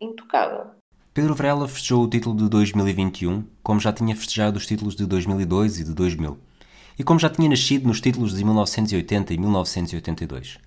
[0.00, 0.70] intocável.
[1.12, 5.80] Pedro Varela festejou o título de 2021 como já tinha festejado os títulos de 2002
[5.80, 6.38] e de 2000,
[6.98, 10.58] e como já tinha nascido nos títulos de 1980 e 1982.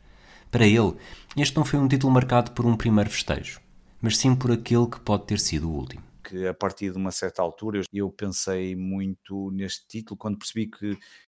[0.51, 0.95] Para ele,
[1.38, 3.60] este não foi um título marcado por um primeiro festejo,
[4.01, 6.09] mas sim por aquele que pode ter sido o último
[6.47, 10.97] a partir de uma certa altura eu pensei muito neste título quando percebi que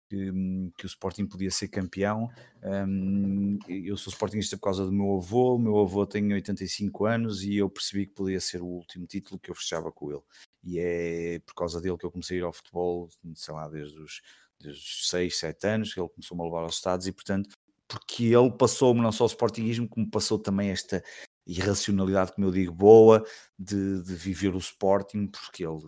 [0.10, 0.32] que,
[0.76, 2.30] que, o Sporting podia ser campeão.
[2.64, 7.44] Um, eu sou Sportingista por causa do meu avô, o meu avô tem 85 anos
[7.44, 10.22] e eu percebi que podia ser o último título que eu fechava com ele.
[10.64, 14.00] E é por causa dele que eu comecei a ir ao futebol, sei lá, desde
[14.00, 14.22] os,
[14.60, 17.50] desde os 6, 7 anos, que ele começou-me a levar aos Estados e, portanto,
[17.88, 21.04] porque ele passou-me não só o Sportingismo, como passou também esta
[21.50, 23.26] irracionalidade, como eu digo, boa
[23.58, 25.80] de, de viver o Sporting, porque ele,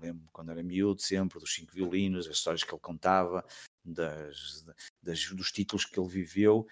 [0.00, 3.44] lembro quando era miúdo, sempre dos cinco violinos, as histórias que ele contava,
[3.84, 4.64] das,
[5.02, 6.64] das, dos títulos que ele viveu,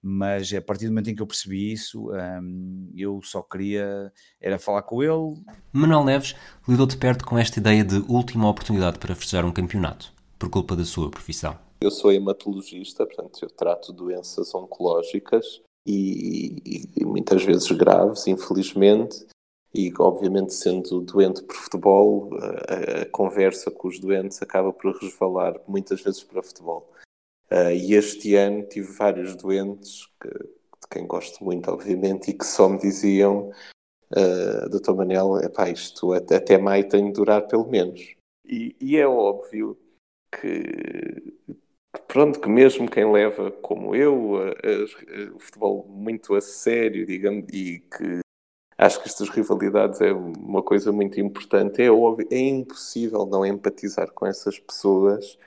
[0.00, 4.58] mas a partir do momento em que eu percebi isso, hum, eu só queria era
[4.58, 5.42] falar com ele.
[5.72, 6.36] Manuel Neves
[6.68, 10.76] lidou de perto com esta ideia de última oportunidade para festejar um campeonato, por culpa
[10.76, 11.58] da sua profissão.
[11.80, 19.26] Eu sou hematologista, portanto eu trato doenças oncológicas e, e, muitas vezes graves, infelizmente,
[19.74, 25.60] e obviamente sendo doente por futebol, a, a, conversa com os doentes acaba por resvalar
[25.66, 26.92] muitas vezes para futebol.
[27.50, 32.46] Uh, e este ano tive vários doentes, que, de quem gosto muito, obviamente, e que
[32.46, 33.50] só me diziam,
[34.10, 34.94] uh, Dr.
[34.94, 38.14] Manel, epá, isto até, até maio tem de durar pelo menos.
[38.46, 39.78] E, e é óbvio
[40.30, 41.34] que
[42.08, 44.34] pronto, que mesmo quem leva, como eu,
[45.34, 48.20] o futebol muito a sério, digamos, e que
[48.78, 54.10] acho que estas rivalidades é uma coisa muito importante, é óbvio, é impossível não empatizar
[54.12, 55.38] com essas pessoas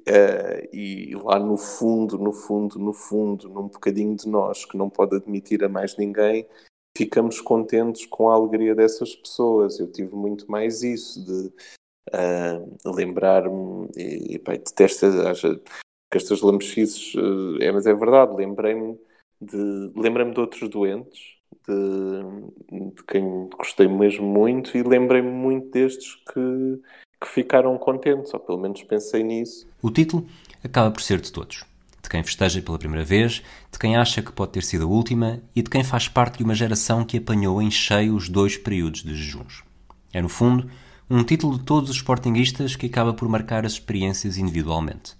[0.00, 4.90] uh, e lá no fundo, no fundo, no fundo, num bocadinho de nós que não
[4.90, 6.46] pode admitir a mais ninguém,
[6.96, 9.78] ficamos contentes com a alegria dessas pessoas.
[9.78, 11.46] Eu tive muito mais isso de
[12.14, 15.06] uh, lembrar-me e, e pá, detesto,
[16.18, 18.96] estas lamechices, eh, é, mas é verdade, lembrei-me
[19.40, 21.20] de, lembrei-me de outros doentes,
[21.66, 26.80] de, de quem gostei mesmo muito e lembrei-me muito destes que,
[27.20, 29.66] que ficaram contentes, ou pelo menos pensei nisso.
[29.82, 30.26] O título
[30.62, 31.64] acaba por ser de todos.
[32.02, 35.40] De quem festeja pela primeira vez, de quem acha que pode ter sido a última
[35.54, 39.04] e de quem faz parte de uma geração que apanhou em cheio os dois períodos
[39.04, 39.62] de jejuns.
[40.12, 40.68] É, no fundo,
[41.08, 45.14] um título de todos os sportinguistas que acaba por marcar as experiências individualmente.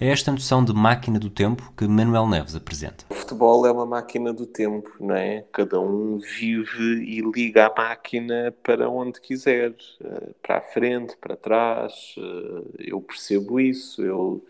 [0.00, 3.04] É esta noção de máquina do tempo que Manuel Neves apresenta.
[3.10, 5.44] O futebol é uma máquina do tempo, não é?
[5.52, 11.36] Cada um vive e liga a máquina para onde quiser, eh, para a frente, para
[11.36, 12.14] trás.
[12.16, 14.00] Eh, eu percebo isso.
[14.00, 14.46] Eu,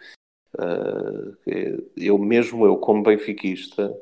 [1.47, 3.97] eh, eu mesmo eu, como benfiquista,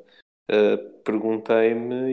[1.05, 2.13] perguntei-me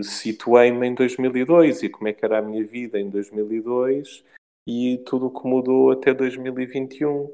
[0.00, 4.24] e situei-me em 2002 e como é que era a minha vida em 2002
[4.68, 7.32] e tudo o que mudou até 2021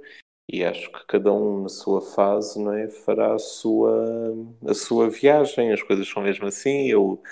[0.51, 4.35] e acho que cada um na sua fase não é, fará a sua,
[4.67, 6.87] a sua viagem, as coisas são mesmo assim.
[6.87, 7.23] Eu,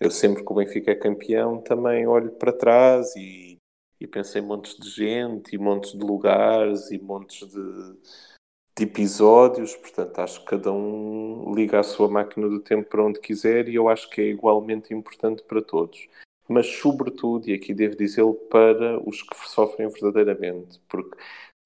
[0.00, 3.56] eu sempre que o Benfica é campeão também olho para trás e,
[4.00, 7.94] e penso em montes de gente e montes de lugares e montes de,
[8.76, 13.20] de episódios, portanto acho que cada um liga a sua máquina do tempo para onde
[13.20, 16.08] quiser e eu acho que é igualmente importante para todos.
[16.48, 21.16] Mas sobretudo, e aqui devo dizê-lo, para os que sofrem verdadeiramente, porque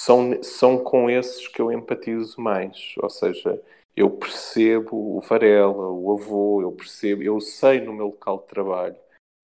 [0.00, 2.94] são, são com esses que eu empatizo mais.
[3.02, 3.60] Ou seja,
[3.94, 8.96] eu percebo o Varela, o avô, eu percebo, eu sei no meu local de trabalho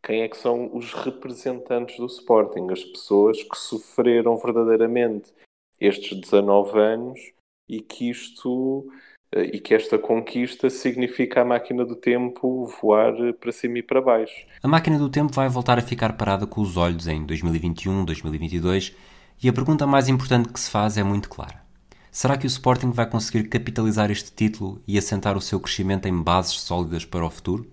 [0.03, 5.33] quem é que são os representantes do Sporting, as pessoas que sofreram verdadeiramente
[5.81, 7.21] estes 19 anos
[7.69, 8.87] e que isto
[9.33, 14.01] eh, e que esta conquista significa a máquina do tempo voar para cima e para
[14.01, 14.47] baixo.
[14.63, 19.16] A máquina do tempo vai voltar a ficar parada com os olhos em 2021, 2022
[19.43, 21.65] e a pergunta mais importante que se faz é muito clara.
[22.11, 26.23] Será que o Sporting vai conseguir capitalizar este título e assentar o seu crescimento em
[26.23, 27.67] bases sólidas para o futuro?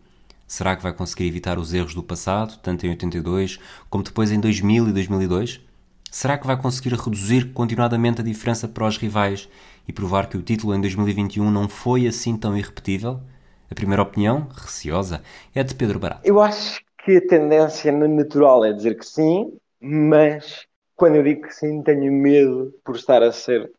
[0.46, 3.60] Será que vai conseguir evitar os erros do passado, tanto em 82
[3.90, 5.62] como depois em 2000 e 2002?
[6.12, 9.50] Será que vai conseguir reduzir continuadamente a diferença para os rivais
[9.88, 13.22] e provar que o título em 2021 não foi assim tão irrepetível?
[13.72, 15.24] A primeira opinião, receosa,
[15.56, 16.22] é de Pedro Barato.
[16.24, 21.54] Eu acho que a tendência natural é dizer que sim, mas quando eu digo que
[21.54, 23.72] sim, tenho medo por estar a ser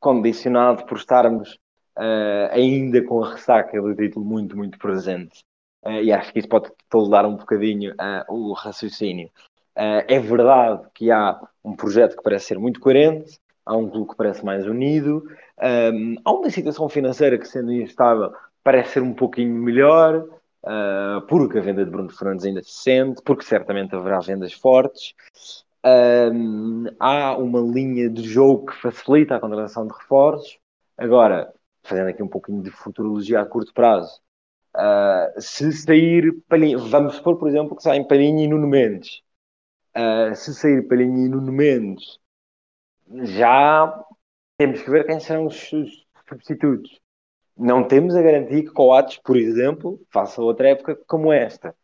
[0.00, 1.58] condicionado, por estarmos
[1.96, 5.42] uh, ainda com a ressaca do título muito, muito presente.
[5.84, 9.30] Uh, e acho que isso pode toldar um bocadinho uh, o raciocínio.
[9.74, 14.16] é verdade que há um projeto que parece ser muito coerente, há um clube que
[14.16, 15.24] parece mais unido,
[15.92, 18.32] um, há uma situação financeira que, sendo instável,
[18.62, 20.26] parece ser um pouquinho melhor,
[21.28, 25.14] porque a venda de Bruno Fernandes ainda se sente, porque certamente haverá vendas fortes.
[25.84, 30.58] Um, há uma linha de jogo que facilita a contratação de reforços.
[30.96, 31.52] Agora,
[31.82, 34.20] fazendo aqui um pouquinho de futurologia a curto prazo,
[34.74, 39.22] uh, se sair Palhinha, vamos supor, por exemplo, que saem Palhinha e Nuno Mendes.
[39.94, 42.18] Uh, se sair Palhinha e Nuno Mendes,
[43.22, 44.04] já
[44.56, 46.98] temos que ver quem serão os, os substitutos.
[47.56, 51.74] Não temos a garantia que Coates, por exemplo, faça outra época como esta.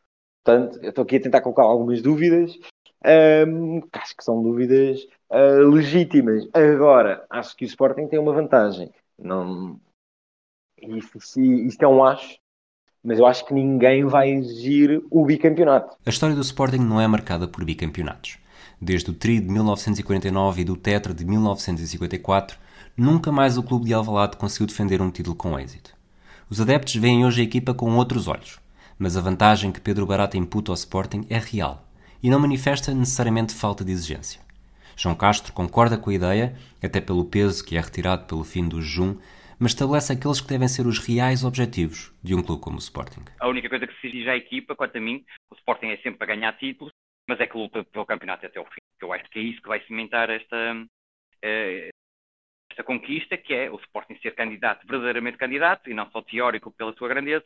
[0.42, 2.58] Portanto, eu estou aqui a tentar colocar algumas dúvidas,
[3.04, 6.46] um, acho que são dúvidas uh, legítimas.
[6.52, 8.90] Agora, acho que o Sporting tem uma vantagem.
[9.18, 9.80] Não...
[10.80, 12.38] Isto, isto é um acho,
[13.04, 15.94] mas eu acho que ninguém vai exigir o bicampeonato.
[16.06, 18.38] A história do Sporting não é marcada por bicampeonatos.
[18.80, 22.58] Desde o Tri de 1949 e do Tetra de 1954,
[22.96, 25.94] nunca mais o clube de Alvalade conseguiu defender um título com êxito.
[26.48, 28.58] Os adeptos veem hoje a equipa com outros olhos,
[28.98, 31.89] mas a vantagem que Pedro Barata imputa ao Sporting é real
[32.22, 34.40] e não manifesta necessariamente falta de exigência.
[34.96, 38.82] João Castro concorda com a ideia, até pelo peso que é retirado pelo fim do
[38.82, 39.18] jejum,
[39.58, 43.24] mas estabelece aqueles que devem ser os reais objetivos de um clube como o Sporting.
[43.38, 46.18] A única coisa que se exige à equipa, quanto a mim, o Sporting é sempre
[46.18, 46.92] para ganhar títulos,
[47.28, 48.80] mas é que luta pelo campeonato até o fim.
[49.00, 50.86] Eu acho que é isso que vai cimentar esta,
[51.42, 51.90] eh,
[52.70, 56.94] esta conquista, que é o Sporting ser candidato, verdadeiramente candidato, e não só teórico pela
[56.94, 57.44] sua grandeza,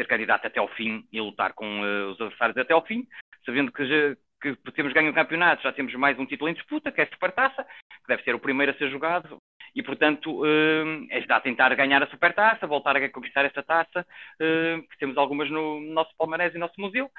[0.00, 3.06] ser candidato até ao fim e lutar com uh, os adversários até ao fim,
[3.44, 6.90] sabendo que, já, que temos ganho o campeonato, já temos mais um título em disputa,
[6.90, 9.36] que é a Supertaça, que deve ser o primeiro a ser jogado,
[9.74, 14.98] e portanto uh, já tentar ganhar a Supertaça, voltar a conquistar esta taça, uh, que
[14.98, 17.10] temos algumas no nosso Palmarés e no nosso museu,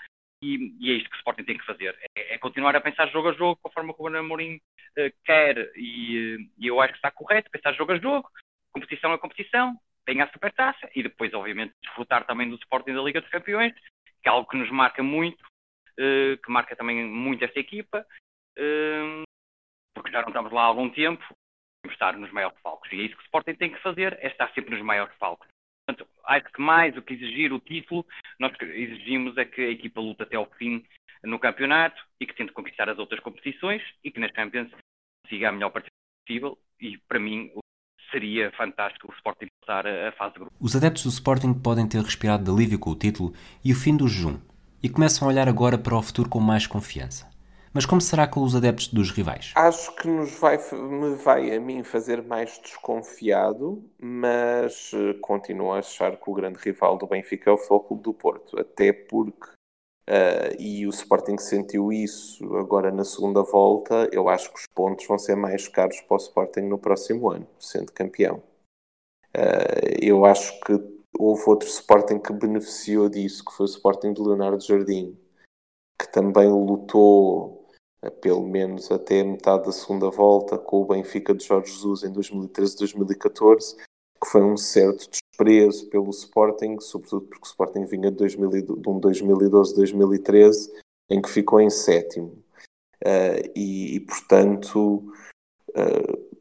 [0.44, 3.08] e, e, é isto que o Sporting tem que fazer, é, é, continuar a pensar
[3.10, 7.12] jogo a jogo, conforme o Ruben Amorim uh, quer, e, e, eu acho que está
[7.12, 8.28] correto, pensar jogo a jogo,
[8.74, 9.78] competição a competição,
[10.12, 13.74] tem a supertaça, e depois, obviamente, desfrutar também do Sporting da Liga dos Campeões,
[14.22, 18.06] que é algo que nos marca muito, uh, que marca também muito esta equipa,
[18.60, 19.24] uh,
[19.96, 21.24] porque já não estamos lá há algum tempo,
[21.82, 24.28] temos estar nos maiores palcos, e é isso que o Sporting tem que fazer, é
[24.28, 25.48] estar sempre nos maiores palcos.
[25.88, 28.06] Portanto, acho que mais do que exigir o título,
[28.38, 30.86] nós exigimos é que a equipa lute até ao fim
[31.24, 34.72] no campeonato e que tente conquistar as outras competições e que nas Champions
[35.30, 35.92] siga a melhor partida
[36.26, 36.58] possível.
[36.80, 37.52] E para mim
[38.12, 40.56] seria fantástico o Sporting passar a fase de grupo.
[40.60, 43.34] Os adeptos do Sporting podem ter respirado de alívio com o título
[43.64, 44.40] e o fim do jejum
[44.84, 47.30] e começam a olhar agora para o futuro com mais confiança.
[47.74, 49.54] Mas como será com os adeptos dos rivais?
[49.56, 55.80] Acho que nos vai, me vai a mim fazer mais desconfiado, mas eh, continuo a
[55.80, 59.48] achar que o grande rival do Benfica é o Futebol Clube do Porto, até porque
[60.10, 64.10] Uh, e o Sporting sentiu isso agora na segunda volta.
[64.12, 67.48] Eu acho que os pontos vão ser mais caros para o Sporting no próximo ano,
[67.60, 68.42] sendo campeão.
[69.36, 70.74] Uh, eu acho que
[71.18, 75.18] houve outro Sporting que beneficiou disso, que foi o Sporting de Leonardo Jardim,
[76.00, 77.68] que também lutou
[78.04, 82.12] uh, pelo menos até metade da segunda volta com o Benfica de Jorge Jesus em
[82.12, 83.78] 2013-2014,
[84.22, 88.90] que foi um certo desprezo pelo Sporting, sobretudo porque o Sporting vinha de, 2000, de
[88.90, 90.70] um 2012-2013
[91.10, 92.44] em que ficou em sétimo.
[93.04, 95.12] Uh, e, e, portanto,
[95.70, 96.32] uh,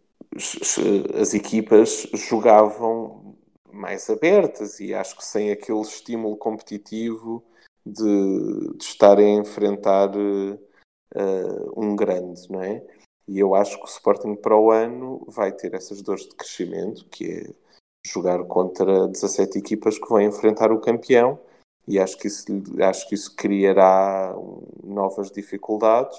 [1.20, 3.36] as equipas jogavam
[3.72, 7.42] mais abertas e acho que sem aquele estímulo competitivo
[7.84, 12.84] de, de estarem a enfrentar uh, um grande, não é?
[13.26, 17.06] E eu acho que o Sporting para o ano vai ter essas dores de crescimento,
[17.06, 17.69] que é
[18.06, 21.38] jogar contra 17 equipas que vão enfrentar o campeão
[21.86, 22.44] e acho que isso,
[22.82, 24.34] acho que isso criará
[24.82, 26.16] novas dificuldades.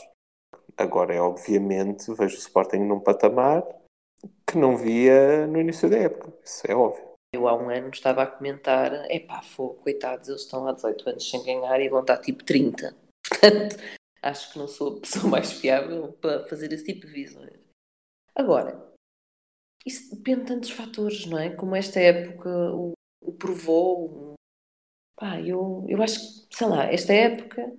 [0.78, 3.64] Agora é obviamente, vejo o Sporting num patamar
[4.46, 7.12] que não via no início da época, isso é óbvio.
[7.34, 11.30] Eu há um ano estava a comentar, epá, fogo, coitados, eles estão há 18 anos
[11.30, 12.94] sem ganhar e vão estar tipo 30.
[13.24, 13.78] Portanto,
[14.22, 17.58] acho que não sou a pessoa mais fiável para fazer esse tipo de visões.
[18.36, 18.91] Agora,
[19.86, 21.50] isso depende de tantos fatores, não é?
[21.56, 24.36] Como esta época o, o provou.
[25.16, 27.72] Pá, eu, eu acho que, sei lá, esta época,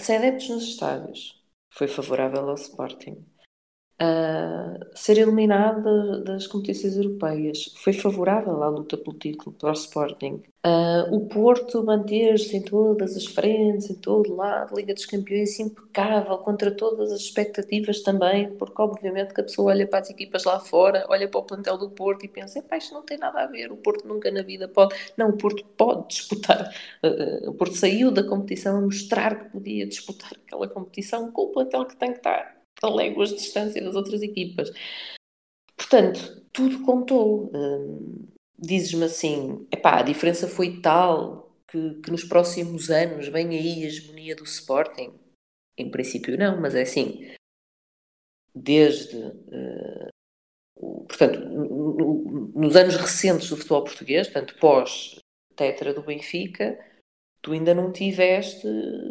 [0.00, 3.24] sem adeptos nos estádios, foi favorável ao Sporting
[4.00, 7.74] uh, ser eliminado das competições europeias.
[7.76, 10.42] Foi favorável à luta pelo título para o Sporting.
[10.66, 16.38] Uh, o Porto manter-se em todas as frentes, em todo lado, Liga dos Campeões impecável,
[16.38, 20.58] contra todas as expectativas também, porque obviamente que a pessoa olha para as equipas lá
[20.58, 23.46] fora, olha para o plantel do Porto e pensa, pá, isto não tem nada a
[23.46, 24.96] ver, o Porto nunca na vida pode.
[25.16, 26.74] Não, o Porto pode disputar.
[27.04, 31.52] Uh, o Porto saiu da competição a mostrar que podia disputar aquela competição com o
[31.52, 32.55] plantel que tem que estar
[32.86, 34.70] a léguas de distância das outras equipas.
[35.76, 37.50] Portanto, tudo contou.
[37.54, 38.26] Hum,
[38.58, 43.86] Dizes-me assim, epá, a diferença foi tal que, que nos próximos anos vem aí a
[43.86, 45.12] hegemonia do Sporting?
[45.76, 47.34] Em princípio não, mas é assim,
[48.54, 50.08] desde, uh,
[51.06, 56.82] portanto, no, nos anos recentes do futebol português, portanto, pós-tetra do Benfica,
[57.42, 58.66] tu ainda não tiveste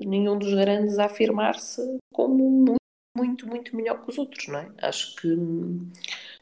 [0.08, 1.82] nenhum dos grandes a afirmar-se
[2.12, 2.85] como muito
[3.16, 4.70] muito, muito melhor que os outros, não é?
[4.82, 5.28] Acho que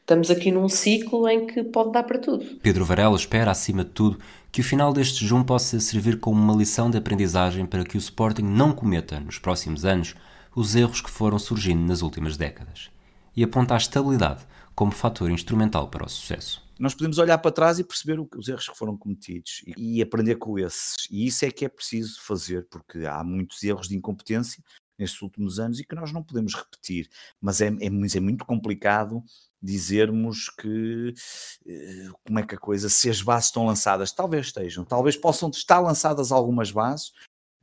[0.00, 2.44] estamos aqui num ciclo em que pode dar para tudo.
[2.60, 4.18] Pedro Varela espera, acima de tudo,
[4.50, 7.98] que o final deste jejum possa servir como uma lição de aprendizagem para que o
[7.98, 10.14] Sporting não cometa, nos próximos anos,
[10.54, 12.90] os erros que foram surgindo nas últimas décadas.
[13.36, 14.44] E aponta a estabilidade
[14.74, 16.64] como fator instrumental para o sucesso.
[16.78, 20.58] Nós podemos olhar para trás e perceber os erros que foram cometidos e aprender com
[20.58, 20.96] esses.
[21.08, 24.62] E isso é que é preciso fazer, porque há muitos erros de incompetência
[24.98, 27.08] nestes últimos anos e que nós não podemos repetir.
[27.40, 29.22] Mas é, é, é muito complicado
[29.62, 31.14] dizermos que
[31.66, 35.50] eh, como é que a coisa, se as bases estão lançadas, talvez estejam, talvez possam
[35.50, 37.12] estar lançadas algumas bases.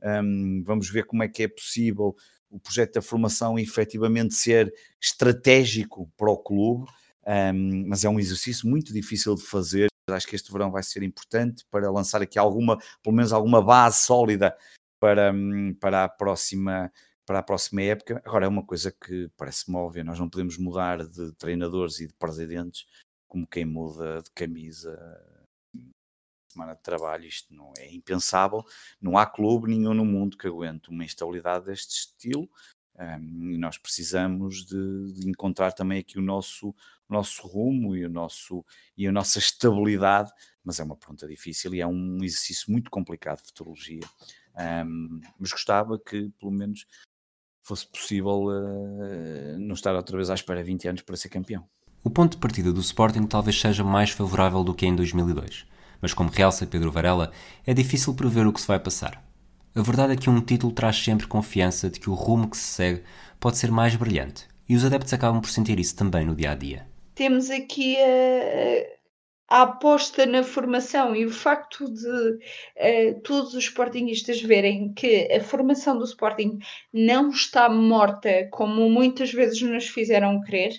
[0.02, 2.16] Um, vamos ver como é que é possível
[2.50, 6.86] o projeto da formação efetivamente ser estratégico para o clube
[7.26, 9.88] um, mas é um exercício muito difícil de fazer.
[10.08, 14.04] Acho que este verão vai ser importante para lançar aqui alguma, pelo menos alguma base
[14.04, 14.56] sólida
[15.00, 16.92] para, hum, para a próxima
[17.26, 18.22] para a próxima época.
[18.24, 22.14] Agora é uma coisa que parece-me óbvia, nós não podemos mudar de treinadores e de
[22.14, 22.86] presidentes
[23.28, 24.98] como quem muda de camisa
[26.52, 28.62] semana de trabalho, isto não é impensável,
[29.00, 32.48] não há clube nenhum no mundo que aguente uma instabilidade deste estilo,
[32.98, 36.68] um, e nós precisamos de, de, encontrar também aqui o nosso,
[37.08, 38.64] o nosso rumo e, o nosso,
[38.96, 40.30] e a nossa estabilidade,
[40.62, 44.02] mas é uma pergunta difícil e é um exercício muito complicado de futurologia.
[44.86, 46.86] Um, mas gostava que, pelo menos,
[47.62, 51.64] fosse possível uh, não estar outra vez à espera 20 anos para ser campeão.
[52.04, 55.66] O ponto de partida do Sporting talvez seja mais favorável do que em 2002,
[56.00, 57.30] mas como realça Pedro Varela,
[57.64, 59.22] é difícil prever o que se vai passar.
[59.74, 62.64] A verdade é que um título traz sempre confiança de que o rumo que se
[62.64, 63.02] segue
[63.38, 66.54] pode ser mais brilhante, e os adeptos acabam por sentir isso também no dia a
[66.54, 66.86] dia.
[67.14, 69.01] Temos aqui a,
[69.52, 75.44] a aposta na formação e o facto de uh, todos os Sportingistas verem que a
[75.44, 76.58] formação do Sporting
[76.90, 80.72] não está morta, como muitas vezes nos fizeram crer,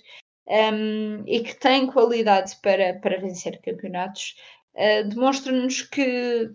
[0.47, 4.35] um, ehm, e que tem qualidade para, para vencer campeonatos,
[4.73, 6.49] uh, demonstra-nos que,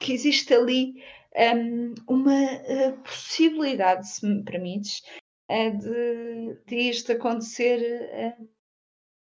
[0.00, 0.92] que existe ali
[1.56, 5.02] um, uma uh, possibilidade, se me permites,
[5.48, 7.78] de, de isto acontecer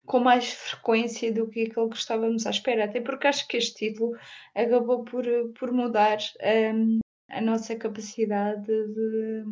[0.06, 3.90] com mais frequência do que aquilo que estávamos à espera, até porque acho que este
[3.90, 4.16] título
[4.54, 5.24] acabou por,
[5.58, 6.18] por mudar
[6.74, 9.44] um, a nossa capacidade de,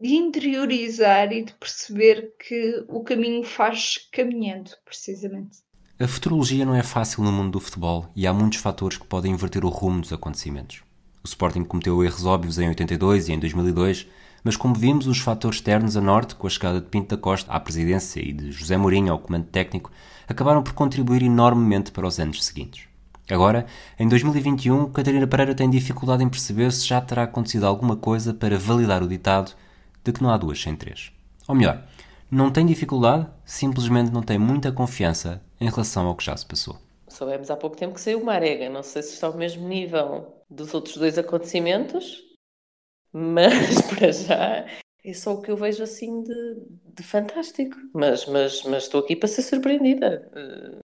[0.00, 5.58] de interiorizar e de perceber que o caminho faz caminhando, precisamente.
[6.00, 9.32] A futurologia não é fácil no mundo do futebol e há muitos fatores que podem
[9.32, 10.82] inverter o rumo dos acontecimentos.
[11.24, 14.06] O Sporting cometeu erros óbvios em 82 e em 2002,
[14.42, 17.50] mas como vimos, os fatores externos a norte, com a chegada de Pinto da Costa
[17.52, 19.90] à presidência e de José Mourinho ao comando técnico,
[20.26, 22.88] acabaram por contribuir enormemente para os anos seguintes.
[23.30, 23.66] Agora,
[23.98, 28.58] em 2021, Catarina Pereira tem dificuldade em perceber se já terá acontecido alguma coisa para
[28.58, 29.54] validar o ditado
[30.02, 31.12] de que não há duas sem três.
[31.46, 31.84] Ou melhor,
[32.30, 36.76] não tem dificuldade, simplesmente não tem muita confiança em relação ao que já se passou.
[37.08, 40.26] Soubemos há pouco tempo que saiu uma arega, não sei se está ao mesmo nível
[40.48, 42.22] dos outros dois acontecimentos,
[43.12, 44.66] mas para já
[45.04, 46.56] é só o que eu vejo assim de,
[46.94, 47.76] de fantástico.
[47.94, 50.30] Mas, mas, mas estou aqui para ser surpreendida.
[50.34, 50.78] Uh,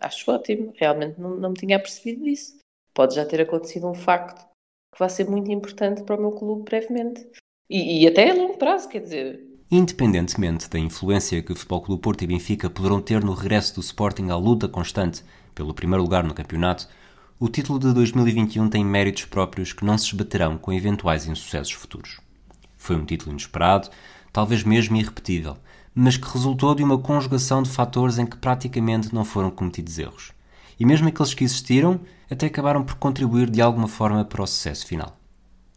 [0.00, 2.58] acho ótimo, realmente não, não me tinha percebido disso.
[2.92, 4.46] Pode já ter acontecido um facto
[4.92, 7.26] que vai ser muito importante para o meu clube brevemente.
[7.68, 12.02] E, e até a longo prazo, quer dizer, Independentemente da influência que o Futebol Clube
[12.02, 15.22] Porto e Benfica poderão ter no regresso do Sporting à luta constante
[15.54, 16.88] pelo primeiro lugar no campeonato,
[17.42, 22.20] o título de 2021 tem méritos próprios que não se esbaterão com eventuais insucessos futuros.
[22.76, 23.88] Foi um título inesperado,
[24.30, 25.56] talvez mesmo irrepetível,
[25.94, 30.32] mas que resultou de uma conjugação de fatores em que praticamente não foram cometidos erros.
[30.78, 34.86] E mesmo aqueles que existiram, até acabaram por contribuir de alguma forma para o sucesso
[34.86, 35.16] final.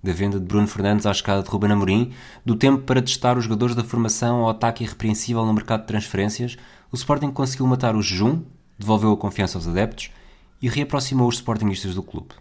[0.04, 2.12] Da venda de Bruno Fernandes à escada de Ruben Amorim,
[2.46, 6.58] do tempo para testar os jogadores da formação ao ataque irrepreensível no mercado de transferências,
[6.92, 8.44] o Sporting conseguiu matar o jejum,
[8.78, 10.12] devolveu a confiança aos adeptos
[10.64, 12.34] e reaproximou os sportingistas do clube.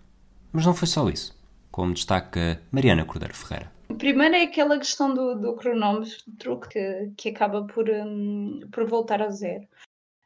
[0.52, 1.36] Mas não foi só isso,
[1.72, 3.72] como destaca Mariana Cordeiro Ferreira.
[3.98, 9.28] Primeiro é aquela questão do, do cronómetro que, que acaba por, um, por voltar a
[9.28, 9.64] zero.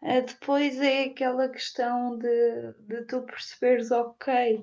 [0.02, 4.62] Uh, depois é aquela questão de, de tu perceberes, ok,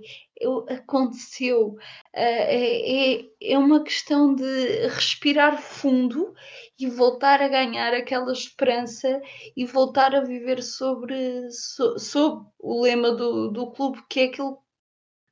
[0.70, 1.70] aconteceu.
[1.70, 1.78] Uh,
[2.14, 6.34] é, é, é uma questão de respirar fundo
[6.80, 9.22] e voltar a ganhar aquela esperança
[9.56, 14.62] e voltar a viver sobre, so, sobre o lema do, do clube, que é aquilo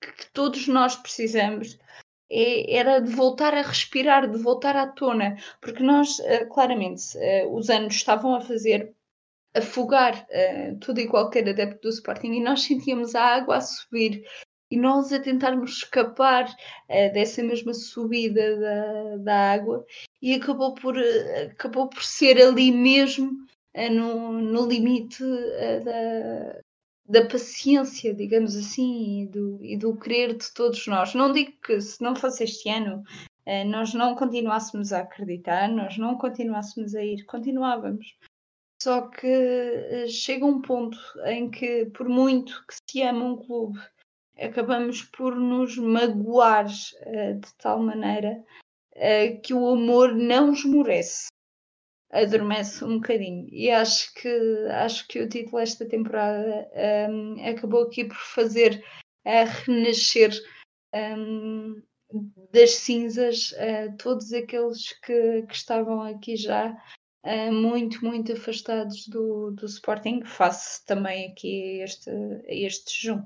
[0.02, 1.78] que todos nós precisamos.
[2.30, 7.04] É, era de voltar a respirar, de voltar à tona, porque nós, uh, claramente,
[7.52, 8.96] os anos estavam a fazer
[9.54, 10.26] afogar
[10.80, 14.24] todo e qualquer adepto do Sporting e nós sentíamos a água a subir
[14.72, 19.86] e nós a tentarmos escapar uh, dessa mesma subida da, da água
[20.22, 23.32] e acabou por, uh, acabou por ser ali mesmo
[23.92, 25.24] no, no limite
[25.86, 26.60] da,
[27.08, 31.14] da paciência, digamos assim, e do, e do querer de todos nós.
[31.14, 33.02] Não digo que se não fosse este ano
[33.68, 38.18] nós não continuássemos a acreditar, nós não continuássemos a ir, continuávamos.
[38.82, 43.80] Só que chega um ponto em que, por muito que se ama um clube,
[44.42, 48.44] acabamos por nos magoar uh, de tal maneira
[48.96, 51.28] uh, que o amor não esmorece,
[52.12, 53.48] adormece um bocadinho.
[53.52, 58.84] E acho que, acho que o título desta temporada um, ehm, acabou aqui por fazer
[59.24, 60.32] a renascer
[60.94, 61.82] um,
[62.52, 66.76] das cinzas uh, todos aqueles que, que, estavam aqui já
[67.52, 72.10] muito, muito afastados do, do Sporting, face também aqui este,
[72.48, 73.22] este jejum.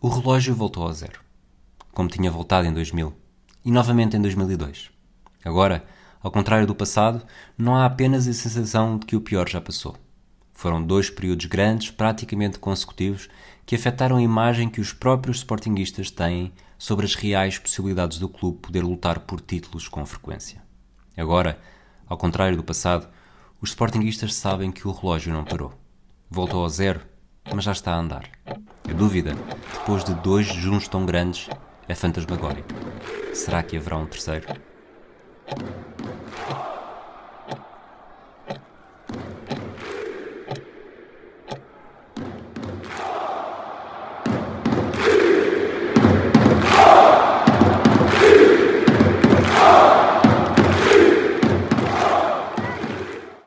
[0.00, 1.18] O relógio voltou ao zero,
[1.90, 3.12] como tinha voltado em 2000
[3.64, 4.90] e novamente em 2002.
[5.44, 5.84] Agora,
[6.22, 7.26] ao contrário do passado,
[7.56, 9.96] não há apenas a sensação de que o pior já passou.
[10.52, 13.28] Foram dois períodos grandes, praticamente consecutivos,
[13.66, 18.58] que afetaram a imagem que os próprios sportinguistas têm sobre as reais possibilidades do clube
[18.58, 20.62] poder lutar por títulos com frequência.
[21.16, 21.58] Agora,
[22.06, 23.08] ao contrário do passado,
[23.60, 25.74] os sportinguistas sabem que o relógio não parou.
[26.30, 27.00] Voltou ao zero
[27.54, 28.24] mas já está a andar.
[28.46, 29.34] A dúvida,
[29.72, 31.48] depois de dois juntos tão grandes,
[31.88, 32.74] é fantasmagórica.
[33.32, 34.46] Será que haverá um terceiro?